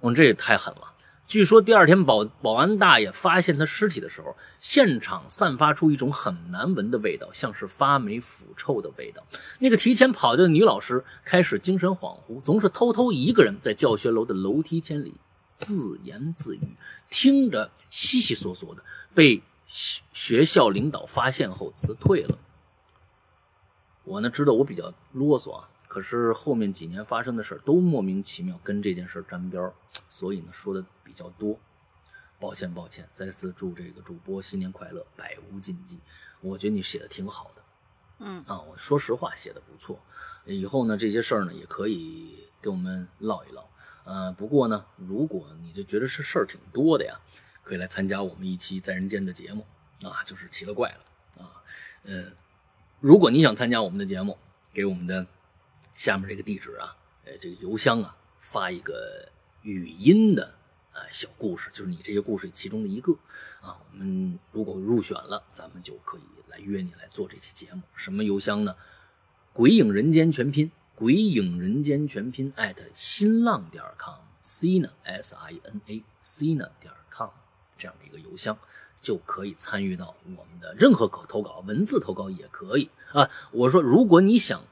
[0.00, 0.94] 我这也太狠了！
[1.26, 9.22] 据说第二天保保安大爷发现他尸体的时候，现场散发出一种很难闻的味道，像是发霉腐臭的味道。
[9.58, 15.12] 那个提前跑掉的女老师开始精神恍惚，总是偷偷一个人在教学楼的楼梯间里
[15.54, 16.76] 自言自语，
[17.10, 18.84] 听着悉悉索索的。
[19.14, 22.38] 被学校领导发现后辞退了。
[24.04, 25.68] 我呢知道我比较啰嗦啊。
[25.86, 29.70] 可是后面几年发生的事都莫名其妙跟这件事沾边
[30.08, 31.60] 所以呢说的比较多，
[32.40, 33.06] 抱歉抱歉。
[33.12, 36.00] 再次祝这个主播新年快乐，百无禁忌。
[36.40, 37.62] 我觉得你写的挺好的，
[38.20, 40.00] 嗯啊，我说实话写的不错。
[40.46, 43.68] 以后呢这些事儿呢也可以跟我们唠一唠。
[44.04, 47.20] 呃，不过呢，如果你就觉得是事儿挺多的呀，
[47.62, 49.66] 可以来参加我们一期在人间的节目
[50.02, 51.62] 啊，就是奇了怪了啊。
[52.04, 52.32] 嗯，
[53.00, 54.36] 如果你想参加我们的节目，
[54.72, 55.26] 给我们的
[55.94, 59.28] 下面这个地址啊，呃，这个邮箱啊，发一个
[59.62, 60.54] 语音的
[60.92, 63.12] 啊小故事，就是你这些故事其中的一个
[63.60, 63.78] 啊。
[63.90, 67.82] 我们如果入选了，咱们就可以来约你来做这期节目。
[67.94, 68.74] 什么邮箱呢？
[69.52, 77.30] 鬼影人间全拼，鬼影人间全拼艾特新浪点 com，c 呢 s i n a c 呢点 com
[77.76, 78.56] 这样的一个邮箱。
[79.00, 83.28] 就可以参与到我们的任何口投稿，文字投稿也可以啊。
[83.50, 84.62] 我说，如果你想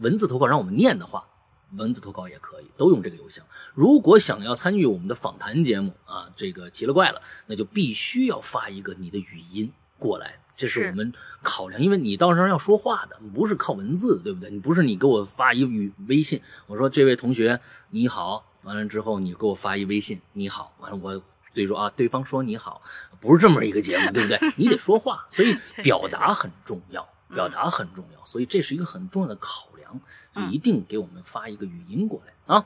[0.00, 1.28] 文字投稿让我们念的话，
[1.76, 3.46] 文字投稿也可以，都用这个邮箱。
[3.74, 11.10] 如果想要参与我们的访谈节目啊，这个奇了怪了，那就必须要发一个你的语音过来，这是我们
[11.40, 14.50] 考量，因为你到时候要说话的，不是靠文字，对不对？
[14.50, 17.58] 你不是你给我发一语微信，我说这位同学
[17.88, 21.22] 你好，完了之后你给我发一微信你好，完了我。
[21.54, 22.80] 对说啊，对方说你好，
[23.18, 24.38] 不是这么一个节目，对不对？
[24.56, 30.00] 你得说话，所以 表达很重要，表达很重要，所以这是一个很重要的考量，
[30.32, 32.64] 就一定给我们发一个语音过来啊。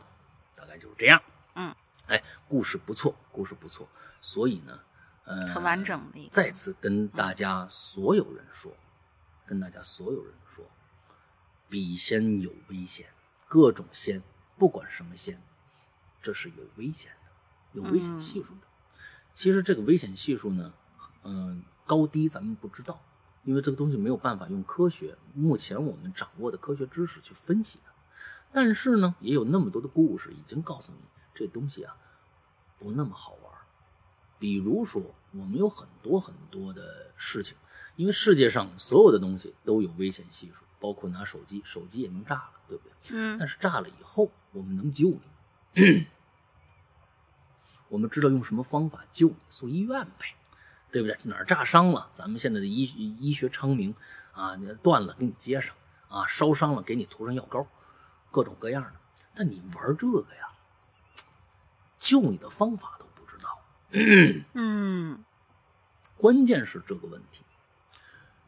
[0.54, 1.22] 大概就是这样。
[1.54, 1.74] 嗯，
[2.06, 3.88] 哎，故事不错，故事不错，
[4.20, 4.78] 所以呢，
[5.24, 6.28] 呃，很完整的。
[6.30, 8.72] 再次跟大家所有人说，
[9.46, 10.64] 跟大家所有人说，
[11.68, 13.06] 笔仙有危险，
[13.48, 14.22] 各种仙，
[14.58, 15.40] 不管什么仙，
[16.20, 18.66] 这是有危险的，有危险系数的。
[19.32, 20.74] 其实这个危险系数呢，
[21.22, 23.00] 嗯，高低咱们不知道，
[23.44, 27.92] 因为这个东西没有办法用科学目前我们掌握的科学知识去分析它。
[28.52, 31.96] 但是呢，也有那么多的故事已经告诉你，这东西啊
[32.78, 33.41] 不那么好玩。
[34.42, 35.00] 比如说，
[35.30, 37.56] 我们有很多很多的事情，
[37.94, 42.92] 因为世界上所有的东西都有危险系数，包括拿手机，手机也能炸了，对不对？
[43.12, 43.38] 嗯。
[43.38, 45.10] 但是炸了以后，我们能救
[45.74, 46.08] 你。
[47.88, 50.34] 我们知道用什么方法救你，送医院呗，
[50.90, 51.16] 对不对？
[51.22, 52.82] 哪儿炸伤了，咱们现在的医
[53.20, 53.94] 医学昌明
[54.32, 55.72] 啊，断了给你接上
[56.08, 57.64] 啊，烧伤了给你涂上药膏，
[58.32, 58.94] 各种各样的。
[59.36, 60.48] 但你玩这个呀，
[62.00, 63.06] 救你的方法都。
[63.92, 65.18] 嗯，
[66.16, 67.42] 关键是这个问题，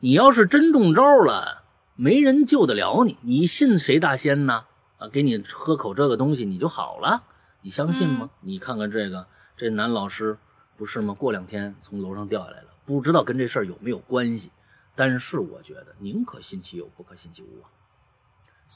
[0.01, 1.65] 你要是真中招了，
[1.97, 4.65] 没人救得了你，你信谁大仙呢？
[4.99, 7.23] 啊，给你喝口这个东西你就好了，
[7.63, 8.31] 你相信吗？
[8.41, 9.27] 你看看这个。
[9.57, 10.37] 这男老师
[10.77, 11.15] 不是吗？
[11.15, 14.51] 过两天从楼上掉下来了，不知道跟这事儿有没有关系。
[14.97, 17.71] 但是我觉得宁可信其有，不可信其无啊。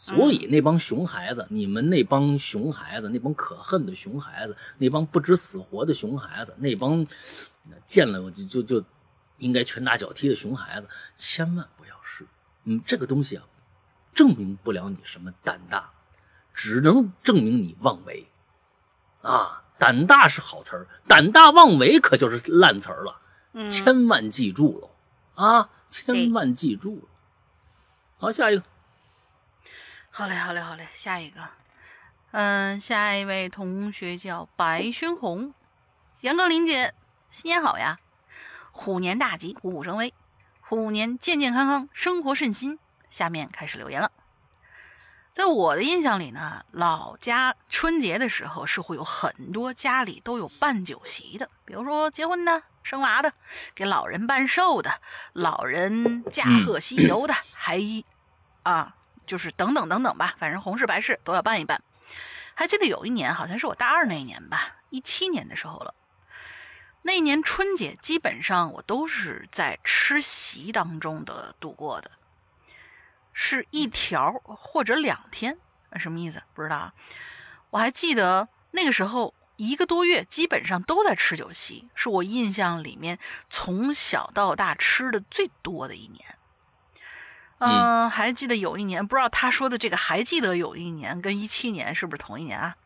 [0.00, 7.04] 所以那帮熊孩子，你们那帮熊孩子，那帮可恨的熊孩子，那帮不知死活的熊孩子，那帮
[7.84, 8.84] 见了我就就就
[9.38, 12.24] 应该拳打脚踢的熊孩子，千万不要试。
[12.62, 13.44] 嗯，这个东西啊，
[14.14, 15.90] 证明不了你什么胆大，
[16.54, 18.28] 只能证明你妄为
[19.22, 19.64] 啊。
[19.80, 23.20] 胆大是好词儿，胆大妄为可就是烂词儿了。
[23.52, 25.70] 嗯，千万记住了啊！
[25.90, 27.08] 千万记住了。
[28.16, 28.62] 好，下一个。
[30.18, 31.40] 好嘞，好嘞，好嘞，下一个。
[32.32, 35.54] 嗯，下一位同学叫白轩红，
[36.22, 36.92] 杨格林姐，
[37.30, 38.00] 新年好呀！
[38.72, 40.12] 虎年大吉，虎虎生威，
[40.60, 42.80] 虎年健健康康，生活顺心。
[43.08, 44.10] 下面开始留言了。
[45.32, 53.32] 在我的印象里呢，老家春节的时候是会有很多家里都有办酒席的，比如说结婚的、生娃的、
[53.72, 55.00] 给老人办寿的、
[55.32, 58.04] 老人驾鹤西游的，还一
[58.64, 58.96] 啊，
[59.28, 61.80] 就是等等等等吧，反正红事白事都要办一办。
[62.54, 65.94] 还记得有一年，好像是我大二那一年吧，一七年的时候了。
[67.02, 72.10] 那一年春节基本上我都是在吃席当中的度过的。
[73.32, 75.56] 是一条或者两天，
[75.96, 76.42] 什么意思？
[76.54, 76.92] 不知道啊。
[77.70, 86.37] 我还记得那个时候一个多月，基本上都在吃酒席，是我印象里面从小到大吃的最多的一年。
[87.58, 92.76] 嗯，还记得有一年，不知道他说的这个，还记得有一年跟一七年是不是同一年啊？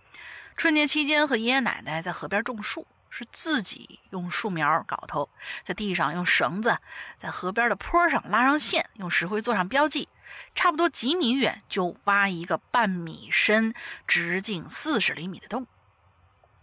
[0.56, 5.28] 春节期间和爷爷奶奶在河边种树，是自己用树苗镐头
[5.64, 6.78] 在地上用绳子
[7.18, 10.08] 在河边的坡上拉上线，用石灰做上标记。
[10.54, 13.74] 差不多几米远就挖一个半米深、
[14.06, 15.66] 直径四十厘米的洞。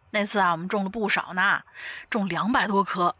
[0.09, 1.61] 那次啊，我们种了不少呢，
[2.09, 3.15] 种两百多棵。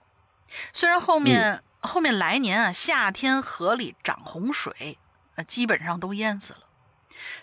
[0.73, 4.97] 虽然后面后面来年啊，夏天河里涨洪水，
[5.35, 6.59] 呃，基本上都淹死了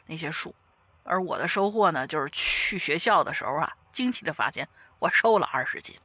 [0.06, 0.54] 那些树。
[1.04, 4.68] 而我的收获呢，就是去学校的时候啊，惊奇的发现
[4.98, 5.96] 我瘦了二十斤。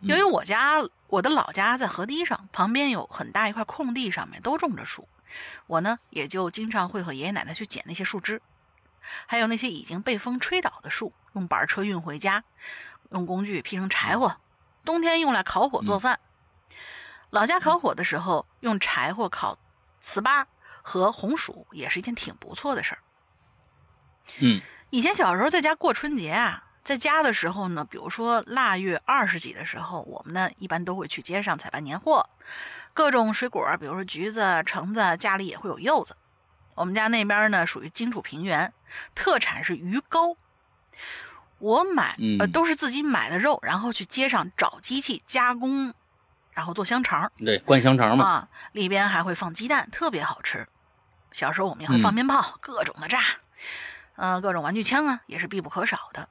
[0.00, 5.08] 由于我家我的老家在河堤上，旁边有很大一块空地，上面都种着树。
[5.66, 8.42] 我呢，也就经常会和爷爷奶奶去捡那些树枝，
[9.26, 12.44] 还有那些已经被风吹倒的树，用板车运回家，
[13.10, 14.36] 用工具劈成柴火，
[14.84, 16.20] 冬天用来烤火做饭。
[17.34, 19.58] 老家烤火的时候用柴火烤
[20.00, 20.46] 糍粑
[20.82, 22.98] 和红薯，也是一件挺不错的事儿。
[24.38, 32.30] 嗯，以前小时候在家过春节啊，在家的时候呢，比如说腊月二十几的时候，我们呢一般都会去街上采办年货，
[32.92, 36.16] 各种水果，比如说橘子、橙子，家里也会有柚子。
[36.76, 38.72] 我们家那边呢属于荆楚平原，
[39.12, 40.36] 特产是鱼糕。
[41.58, 45.94] 我买呃嗯都是自己买的肉，然后去街上找机器加工，
[46.54, 50.66] 然后做香肠对，灌香肠嘛，啊，里边还会放鸡蛋，特别好吃。
[51.32, 53.20] 小时候我们也会放嗯鞭炮，各种的炸，
[54.14, 56.28] 呃，各种玩具枪啊也是必不可少的。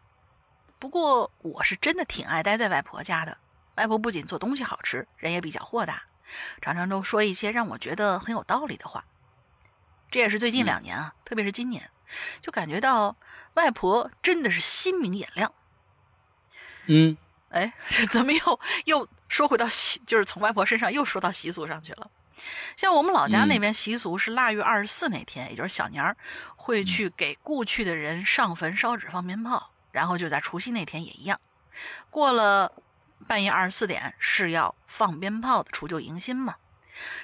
[0.80, 3.38] 不过我是真的挺爱待在外婆家的，
[3.76, 6.04] 外婆不仅做东西好吃，人也比较豁达，
[6.62, 9.04] 常常都说一些让我觉得很有道理的话。
[10.10, 11.90] 这也是最近嗯两年啊，特别是今年，
[12.41, 13.18] 就感觉到
[13.56, 15.52] 外婆真的是心明眼亮。
[16.86, 17.18] 嗯
[17.54, 22.10] 哎， 这怎么又又说回到习，就是从外婆身上又说到习俗上去了。
[22.76, 26.18] 像我们老家那嗯边习俗是腊月二十四那天，也就是小年儿，
[26.56, 31.40] 会去给故去的人上坟烧纸放鞭炮，然后就在除夕那天也一样。
[32.10, 32.72] 过了
[33.28, 36.56] 半夜二十四点是要放鞭炮的除旧迎新嘛，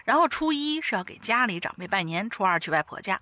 [0.05, 3.19] 然后初一是要给家里长辈拜年，初二去外婆家，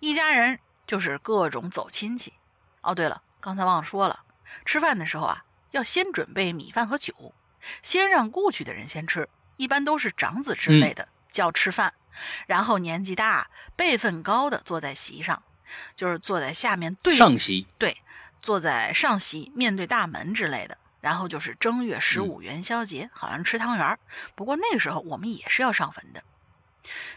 [0.00, 2.34] 一家人就是各种走亲戚。
[2.82, 4.20] 哦，对了，刚才忘了说了，
[4.64, 5.44] 吃饭的时候啊，
[5.76, 7.34] 要先准备米饭和酒，
[7.82, 11.92] 先让故去的人先吃，一般都是长子之类的、叫吃饭，
[12.46, 15.42] 然后年纪大、辈分高的坐在席上，
[15.94, 17.96] 就是坐在下面对上席，对，
[18.40, 20.76] 坐在上席面对大门之类的。
[21.02, 23.96] 然后就是正月十五元宵节，好像吃汤圆儿。
[24.34, 26.20] 不过那个时候我们也是要上坟的。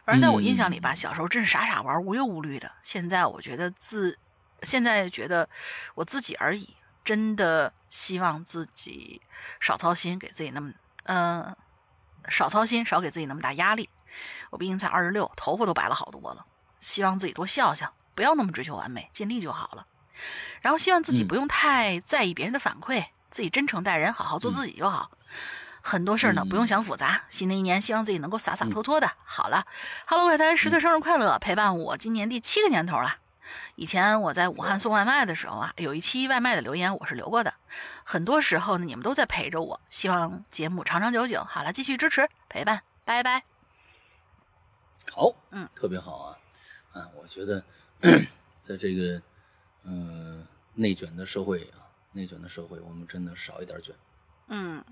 [0.06, 2.72] 反正在我印象里吧，小时候真是傻傻玩，无忧无虑的。
[2.84, 4.20] 现在我觉得自，
[4.62, 5.50] 现在觉得
[5.96, 9.22] 我自己而已，真的希望自己
[9.60, 10.72] 少操心，给自己那么，
[11.04, 11.56] 嗯、
[12.30, 13.90] 少操心，少给自己那么大压力。
[14.50, 16.46] 我毕竟才二十六，头发都白了好多了。
[16.80, 19.86] 希望自己多笑笑，不要那么追求完美，尽力就好了。
[20.62, 25.12] 然后希望自己嗯不用太在意别人的反馈，自己真诚待人，好好做自己就好。
[25.82, 27.24] 很多事儿呢，嗯不用想复杂。
[27.30, 29.12] 新的一年，希望自己能够洒洒脱脱的。
[29.24, 29.66] 好了
[30.06, 33.18] ，Hello 快谈十岁生日快乐，陪伴我今年第七个年头了。
[33.76, 37.54] 以前我在武汉送外卖的时候啊，有一期外卖的留言我是留过的。
[38.04, 41.44] 很多时候呢，你们都在陪着我，希望节目长长久久。
[41.44, 43.44] 好了，继续支持陪伴，拜拜。
[45.12, 46.38] 好，嗯，特别好啊，
[46.94, 47.64] 啊，我觉得
[48.62, 49.22] 在这个
[49.84, 50.46] 嗯、
[50.76, 53.96] 内卷的社会啊，内卷的社会，我们真的少一点卷，
[54.48, 54.84] 嗯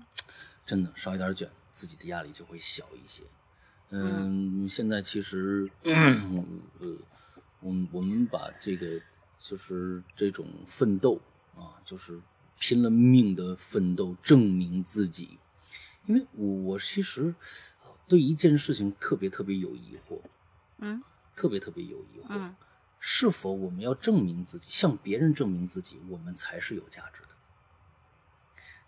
[0.66, 3.22] 真的少一点卷，自己的压力就会小一些。
[3.90, 5.94] 嗯，现在其实， 呃，
[7.60, 9.00] 我们我们把这个
[9.40, 11.20] 就是这种奋斗
[11.54, 12.20] 啊，就是
[12.58, 15.38] 拼了命的奋斗，证明自己。
[16.06, 17.34] 因为我我其实
[18.06, 20.20] 对一件事情特别特别有疑惑，
[20.78, 21.02] 嗯
[21.36, 22.56] 特别特别有疑惑，嗯
[22.98, 27.28] 是否我们要证明自己，向别人证明自己，我们才是有价值的？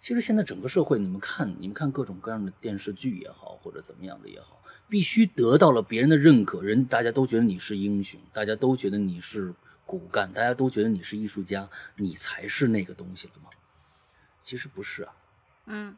[0.01, 9.55] 其实现在整个社会，你们看，你们看各种各样的电视剧也好，或者怎么样的也好，必须得到了别人的认可，人大家都觉得你是英雄，大家都觉得你是
[9.85, 13.51] 骨干，大家都觉得你是艺术家，你才是那个东西了吗？
[14.43, 15.13] 其实不是啊，
[15.67, 15.97] 嗯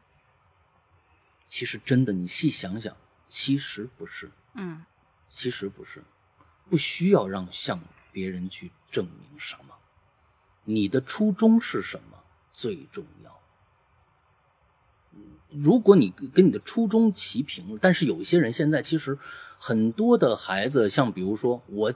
[1.47, 4.29] 其实真的，你细想想，其实不是。
[4.55, 4.83] 嗯
[5.29, 6.03] 其实不是，
[6.69, 7.79] 不需要让向
[8.11, 9.75] 别人去证明什么，
[10.65, 12.21] 你的初衷是什么
[12.51, 13.42] 最重要。
[15.15, 15.19] 嗯
[15.49, 19.17] 如果你跟你的初衷齐平，但是有一些人现在其实
[19.59, 21.93] 很多的孩子，像比如说我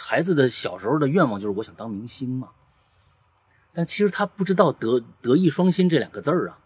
[0.00, 2.50] 孩子的小时候的愿望就是我想当明星嘛，
[3.72, 6.58] 但其实他不知道德德艺双馨这两个字儿啊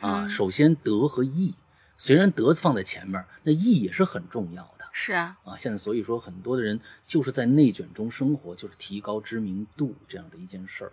[0.00, 1.54] 啊，嗯首先德和艺，
[1.98, 4.84] 虽然德放在前面，那艺也是很重要的。
[4.92, 10.92] 是啊，啊，现在所以说很多的人就是在内卷中生活，就是提高知名度这样的一件事儿。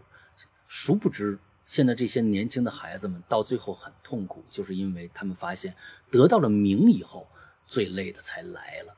[0.65, 5.73] 殊不知，现在这些年轻的孩子们到最后很痛苦，就是因为他们发现
[6.09, 7.27] 得到了名以后，
[7.65, 8.95] 最累的才来了。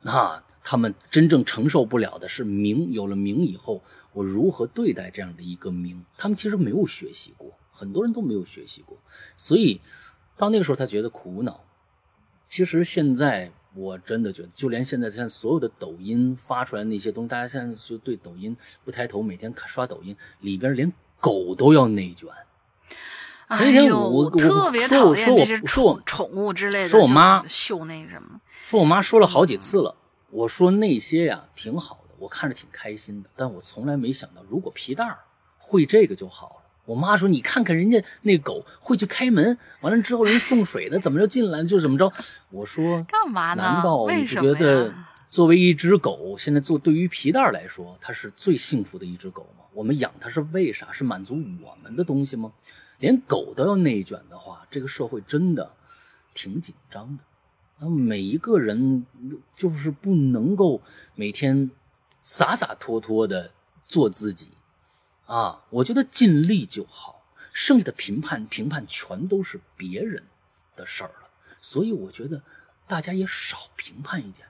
[0.00, 3.82] 那他们真正承受不了的是名，有了名以后，
[4.12, 6.04] 我如何对待这样的一个名？
[6.16, 8.98] 他们其实没有学习过，很多人都没有学习过，
[9.36, 9.80] 所以
[10.36, 11.64] 到那个时候他觉得苦恼。
[12.48, 20.92] 其实现在我真的觉得，就连现在现在所有的抖音发出来那些东西，大家现在就对抖音不抬头，每天看刷抖音，里边连
[21.22, 22.28] 狗都要内卷。
[23.48, 29.94] 前哎几天呦，我我特别说我说我讨厌这些说我宠宠物之类的，说我妈秀那什么，说我妈说了好几次了，
[30.30, 35.18] 我说那些呀挺好的，我看着挺开心的，但我从来没想到，如果皮蛋儿
[35.58, 36.56] 会这个就好了。
[36.84, 42.12] 我妈说：“你看看人家那狗会去开门，完了之后人送水的怎么着进来就怎么着。”
[42.50, 43.62] 我说：“干嘛呢？
[43.62, 44.92] 难道你不觉得
[45.32, 49.64] 作为一只狗，现在做对于皮蛋来说，它是最幸福的一只狗吗？
[49.72, 50.92] 我们养它是为啥？
[50.92, 52.52] 是满足我们的东西吗？
[52.98, 55.74] 连狗都要内卷的话，这个社会真的
[56.34, 57.24] 挺紧张的。
[57.78, 59.06] 那每一个人
[59.56, 60.82] 就是不能够
[61.14, 61.70] 每天
[62.20, 63.50] 洒洒脱脱的
[63.86, 64.50] 做自己。”
[65.24, 70.22] 啊，我觉得尽力就好，剩下的评判评判全都是别人
[70.76, 71.30] 的事儿了。
[71.62, 72.42] 所以我觉得
[72.86, 74.46] 大家也少评判一点，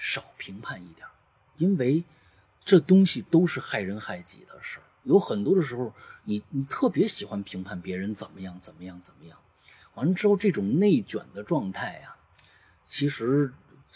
[0.00, 1.06] 少评判一点，
[1.58, 2.02] 因为
[2.64, 4.84] 这东西都是害人害己的事儿。
[5.02, 5.92] 有很多的时候，
[6.24, 9.36] 你你特别喜欢评判别人怎么样怎么样怎么样，
[9.96, 12.16] 完了之后这种内卷的状态呀，
[12.84, 13.52] 其实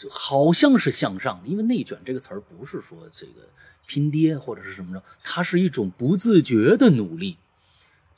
[0.09, 3.49] 好像是向上的，因为内卷这个词儿不是说这个。
[3.87, 7.37] 拼爹或者是什么着，它是一种不自觉的努力，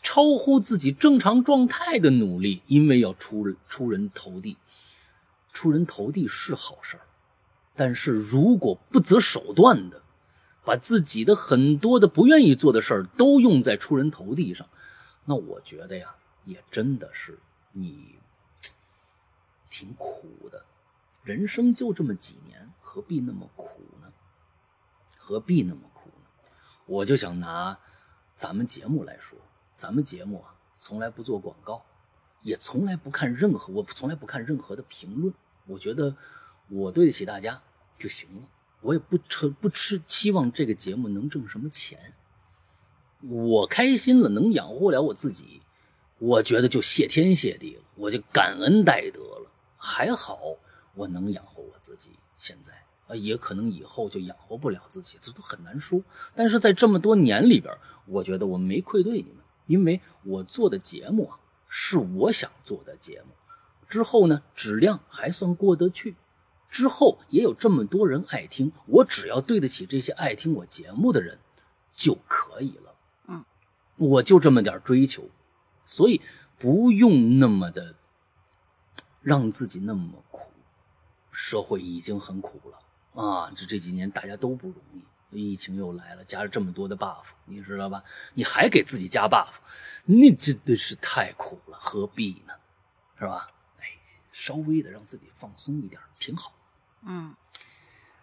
[0.01, 4.55] 超乎自己正常状态的努力，因为要出出人头地，
[5.51, 7.03] 出人头地是好事儿，
[7.77, 10.01] 但是如果不择手段的
[10.65, 14.67] 把自己的很多的不愿意做的事儿都用在出人头地上，
[15.23, 17.39] 那我觉得呀，也真的是
[17.73, 18.17] 你
[19.69, 20.65] 挺苦的，
[21.23, 24.11] 人生就这么几年，何必那么苦呢？
[25.19, 26.49] 何必那么苦呢？
[26.87, 27.77] 我就想拿
[28.35, 29.37] 咱们节目来说，
[29.75, 31.85] 咱们节目啊，从来不做广告，
[32.41, 35.33] 也从来不看任何，我从来不看任何的评论。
[35.65, 36.15] 我觉得
[36.69, 37.61] 我对得起大家
[37.98, 38.41] 就行了，
[38.81, 42.14] 我也不吃不吃期望这个节目能挣什么钱。
[43.22, 45.61] 我开心了，能养活了我自己，
[46.19, 49.52] 我觉得就谢天谢地了，我就感恩戴德了。
[49.77, 50.39] 还好
[50.94, 52.73] 我能养活我自己，现在。
[53.07, 56.03] 啊，也可能以后就养活不了自己，这都很难说。
[56.35, 57.73] 但是在这么多年里边，
[58.06, 59.38] 我觉得我没愧对你们，
[59.68, 61.39] 因为我做的节目啊，
[61.69, 63.30] 是我想做的节目。
[63.88, 66.18] 之后呢，质量还算过得去，
[66.69, 71.39] 之后也有这么多人爱听，我只要对得起这些爱听我节目的人
[71.91, 72.95] 就可以了。
[73.27, 73.45] 嗯，
[73.95, 75.30] 我就这么点追求，
[75.85, 76.22] 所以
[76.57, 77.95] 不用那么的
[79.22, 80.52] 让自己那么苦。
[81.31, 83.23] 社会已经很苦了。
[83.23, 88.03] 啊，这这几年大家都不容易，疫情又来了，加了这么多的 buff，你知道吧？
[88.34, 89.56] 你还给自己加 buff，
[90.06, 92.53] 那真的是太苦了，何必呢？
[93.19, 93.49] 是吧？
[93.80, 93.85] 哎，
[94.31, 96.53] 稍微的让自己放松一点，挺好。
[97.06, 97.34] 嗯，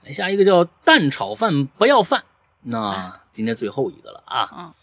[0.02, 2.24] 来下一个叫蛋炒饭不要饭，
[2.62, 4.50] 那今天最后一个了啊。
[4.56, 4.74] 嗯，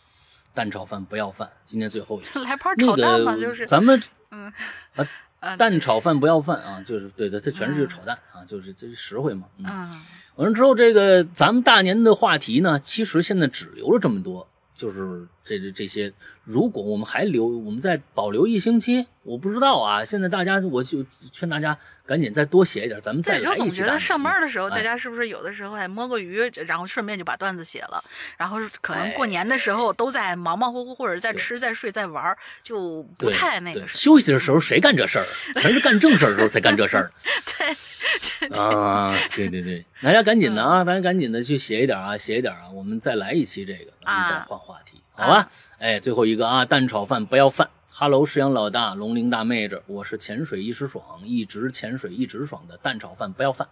[0.54, 2.42] 蛋炒饭不要饭，今天最后一个。
[2.44, 4.02] 来盘炒蛋吧，就是咱们
[4.32, 4.52] 嗯
[4.96, 5.08] 啊。
[5.58, 9.48] 蛋炒饭不要饭啊，就是对的，它全是炒蛋啊，就是这是实惠嘛。
[9.58, 9.66] 嗯，
[10.36, 14.48] 完了之后，这个咱们大年的话题呢，其实现在只留了这么多。
[14.76, 16.14] 就是这这这些，
[16.45, 20.06] 如果我们还留，我们再保留一星期，我不知道啊。
[20.06, 28.02] 现在大家，我就劝大家赶紧再多写一点，咱们再来一总觉得上班的时候，大家是不是有的时候还摸个鱼，然后顺便就把段子写了，
[28.38, 33.86] 然后可能过年的时候都在忙忙乎乎，或者在吃、在睡、在玩，就不太那个。
[33.88, 35.26] 休息的时候谁干这事儿？
[35.56, 37.11] 全是干正事儿的时候才干这事儿。
[37.57, 45.52] 对啊，对对对，大家赶紧的啊，大家赶紧的去写一点啊，写一点啊，我们再来一期这个，我们再换话题，好吧？
[45.77, 47.69] 哎，最后一个啊，蛋炒饭不要饭。
[47.93, 53.69] Hello，石阳老大，龙鳞大妹子，我是潜水一时爽，一直潜水一直爽的蛋炒饭不要饭。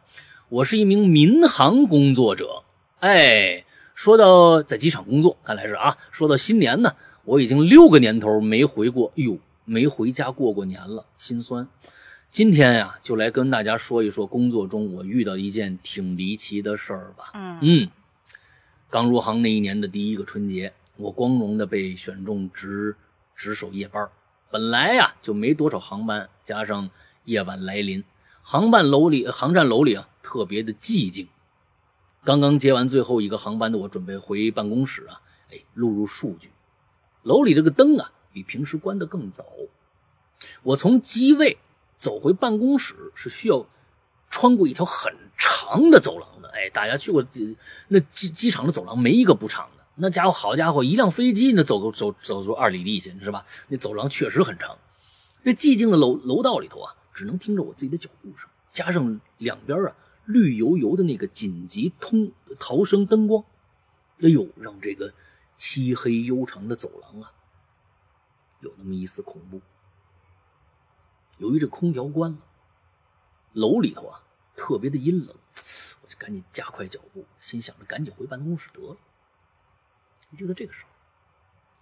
[0.49, 2.61] 我是一名民航工作者。
[2.99, 3.65] 哎，
[3.95, 5.97] 说到在机场工作，看来是啊。
[6.11, 6.93] 说到新年呢，
[7.23, 11.67] 我已经六个年头没回过，哎呦，没回家过过年了，心酸。
[12.30, 17.31] 今天呀，就来跟大家说一说工作中我遇到一件挺离奇的事儿吧。
[17.34, 17.89] 嗯嗯，
[18.91, 22.95] 刚入行那一年的第一个春节，我光荣的被选中值
[23.35, 24.09] 值守夜班。
[24.51, 26.89] 本来呀就没多少航班，加上
[27.23, 28.03] 夜晚来临，
[28.41, 31.27] 航班楼里航站楼里啊特别的寂静。
[32.23, 35.21] 刚刚接完最后一个航班的我，准备回办公室啊，
[35.51, 36.51] 哎，录入数据。
[37.23, 39.45] 楼里这个灯啊比平时关得更早。
[40.63, 41.57] 我从机位。
[41.99, 43.65] 走回办公室是需要
[44.30, 46.47] 穿过一条很长的走廊的。
[46.51, 47.21] 哎，大家去过
[47.89, 49.78] 那机机场的走廊，没一个不长的。
[50.01, 53.45] 那家伙，好家伙，一辆飞机那走走走走出二里地去，是吧？
[53.67, 54.77] 那走廊确实很长。
[55.43, 59.93] 这寂静的楼楼道里头啊，只能听着我自己的脚步声，加上两边啊
[60.26, 63.43] 绿油油的那个紧急通逃生灯光，
[64.21, 65.13] 哎呦，让这个
[65.57, 67.31] 漆黑悠长的走廊啊，
[68.61, 69.61] 有那么一丝恐怖。
[71.39, 72.38] 由于这空调关了，
[73.53, 74.23] 楼里头啊
[74.55, 75.35] 特别的阴冷，
[76.03, 78.97] 我就赶紧加快脚步，心想着赶紧回办公室得了。
[80.38, 80.89] 就在这个时候，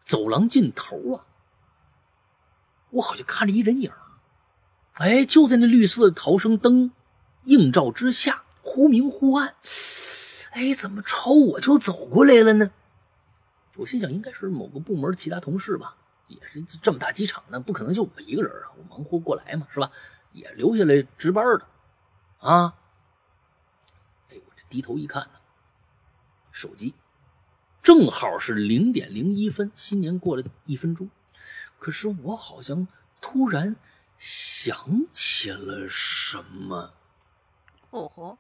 [0.02, 1.26] 走廊尽头啊，
[2.90, 3.92] 我好像看着一人影
[4.94, 6.92] 哎，就在那绿色的逃生灯
[7.44, 9.54] 映照之下，忽明忽暗。
[10.52, 12.72] 哎，怎么朝我就走过来了呢？
[13.76, 15.96] 我心想，应该是某个部门其他同事吧。
[16.28, 19.92] 也是这么大机场呢，不可能就我一个人啊，我忙活过来嘛，是吧？
[20.34, 21.68] 也留下来值班的
[22.40, 22.74] 啊。
[24.30, 25.40] 哎，我这低头一看呢，
[26.52, 26.96] 手机
[27.88, 31.10] 正好是零点零一分，新年过了一分钟。
[31.80, 32.86] 可是我好像
[33.22, 33.78] 突然
[34.20, 36.94] 想起了什么，
[37.92, 38.38] 哦吼，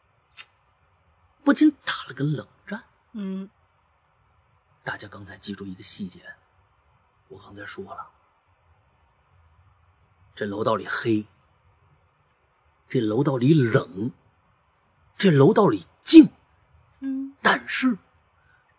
[1.45, 2.83] 不禁打了个冷战。
[3.13, 3.49] 嗯，
[4.83, 6.19] 大家刚才记住一个细节，
[7.29, 8.05] 我刚才说了，
[10.35, 11.25] 这楼道里黑，
[12.89, 14.11] 这楼道里冷，
[15.17, 16.29] 这楼道里静，
[16.99, 17.97] 嗯，但是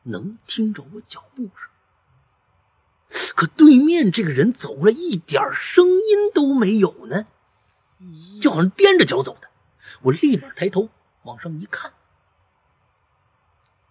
[0.09, 1.69] 能听着我脚步声。
[3.35, 7.27] 可对面这个人走过来，一点声音都没有呢，
[8.43, 9.49] 就好像踮着脚走的。
[10.03, 10.89] 我立马抬头
[11.23, 11.93] 往上一看，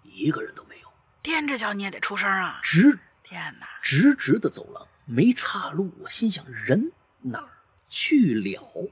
[0.04, 2.60] 一个人都没有，踮着脚你也得出声啊！
[2.62, 5.92] 直天哪，直直的走廊没岔路。
[6.02, 6.92] 我心想，人
[7.22, 7.50] 哪儿
[7.90, 8.92] 去了？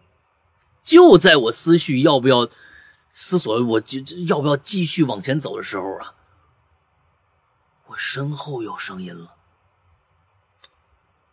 [0.84, 2.49] 就在我思绪要不要
[3.10, 6.15] 思索，我就要不要继续往前走的时候啊，
[7.88, 9.36] 我身后有声音了。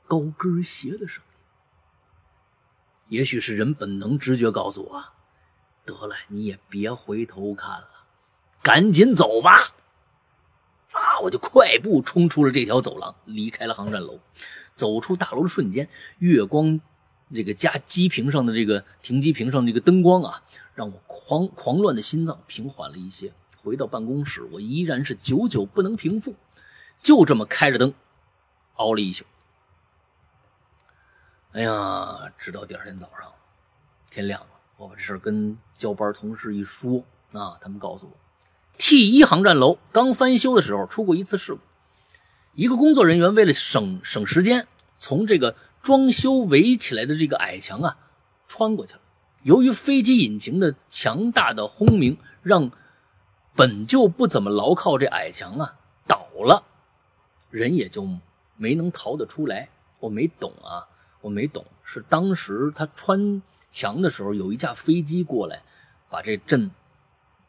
[0.06, 1.22] 高跟鞋的声
[3.08, 5.04] 音，也许是人本能直觉告诉我，
[5.84, 7.88] 得了，你也别回头看了，
[8.62, 9.74] 赶紧走吧。
[10.92, 11.20] 啊！
[11.20, 14.20] 我就快步冲出了这条走廊，离开了航站楼。
[14.74, 15.88] 走出大楼的瞬间，
[16.18, 16.78] 月光
[17.34, 20.42] 这个加机坪上的这个停机坪上这个灯光啊，
[20.74, 23.32] 让我狂狂乱的心脏平缓了一些。
[23.64, 26.34] 回到办公室，我依然是久久不能平复，
[27.02, 27.92] 就这么开着灯
[28.76, 29.24] 熬了一宿。
[31.52, 33.30] 哎呀，直到第二天早上，
[34.08, 34.46] 天亮了，
[34.78, 38.12] 我把这事跟交班同事一说，啊，他们告诉我
[38.78, 41.60] ，T 一航站楼刚翻修的时候出过一次事故，
[42.54, 44.66] 一个工作人员为了省省时间，
[44.98, 47.98] 从这个装修围起来的这个矮墙啊
[48.48, 49.00] 穿过去了。
[49.42, 52.70] 由于飞机引擎的强大的轰鸣，让
[53.54, 55.76] 本就不怎么牢靠这矮墙啊
[56.06, 56.64] 倒了，
[57.52, 58.04] 人也就
[58.56, 59.68] 没能逃得出来。
[60.00, 60.88] 我没懂啊。
[61.20, 65.62] 我没懂，是当时他穿墙的时候，有一架飞机过来，
[66.10, 66.68] 把这震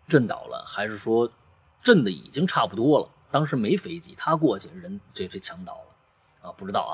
[0.08, 1.32] 震倒了，还是说
[1.82, 3.10] 震的已经差不多了？
[3.32, 6.94] 当时没飞机，他过去，人这这墙倒了，啊，不知道啊。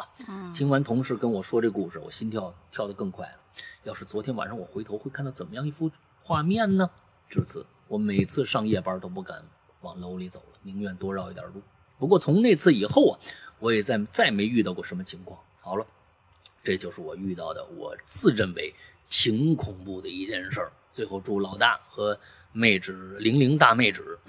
[0.53, 3.39] 听完同事跟我说这故事，我心跳跳得更快了。
[3.83, 5.91] 要是昨天晚上我回头，会看到怎么样一幅
[6.21, 6.89] 画面呢？
[7.27, 9.43] 至此，我每次上夜班都不敢
[9.81, 11.61] 往楼里走了，宁愿多绕一点路。
[11.99, 13.19] 不过从那次以后啊，
[13.59, 15.39] 我也再再没遇到过什么情况。
[15.61, 15.85] 好了。
[16.61, 18.75] 这就是我遇到的，我自认为
[19.09, 20.71] 挺恐怖的一件事儿。
[20.91, 22.19] 最后祝老大和
[22.51, 24.19] 妹纸零零大妹纸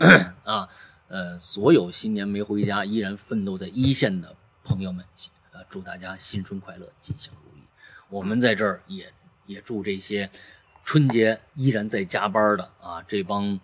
[0.44, 0.66] 啊，
[1.08, 5.04] 呃，所有新年没回家依然奋斗在一线的朋友们，
[5.52, 7.62] 呃，祝大家新春快乐，吉祥如意。
[8.08, 9.12] 我们在这儿也
[9.46, 10.30] 也祝这些
[10.84, 13.58] 春节依然在加班的啊，这帮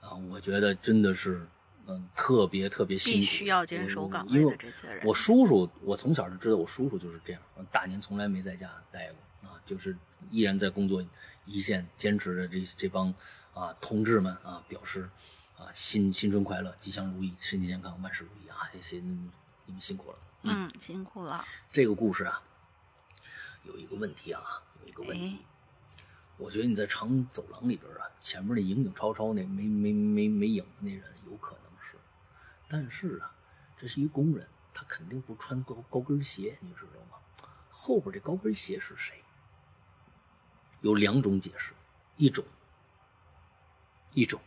[0.00, 1.46] 啊，我觉得真的是。
[1.88, 5.04] 嗯，特别特别辛苦，必须要坚守岗位的这些人。
[5.06, 7.42] 我叔叔，我从小就知道，我叔叔就是这样，
[7.72, 9.96] 大年从来没在家待过啊，就是
[10.30, 11.02] 依然在工作
[11.46, 13.12] 一线坚持着这这帮
[13.54, 15.08] 啊同志们啊，表示
[15.56, 18.68] 啊新新春快乐，吉祥如意，身体健康，万事如意啊！
[18.74, 19.32] 谢谢你们，
[19.64, 20.18] 你们辛苦了。
[20.42, 21.42] 嗯，辛苦了。
[21.72, 22.42] 这个故事啊，
[23.64, 24.42] 有一个问题啊，
[24.82, 25.38] 有一个问题，
[26.36, 31.57] 我觉得你在长走廊里边啊，前面那影影绰绰那没没没没影的那人，有可能。
[32.68, 33.32] 但是啊，
[33.78, 37.18] 这是一工人，他肯定不穿高高跟鞋，你知道吗？
[37.70, 39.24] 后边这高跟鞋是谁？
[40.82, 41.72] 有两种解释，
[42.18, 42.44] 一种，
[44.12, 44.40] 一种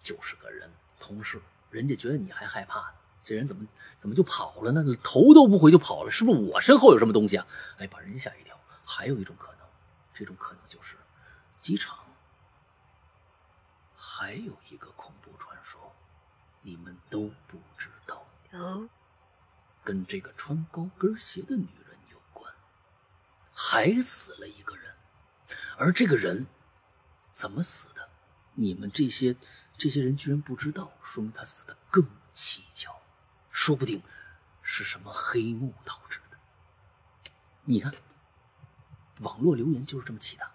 [0.00, 1.40] 就是个人同事，
[1.70, 2.92] 人家觉得你还害怕，
[3.22, 3.66] 这人怎么
[3.98, 4.82] 怎么就跑了呢？
[5.02, 7.46] 头都不回就跑了，是不是我身后有什么东西啊？
[7.76, 8.58] 哎，把人吓一跳。
[8.84, 9.60] 还有一种可能，
[10.14, 10.96] 这种可能就是
[11.60, 11.98] 机场
[13.94, 14.90] 还有一个。
[16.68, 18.90] 你们都不知道哦，
[19.82, 22.52] 跟这个穿高跟鞋的女人有关，
[23.54, 24.94] 还死了一个人，
[25.78, 26.46] 而这个人
[27.30, 28.10] 怎么死的？
[28.52, 29.34] 你们这些
[29.78, 32.04] 这些人居然不知道，说明他死的更
[32.34, 33.00] 蹊跷，
[33.50, 34.02] 说不定
[34.60, 36.36] 是什么黑幕导致的。
[37.64, 37.94] 你看，
[39.20, 40.46] 网络留言就是这么起的。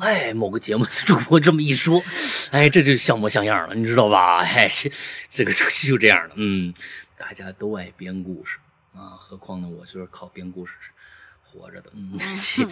[0.00, 2.02] 哎，某个节目主播这么一说，
[2.50, 4.38] 哎，这就像模像样了，你知道吧？
[4.42, 4.90] 哎，这
[5.28, 6.74] 这个就这样的，嗯，
[7.16, 8.58] 大家都爱编故事
[8.92, 10.74] 啊，何况呢，我就是靠编故事
[11.44, 12.18] 活着的，嗯，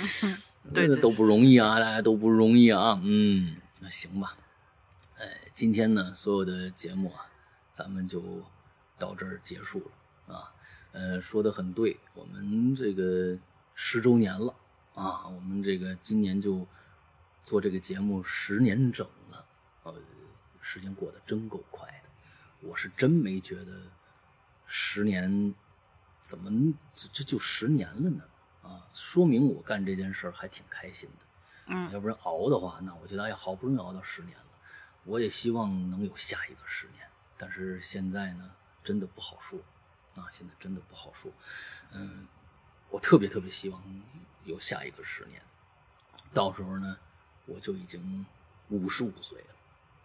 [0.74, 4.36] 对，都不容易啊，大家都不容易啊，嗯，那行吧，
[5.18, 7.26] 哎，今天呢，所有的节目啊，
[7.72, 8.44] 咱们就
[8.98, 9.78] 到这儿结束
[10.26, 10.50] 了啊，
[10.90, 13.38] 呃，说的很对，我们这个
[13.76, 14.52] 十周年了
[14.94, 16.66] 啊，我们这个今年就。
[17.48, 19.46] 做这个节目十年整了，
[19.84, 19.94] 呃，
[20.60, 22.10] 时间过得真够快的，
[22.60, 23.72] 我是真没觉得
[24.66, 25.54] 十年
[26.20, 28.22] 怎么这这就十年了呢？
[28.60, 31.24] 啊，说明我干这件事还挺开心的，
[31.68, 34.44] 嗯，要不然熬的话，那我觉得哎，好不容易熬到十年了，
[35.04, 37.08] 我也希望能有下一个十年，
[37.38, 38.50] 但是现在呢，
[38.84, 39.58] 真的不好说，
[40.16, 41.32] 啊，现在真的不好说，
[41.92, 42.28] 嗯，
[42.90, 43.82] 我特别特别希望
[44.44, 45.40] 有下一个十年，
[46.34, 46.98] 到时候呢。
[47.48, 48.24] 我就已经
[48.68, 49.54] 五十五岁了，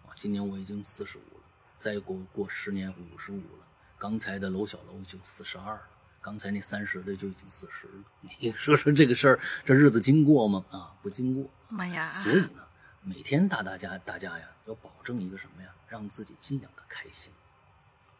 [0.07, 1.43] 啊，今年我已经四十五了，
[1.77, 3.67] 再过过十年五十五了。
[3.99, 5.87] 刚才的楼小楼已经四十二了，
[6.21, 8.03] 刚才那三十的就已经四十了。
[8.39, 10.65] 你说说这个事儿，这日子经过吗？
[10.71, 11.49] 啊，不经过。
[11.69, 12.09] 妈呀！
[12.09, 12.65] 所以呢，
[13.01, 15.69] 每天大大家大家呀，要保证一个什么呀？
[15.89, 17.31] 让自己尽量的开心，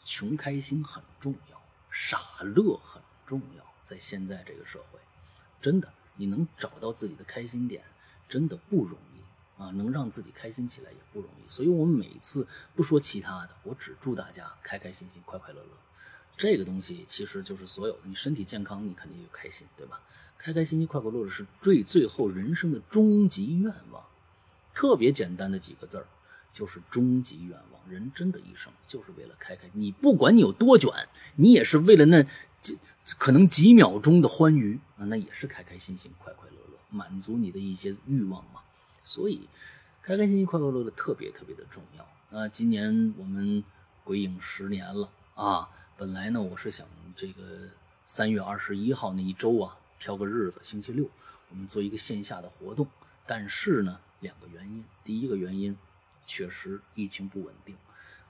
[0.04, 3.64] 穷开心很重要，傻乐很重要。
[3.84, 5.00] 在现在这个社会，
[5.62, 7.84] 真的，你能找到自己的开心点，
[8.30, 9.13] 真的不容易。
[9.58, 15.70] 啊，能让自己开心起来也不容易，所以我们每次不说其他的，我只祝大家开开心心、快快乐乐。
[16.36, 20.02] 这个东西其实就是所有的，你身体健康，你肯定就开心，对吧？
[20.38, 24.04] 开开心心、快快乐乐是最最后人生的终极愿望，
[24.74, 26.08] 特别简单的几个字儿，
[26.52, 27.82] 就是终极愿望。
[27.88, 30.90] 人真的一生就是为了开开，你不管你有多卷，
[31.36, 32.26] 你也是为了那
[32.62, 32.78] 几
[33.20, 38.62] 可能几秒钟的欢愉啊，那也是开开心心、快快乐乐，满足你的一些欲望嘛。
[39.04, 39.48] 所以，
[40.02, 42.48] 开开心心、快快乐乐特别特别的重要啊！
[42.48, 43.64] 今年我们
[44.04, 45.70] 鬼影十年了啊！
[45.98, 47.70] 本来呢，我是想这个
[48.06, 51.10] 三月二十一号那一周啊，挑个日子，星期六，
[51.50, 52.88] 我们做一个线下的活动。
[53.26, 55.78] 但是呢，两个原因，第一个原因，
[56.26, 57.76] 确实疫情不稳定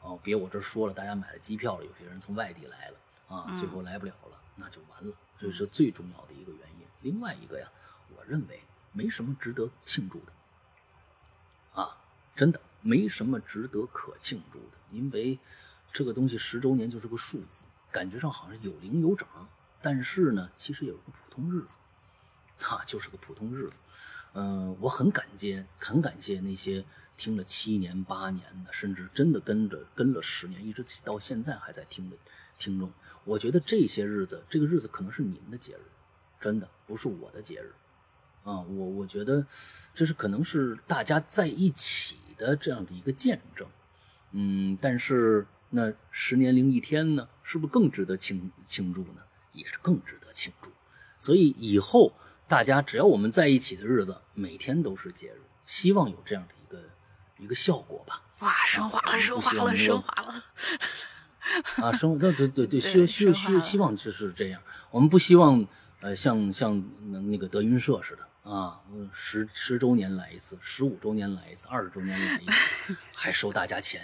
[0.02, 0.20] 哦！
[0.24, 2.98] 别我这说了，大家买了机票了，有些人从外地来了
[3.36, 6.86] 啊，最后来不了了，那就完了，这是最重要的一个原因。
[7.02, 7.68] 另外一个呀，
[8.16, 10.34] 我认为没什么值得庆祝的。
[12.36, 15.40] 真的没什么值得可庆祝的，因为
[15.92, 19.28] 这个东西十周年就是个数字，感觉上好像有零有整，
[19.82, 21.78] 但是呢，其实有一个普通日子，
[22.60, 23.80] 哈，就是个普通日子。
[24.34, 26.84] 嗯，我很感激，很感谢那些
[27.16, 32.18] 听了七年八年的，甚至真的跟着跟了十年，一直到现在还在听的
[32.58, 32.92] 听众。
[33.26, 35.84] 我觉得这些日子，这个日子可能是你们的节日，
[36.42, 37.72] 真的不是我的节日。
[38.44, 39.46] 啊，我我觉得，
[39.94, 43.68] 这是可能是大家在一起的这样的一个见证，
[44.32, 49.22] 嗯，但是那十年零一天呢，是不是更值得庆庆祝呢？
[49.54, 50.72] 也是更值得庆祝。
[51.20, 52.14] 所以以后
[52.48, 56.84] 大家只要我们在一起的日子，每天都是节日，希望有这样的一个
[57.38, 58.22] 一个效果吧。
[58.40, 60.44] 哇，升华了，升华了，升华了。
[61.84, 64.62] 啊，升对对对对，希希希希望就是这样。
[64.92, 65.66] 我们不希望
[66.02, 66.84] 呃，像像
[67.30, 68.28] 那个德云社似的。
[68.44, 68.78] 啊，
[69.14, 74.02] 十十周年来一次，十五周年来一次，二十周年来一次，还收大家钱，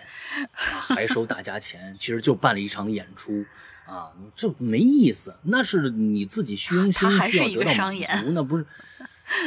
[0.53, 3.45] 啊，还收大家钱，其实就办了一场演出，
[3.86, 8.66] 啊，这没意思，那是你自己虚荣 心需要得到满足，那不是，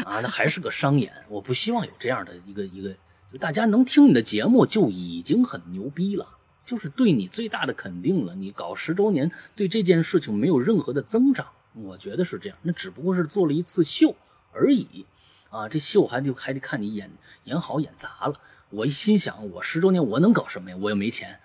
[0.04, 2.94] 啊，那还是个商演，我不希望有这样的一个一个，
[3.38, 6.36] 大家能听你的节目就已经很牛逼了，
[6.66, 8.34] 就是对你最大的肯定了。
[8.34, 14.14] 你搞十周年，对这件事情没有任何的增长，我觉得是这样，那只不过是做了一次秀。
[14.52, 15.06] 而已，
[15.50, 17.10] 啊，这秀还就还得看你演
[17.44, 18.34] 演好演砸了。
[18.70, 20.76] 我一心想，我十周年我能搞什么呀？
[20.80, 21.38] 我又没钱，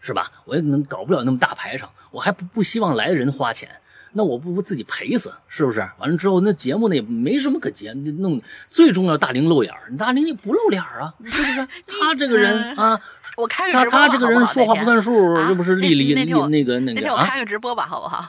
[0.00, 0.30] 是吧？
[0.44, 3.68] 我也能搞不了那么大排场，我还不不希望来的人花钱，
[4.12, 5.80] 那我不不自己赔死，是不是？
[5.98, 8.40] 完了之后那节目呢也没什么可节弄，
[8.70, 11.68] 最重要大玲露脸大玲你不露脸啊，是不是？
[11.86, 13.00] 他这个人啊，
[13.36, 17.22] 我开他他这个人说话不算数，这不是丽丽丽那个那个啊？
[17.22, 18.24] 我开个直播吧，好不好？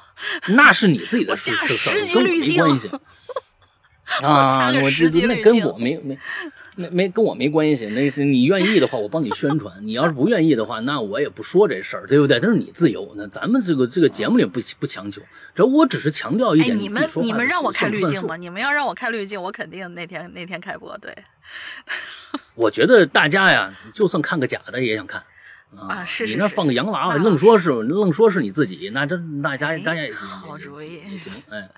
[0.56, 1.52] 那是你自己的事，
[2.16, 2.90] 跟我没关系。
[4.24, 6.18] 啊，我这那跟我没没
[6.76, 7.88] 没没跟我没关系。
[7.88, 12.40] 那你愿意的话，我帮你宣传；你要是不愿意的话，那我也不说这事儿，对不对？
[12.40, 13.14] 这是你自由。
[13.18, 15.22] 那咱们这个这个节目里不不强求，
[15.54, 16.78] 这我只是强调一点。
[16.78, 18.38] 你们你们让我开滤镜吗？
[18.38, 20.98] 你们要让我开滤镜，我肯定那天那天开播。
[21.00, 21.16] 对，
[22.56, 25.22] 我觉得大家呀，就算看个假的也想看。
[25.76, 31.70] 啊是是你那放个洋娃娃，愣说是愣说是你自己，那这那大家大家也好主意也行， 哎，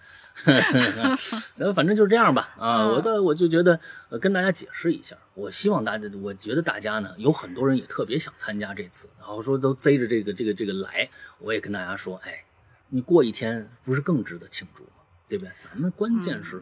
[1.55, 2.83] 咱反正就这样吧啊！
[2.85, 3.79] 嗯我的我就觉得
[4.09, 11.09] 呃跟大家解释一下，我希望大家，我觉得大家呢有很多人也特别想参加这次，然后说都贼着这个这个这个来，
[11.39, 12.45] 我也跟大家说，哎，
[12.89, 14.89] 你过一天不是更值得庆祝吗？
[15.29, 15.53] 对不对？
[15.59, 16.61] 咱们关键是，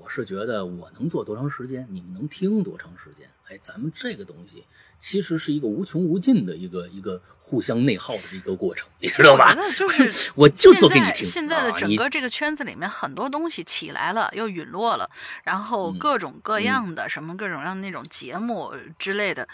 [0.00, 3.28] 我是觉得我能做多长时间，你们能听多长时间？
[3.48, 4.64] 哎，咱们这个东西
[4.98, 9.54] 其实是一个无穷无尽的一个一个互相内耗的一个过程，你知道吧？
[9.76, 11.24] 就是 我就做给你听。
[11.26, 15.08] 现在的整个这个圈子里面，很多东西起来了又陨落了，
[15.44, 19.48] 然后嗯各种各样的、什么各种各样的那种节目之类的，嗯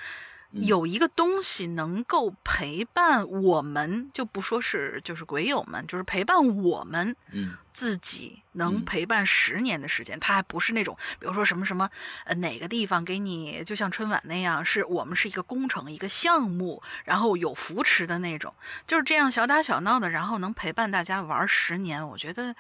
[0.62, 7.56] 有一个东西能够陪伴我们，就不说是就是鬼友们，就是陪伴我们嗯。
[7.72, 11.90] 自己能嗯陪伴十年的时间，它还不是那种，比如说什么什么，
[12.24, 18.54] 呃，哪个地方给你，就像春晚那样，是我们是一个工程、一个项目，然后有扶持的那种，
[18.86, 22.54] 就是这样小打小闹的，然后能陪伴大家玩十年，我觉得，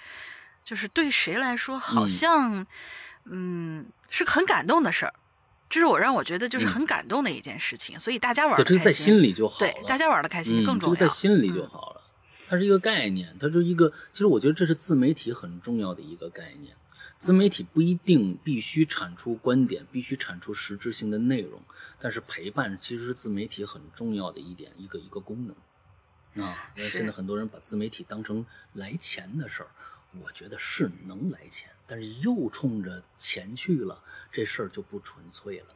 [0.64, 2.66] 就是对谁来说，好嗯像，
[3.26, 5.14] 嗯是个很感动的事儿，
[5.68, 9.72] 这是我让我觉得就是嗯很感动的一件事情，所以大家玩对，这个在的开心，心里就好了。
[9.72, 12.00] 对，大家玩的开心嗯更重要，这个在心里就嗯好了。
[12.46, 16.76] 它是一个概念，它是一个，其实我觉得这是自媒体很重要的一个概念。
[17.18, 21.60] 自媒体不一定必须产出观点，必须产出实质性的内容，
[21.98, 26.44] 但是陪伴其实是自媒体很重要的一点，一个一个功能。
[26.44, 29.68] 啊，那现在很多人把自媒体当成来钱的事儿，
[30.20, 35.74] 我觉得是能来钱，但是又冲着钱去了，这事儿就不纯粹了。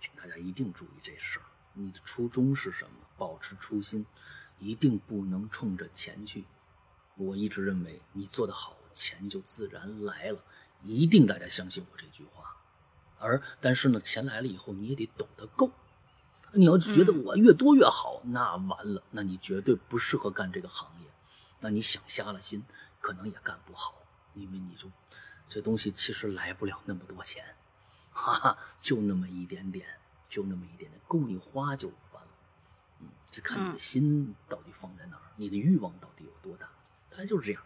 [0.00, 2.90] 请大家一定注意这事儿，你的初衷是什么？
[3.16, 4.06] 保持初心，
[4.58, 6.44] 一定不能冲着钱去。
[7.16, 10.42] 我一直认为，你做得好，钱就自然来了，
[10.84, 12.56] 一定大家相信我这句话。
[13.18, 15.72] 而但是呢，钱来了以后，你也得懂得够。
[16.52, 21.10] 你要觉得我越多越好，那完了，那你绝对不适合干这个行业。
[21.60, 22.64] 那你想瞎了心，
[23.00, 24.02] 可能也干不好，
[24.34, 24.90] 因为你就
[25.48, 27.44] 这东西其实来不了那么多钱。
[28.10, 29.86] 哈哈，就那么一点点，
[30.28, 32.30] 就那么一点点，够你花就完了。
[33.00, 36.68] 嗯，就看你的心到底放在哪儿，你的欲望到底有多大，
[37.08, 37.62] 大概就是这样。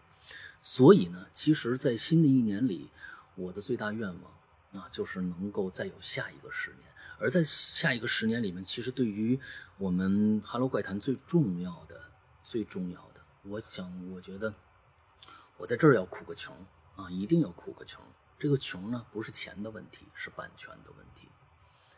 [0.61, 2.91] 所以呢，其实，在新的一年里，
[3.35, 6.81] 我的最大愿望啊，就是能够再有下一个十年。
[7.19, 9.39] 而在下一个十年里面，其实对于
[9.77, 12.11] 我们《哈喽怪谈》最重要的、
[12.43, 14.53] 最重要的，我想，我觉得
[15.57, 16.55] 我在这儿要哭个穷
[16.95, 18.01] 啊，一定要哭个穷。
[18.37, 21.29] 这个穷呢，不是钱的问题，是版权的问题。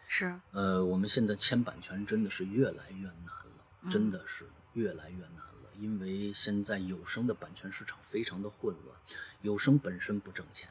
[0.08, 8.96] 是，呃，我们现在签版权真的是越来越难了，真的是越来越难了，因为现在有声的版权市场非常的混乱，
[9.42, 10.70] 有声本身不挣钱，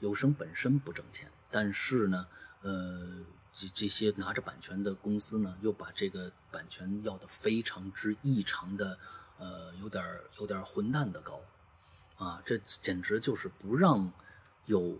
[0.00, 2.26] 有声本身不挣钱，但是呢，
[2.60, 8.98] 呃，这这些拿着版权的公司呢，又把这个版权要的非常之异常的，
[9.38, 11.40] 呃，有点儿有点儿混蛋的高，
[12.24, 14.10] 啊，这简直就是不让
[14.66, 14.98] 有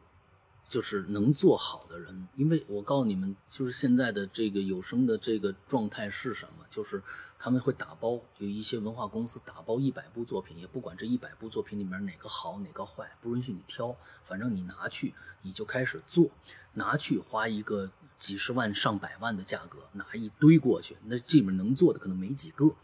[0.68, 6.64] 就是能做好的人，因为我告诉你们，就是现在的这个有声的这个状态是什么？
[6.68, 7.02] 就是
[7.38, 16.30] 他们会打包，有一些文化公司打包一百部作品，也不管这一百部作品里面哪个好哪个坏，不允许你挑，反正你拿去你就开始做，
[16.72, 22.74] 拿去花一个几十万上百万的价格拿一堆过去，那这里面能做的可能没几个。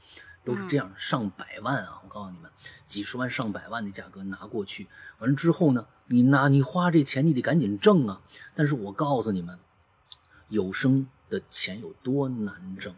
[0.45, 2.01] 都是这样，上百万啊！
[2.03, 2.51] 我告诉你们，
[2.87, 4.89] 几十万、上百万的价格拿过去，
[5.19, 8.21] 完了之后呢，你拿你花这钱，你得赶紧挣啊！
[8.55, 9.59] 但是我告诉你们，
[10.49, 12.95] 有声的钱有多难挣，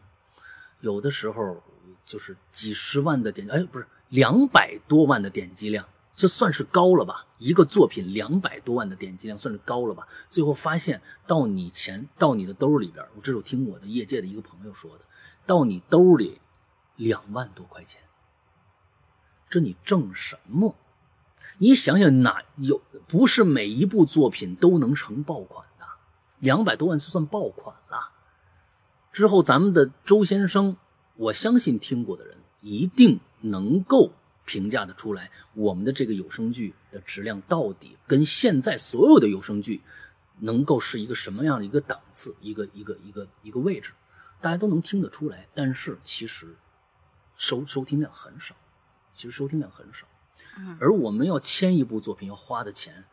[0.81, 1.63] 有的时候
[2.05, 7.27] 就是几十万的点，哎，不是两百多万的点击量，这算是高了吧？
[7.39, 10.07] 一个作品两百多万的点击量算是高了吧？
[10.29, 15.05] 最后发现到你钱到你的兜里边，我这是我听我的业界的一个朋友说的，
[15.45, 16.41] 到你兜里
[17.03, 18.01] 两万多块钱，
[19.51, 20.77] 这你挣什么？
[21.59, 25.85] 你想想哪有不是每一部作品都能成爆款的？
[26.39, 28.13] 两百多万就算爆款了。
[29.13, 30.77] 之后咱们的周先生，
[31.17, 34.13] 我相信听过的人一定能够
[34.45, 39.83] 评价的出来，我们的这个有声剧的质量到底跟现在所有的有声剧
[40.39, 43.93] 能够是一个什么样的一个档次，一个一个一个一个位置，
[44.41, 45.49] 大家都能听得出来。
[45.53, 46.57] 但是其实
[47.43, 48.55] 收收听量很少，
[49.13, 50.07] 其实收听量很少。
[50.79, 53.05] 而我们要签一部作品要花的钱，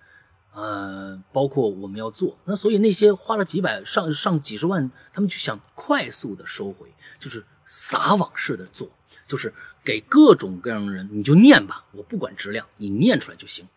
[0.53, 8.87] 呃，包括我们要做，那所以那些花了几百上上几十万，他们就想快速的收回，就是撒网式的做，
[9.25, 9.51] 就是
[9.83, 13.67] 给各种各样的人，你就念吧，我不管质量，你念出来就行。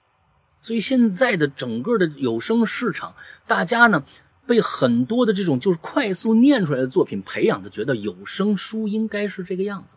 [0.60, 3.14] 所以现在的整个的有声市场，
[3.46, 4.04] 大家呢
[4.46, 9.96] 被很多的这种就是快速念出来的作品培养的，觉得有声书应该是这个样子。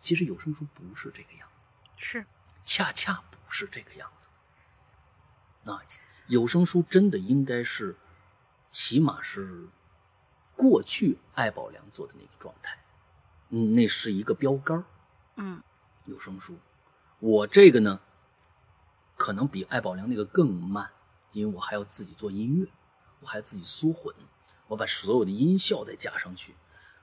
[0.00, 1.66] 其实有声书不是这个样子，
[1.96, 2.26] 是
[2.64, 4.28] 恰恰不是这个样子。
[5.62, 5.80] 那，
[6.26, 7.96] 有声书真的应该是，
[8.70, 9.68] 起码是
[10.56, 12.78] 过去艾宝良做的那个状态。
[13.50, 14.84] 嗯，那是一个标杆
[15.36, 15.62] 嗯，
[16.06, 16.58] 有声书，
[17.18, 18.00] 我这个呢，
[19.16, 20.90] 可能比艾宝良那个更慢，
[21.32, 22.70] 因为我还要自己做音乐，
[23.20, 24.14] 我还要自己缩混，
[24.68, 26.54] 我把所有的音效再加上去，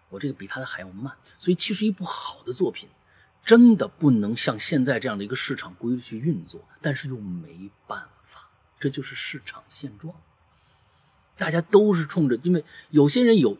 [0.09, 1.15] 我这个比他的还要慢。
[1.37, 2.89] 所以，其实一部好的作品，
[3.45, 10.13] 真的不能像现在这样的一个市场规律去运作，但是又没办法，这就是市场现状。
[11.35, 13.57] 大家都是冲着，因为有些人有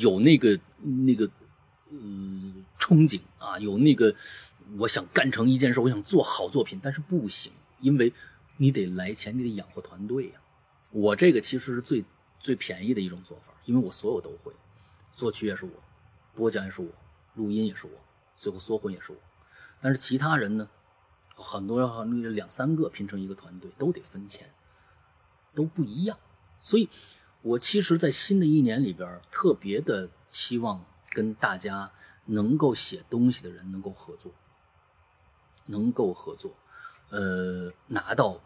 [0.00, 1.30] 有那个那个。
[1.88, 4.12] 嗯，憧憬啊，有那个，
[4.76, 8.12] 我想干成一件事，我想做好作品，但是不行，因为
[8.56, 10.32] 你得来钱，你得养活团队呀。
[10.90, 12.04] 我这个其实是最
[12.40, 14.52] 最便宜的一种做法，因为我所有都会，
[15.14, 15.70] 作曲也是我，
[16.36, 16.88] 播讲也是我，
[17.34, 17.92] 录音也是我，
[18.36, 19.18] 最后缩混也是我。
[19.80, 20.68] 但是其他人呢，
[21.34, 24.52] 很多那两三个拼成一个团队都得分钱，
[25.54, 26.16] 都不一样。
[26.58, 26.88] 所以，
[27.42, 30.84] 我其实，在新的一年里边，特别的期望。
[31.08, 31.90] 跟大家
[32.26, 34.30] 能够写东西的人能够合作，
[35.64, 36.54] 能够合作，
[37.08, 38.38] 呃，拿到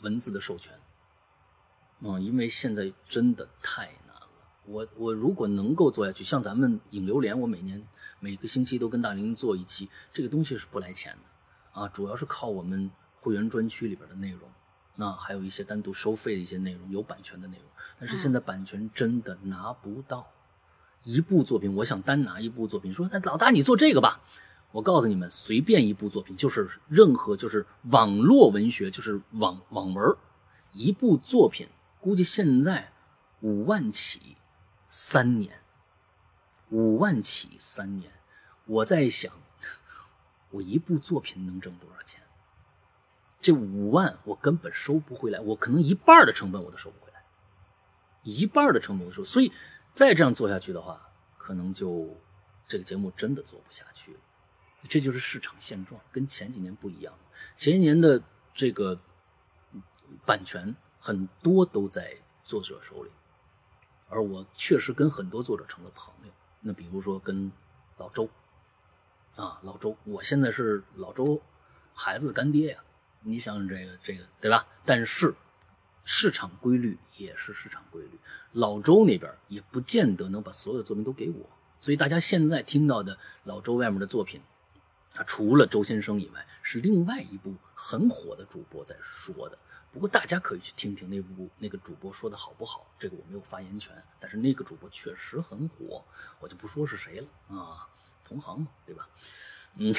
[0.00, 0.78] 文字的授权，
[2.00, 4.07] 嗯，因为现在真的太难。
[4.68, 7.82] 我我如果能够做下去，像咱们影流连，我每年
[8.20, 14.42] 每个星期都跟大林做一期，这个东西是不来钱的，啊，主要是靠我们会员专区里边的内容，
[14.96, 17.66] 那还有一些单独收费的一些内容，有版权的内容，
[17.98, 20.30] 但是现在版权真的拿不到。
[21.04, 24.20] 一部作品，我想单拿一部作品，说那老大你做这个吧。
[24.72, 30.14] 我告诉你们，随便一部作品，就是任何就是网络文学，就是网网文，
[30.74, 31.68] 一部作品
[32.00, 32.92] 估计现在
[33.40, 34.36] 五万起，
[34.88, 35.60] 三年，
[36.70, 38.12] 五万起三年。
[38.64, 39.32] 我在想，
[40.50, 42.20] 我一部作品能挣多少钱？
[43.40, 47.22] 这五万我根本收不回来，我可能一半的成本我都收不回来，
[48.24, 49.52] 一半的成本我收，所以。
[49.94, 52.16] 再这样做下去的话，可能就
[52.68, 54.20] 这个节目真的做不下去了。
[54.88, 57.12] 这就是市场现状，跟前几年不一样。
[57.56, 58.22] 前一年的
[58.54, 59.00] 这个
[60.24, 63.10] 版权很多都在作者手里，
[64.08, 66.32] 而我确实跟很多作者成了朋友。
[66.60, 67.50] 那比如说跟
[67.96, 68.28] 老周
[69.36, 71.40] 啊，老周，我现在是老周
[71.94, 72.82] 孩子的干爹呀。
[73.20, 74.66] 你想这个这个对吧？
[74.84, 75.34] 但是。
[76.10, 78.18] 市场规律也是市场规律，
[78.52, 84.40] 老周那边也不见得能把所有的作品都给我，所以大家现在听到的老周外面的作品，
[85.16, 89.58] 啊，除了周先生以外，是另外一部很火的主播在说的。
[89.92, 96.04] 不过大家可以去听听那部那个主播说的好不好，这个我没有发言权，但是那个主播确实很火，
[96.40, 97.88] 我就不说是谁了啊，
[98.24, 99.08] 同行嘛，对吧？
[99.76, 99.94] 嗯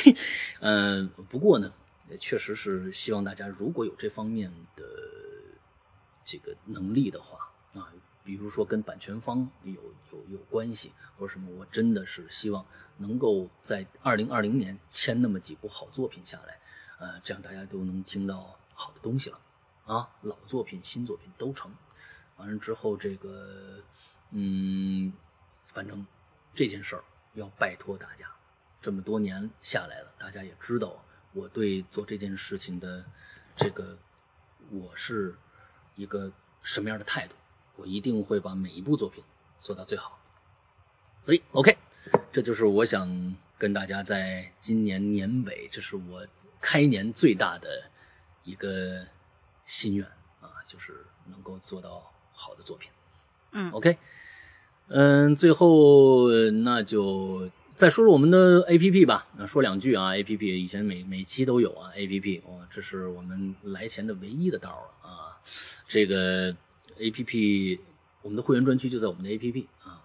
[0.60, 1.72] 嗯，不过呢，
[2.10, 4.86] 也确实是希望大家如果有这方面的。
[6.26, 7.92] 这个能力的话啊，
[8.24, 9.74] 比如说跟版权方有
[10.12, 12.64] 有有关系或者什么，我真的是希望
[12.98, 16.60] 能够在二零二零年签那么几部好作品下来，
[17.00, 19.40] 呃，这样大家都能听到好的东西了
[19.94, 21.70] 啊，老作品、新作品都成。
[22.38, 23.84] 完了之后，这个
[24.32, 25.12] 嗯，
[25.66, 26.06] 反正
[26.56, 27.04] 这件事儿
[27.34, 28.28] 要拜托大家，
[28.80, 31.04] 这么多年下来了，大家也知道
[31.34, 33.04] 我对做这件事情的
[33.58, 33.98] 这个
[34.72, 35.36] 我是。
[35.96, 36.32] 一个
[36.64, 37.36] 什么样的态度，
[37.76, 39.22] 我一定会把每一部作品
[39.60, 40.18] 做到最好。
[41.22, 41.78] 所以，OK，
[42.32, 46.26] 这就是我想跟大家在今年年尾，这是我
[46.62, 47.92] 开年最大的
[48.46, 49.06] 一个
[49.70, 50.04] 心愿
[50.42, 52.90] 啊，就是能够做到好的作品。
[53.52, 53.98] 嗯，OK，
[54.88, 56.32] 嗯，最后
[56.64, 59.28] 那就再说说我们的 APP 吧。
[59.38, 65.38] 那说两句啊，APP 以前每每期都有啊，APP 哦，这是我们来钱的唯一的道了啊。
[65.88, 66.56] 这个
[66.98, 67.80] A P P，
[68.24, 70.02] 我们的会员专区就在我们的 A P P 啊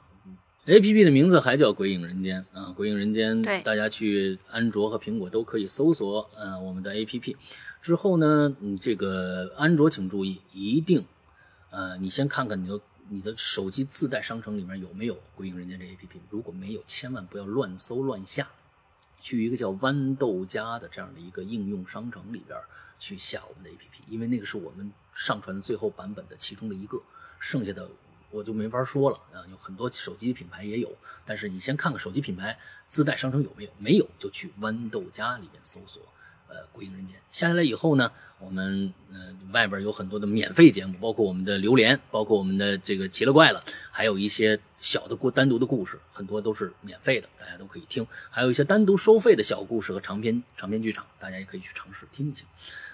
[0.66, 7.36] ，A P P 的名字还叫《鬼影人间》啊，《鬼影人间》大家去安卓和苹果都可以搜索，呃，我们的 A P P
[7.82, 11.04] 之后呢，你这个安卓请注意，一定，
[11.70, 18.48] 呃，你先看看你的你的手机自带商城里面有没有《鬼影人间》这 A P P，如果没有，千万不要乱搜乱下，
[19.20, 22.58] 去一个叫豌豆荚的这样的一个应用商城里边
[22.98, 24.92] 去下我们的 A P P，因为那个是我们。
[25.16, 27.00] 上传的最后版本的其中的一个，
[27.38, 27.88] 剩下的
[28.34, 29.38] 我就没法说了啊。
[29.50, 30.90] 有很多手机品牌也有，
[31.24, 32.58] 但是你先看看手机品牌
[32.88, 36.02] 自带商城有没有，没有就去豌豆荚里面搜索
[36.48, 37.16] 呃《鬼影人间》。
[37.30, 48.06] 下下来以后呢，我们呃外边有很多的免费节目，包括我们的榴莲，包括我们的这个奇了怪了，还有一些小的故单独的故事，很多都是免费的，大家都可以听。
[48.30, 52.46] 还有一些单独收费的小故事和长篇长篇剧场，大家也可以去尝试听一听，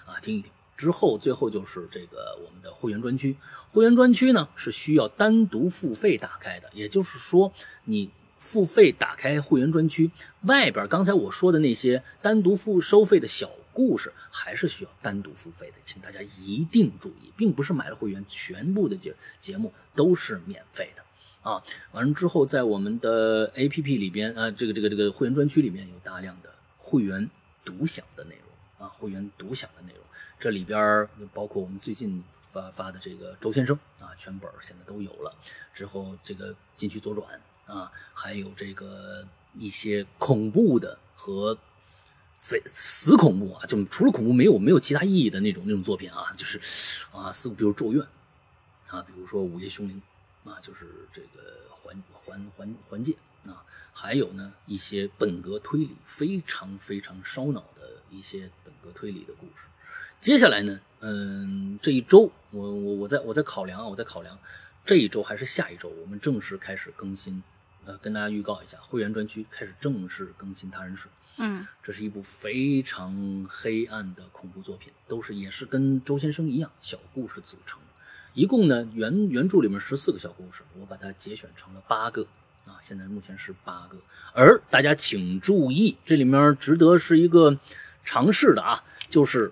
[0.05, 0.51] 啊，听一听。
[0.81, 3.37] 之后，最后就是这个我们的会员专区。
[3.71, 7.53] 会员专区呢是需要单独付费打开的，也就是说，
[7.85, 8.09] 你
[8.39, 10.09] 付费打开会员专区，
[10.41, 21.03] 外边刚才我说的那些单独付收费的小故事，还是需要单独付费的，请大家一定注意，并不是买了会员，全部的节节目都是免费的
[21.47, 21.61] 啊。
[21.91, 27.29] 完了之后，在我们的 APP 里边，呃，这个这个这个会员专区里面有大量的会员
[27.63, 30.01] 独享的内容啊，会员独享的内容。
[30.41, 35.31] 这里边包括我们最近发发的这个周先生啊，全本现在都有了。
[35.71, 39.23] 之后这个禁区左转啊，还有这个
[39.53, 41.55] 一些恐怖的和
[42.33, 46.59] 死死恐怖啊，就除了恐怖没有没有其他意义的那种那种作品啊，就是
[47.11, 48.03] 啊，死比如咒怨
[48.87, 50.01] 啊，比如说午夜凶铃
[50.43, 53.15] 啊，就是这个环环环环界
[53.45, 53.63] 啊，
[53.93, 59.67] 还有呢一些本格推理非常非常烧脑的一些本格推理的故事。
[60.21, 64.37] 接下来呢，嗯，这一周我我我在我在考量啊，我在考量
[64.85, 67.41] 这一周还是下一周，我们正式开始更新，
[67.85, 71.07] 呃，跟大家预告一下，会员专区开始正式更新《他人史》。
[71.39, 77.79] 嗯，这是一部非常黑暗的恐怖作品，都是也是跟周先生一样小故事组成，
[78.35, 82.21] 一共呢原原著里面十四个小故事，我把它节选成了八个
[82.67, 83.97] 啊，现在目前是八个，
[84.35, 87.57] 而大家请注意，这里面值得是一个
[88.05, 89.51] 尝试的啊，就是。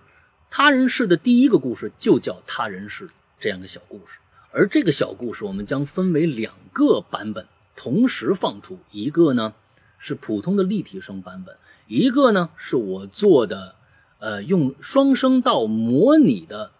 [0.50, 3.08] 他人世的第一个故事就叫他人世
[3.40, 4.20] 这样的小故事，
[4.52, 9.54] 而这个小故事我们将分为两个版本同时放出，一个呢
[9.98, 11.56] 是普通的立体声版本，
[11.88, 13.76] 一个呢是我做的，
[14.18, 16.72] 呃，用双声道模拟的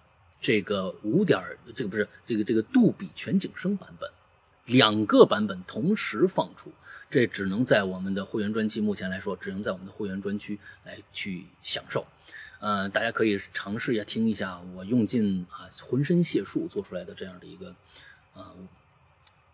[0.42, 1.42] 这个五点，
[1.76, 4.10] 这个不是这个这个杜比全景声版本，
[4.66, 6.72] 两个版本同时放出，
[7.10, 12.06] 这只能在我们的会员专区，目前来说只能在我们的会员专区来去享受。
[12.60, 17.70] 呃，大家可以尝试一下听一下我用尽啊浑身解数做出来的这样的一个
[18.34, 18.52] 啊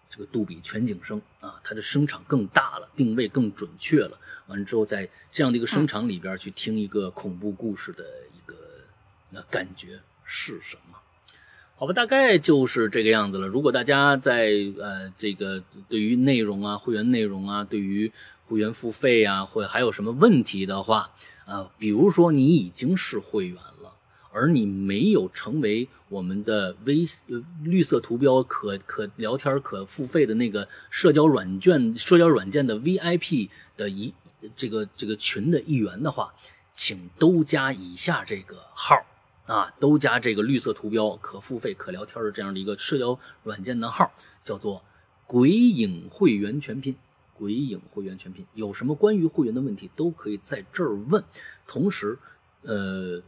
[0.10, 4.18] 这个杜比全景声啊，它的声场更大了，定位更准确了。
[4.48, 8.04] 完之后，在这样的一个声场里边去听一个恐怖故事的
[8.34, 8.56] 一个
[9.30, 10.98] 那感觉是什么？
[11.76, 13.46] 好吧，大概就是这个样子了。
[13.46, 18.12] 如果大家在呃这个对于内容啊、会员内容啊、对于
[18.46, 21.12] 会员付费啊，或还有什么问题的话。
[21.46, 23.94] 啊，比如说你已经是会员了，
[24.32, 27.06] 而你没有成为我们的微
[27.64, 34.14] 绿色图标可可聊天可付费的那个社交软件社交软件的 VIP 的一
[34.56, 36.34] 这个这个群的一员的话，
[36.74, 39.06] 请都加以下这个号
[39.46, 44.12] 啊，都加这个绿色图标可付费可聊天的这样的一个社交软件的号，
[44.44, 44.84] 叫做
[45.28, 46.96] “鬼影会员全拼”。
[47.38, 51.24] 鬼影会员全拼，有什么关于会员的问题都可以在这儿问。
[51.68, 52.18] 同时，
[52.62, 53.22] 呃，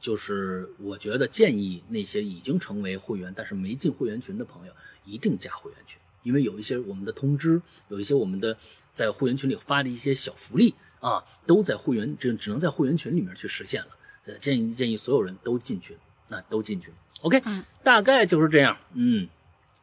[0.00, 4.72] 就是我觉得建议那些已经成为会员但是没进会员群的朋友，
[5.04, 8.56] 一定加会员群，因为有一些我们的通知，有一些我们的
[8.92, 13.88] 在会员群里发的一些小福利啊，都在会员只只能在会员群里面去实现了。
[14.26, 15.96] 呃，建议建议所有人都进群，
[16.28, 16.92] 那都进群。
[17.22, 17.40] OK，
[17.82, 18.76] 大概就是这样。
[18.94, 19.28] 嗯，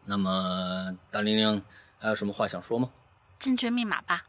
[0.06, 1.64] 那么大玲玲
[1.98, 2.90] 还有什么话想说吗？
[3.46, 4.24] 进群密码吧，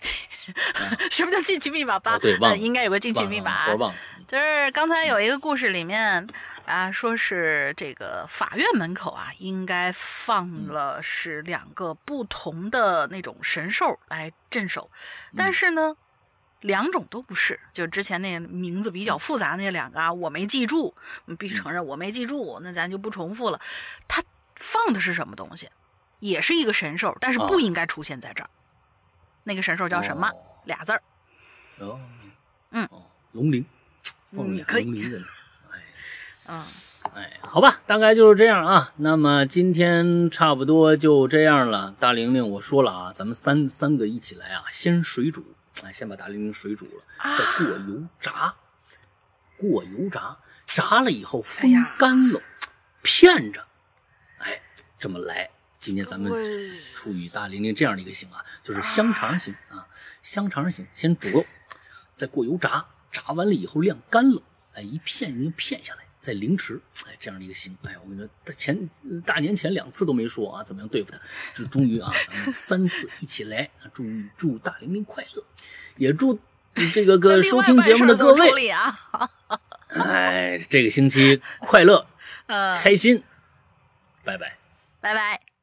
[1.12, 2.18] 什么叫进群密码吧？
[2.18, 3.66] 对，忘了，应该有个进群密码。
[3.74, 3.94] 忘了，
[4.26, 6.26] 就是刚才有一个故事里面
[6.64, 14.90] 啊，说是这个法院门口啊，应该放了是两个不同的那种神兽来镇守，
[15.36, 15.94] 但是呢，
[16.62, 20.94] 两种都不是，就之前那名字比较复杂那两个啊，我没记住，
[21.38, 23.60] 必须承认我没记住，那咱就不重复了。
[24.08, 24.22] 他
[24.54, 25.68] 放的是什么东西？
[26.18, 28.50] 也是一个神兽，但是不应该出现在这儿。
[29.44, 30.30] 那个神兽叫什么？
[30.64, 31.02] 俩字儿。
[31.78, 32.00] 哦，
[32.70, 32.88] 嗯，
[33.32, 33.64] 龙鳞，
[34.26, 35.18] 凤眼龙鳞的。
[35.70, 35.78] 哎，
[36.48, 36.64] 嗯，
[37.14, 38.92] 哎，好吧，大概就是这样啊。
[38.96, 41.94] 那么今天差不多就这样了。
[42.00, 45.44] 大玲玲，我说了啊，咱们三三个一起来啊，先水煮，
[45.84, 48.54] 哎，先把大玲玲水煮了，再过油炸，
[49.56, 50.36] 过油炸，
[50.66, 52.40] 炸了以后风干了，
[53.02, 53.64] 片着，
[54.38, 54.60] 哎，
[54.98, 55.48] 这么来。
[55.86, 56.32] 今天咱们
[56.94, 59.86] 处于大玲玲这样的一个型啊，就是香肠型啊，
[60.20, 61.46] 香肠型，先煮肉，
[62.16, 64.42] 再过油炸，炸完了以后晾干了，
[64.74, 68.90] 哎，一片一片下来，再凌迟，哎，这样的一个型，哎，我跟你说，他前
[69.24, 71.20] 大年前两次都没说啊，怎么样对付他，
[71.54, 74.02] 这终于啊，咱们三次一起来啊，祝
[74.36, 75.44] 祝大玲玲快乐，
[75.98, 76.36] 也祝
[76.92, 78.98] 这个个收听节目的各位啊，
[79.90, 82.04] 哎，这个星期快乐，
[82.48, 83.22] 呃，开心，
[84.24, 84.58] 拜拜，
[85.00, 85.55] 拜拜。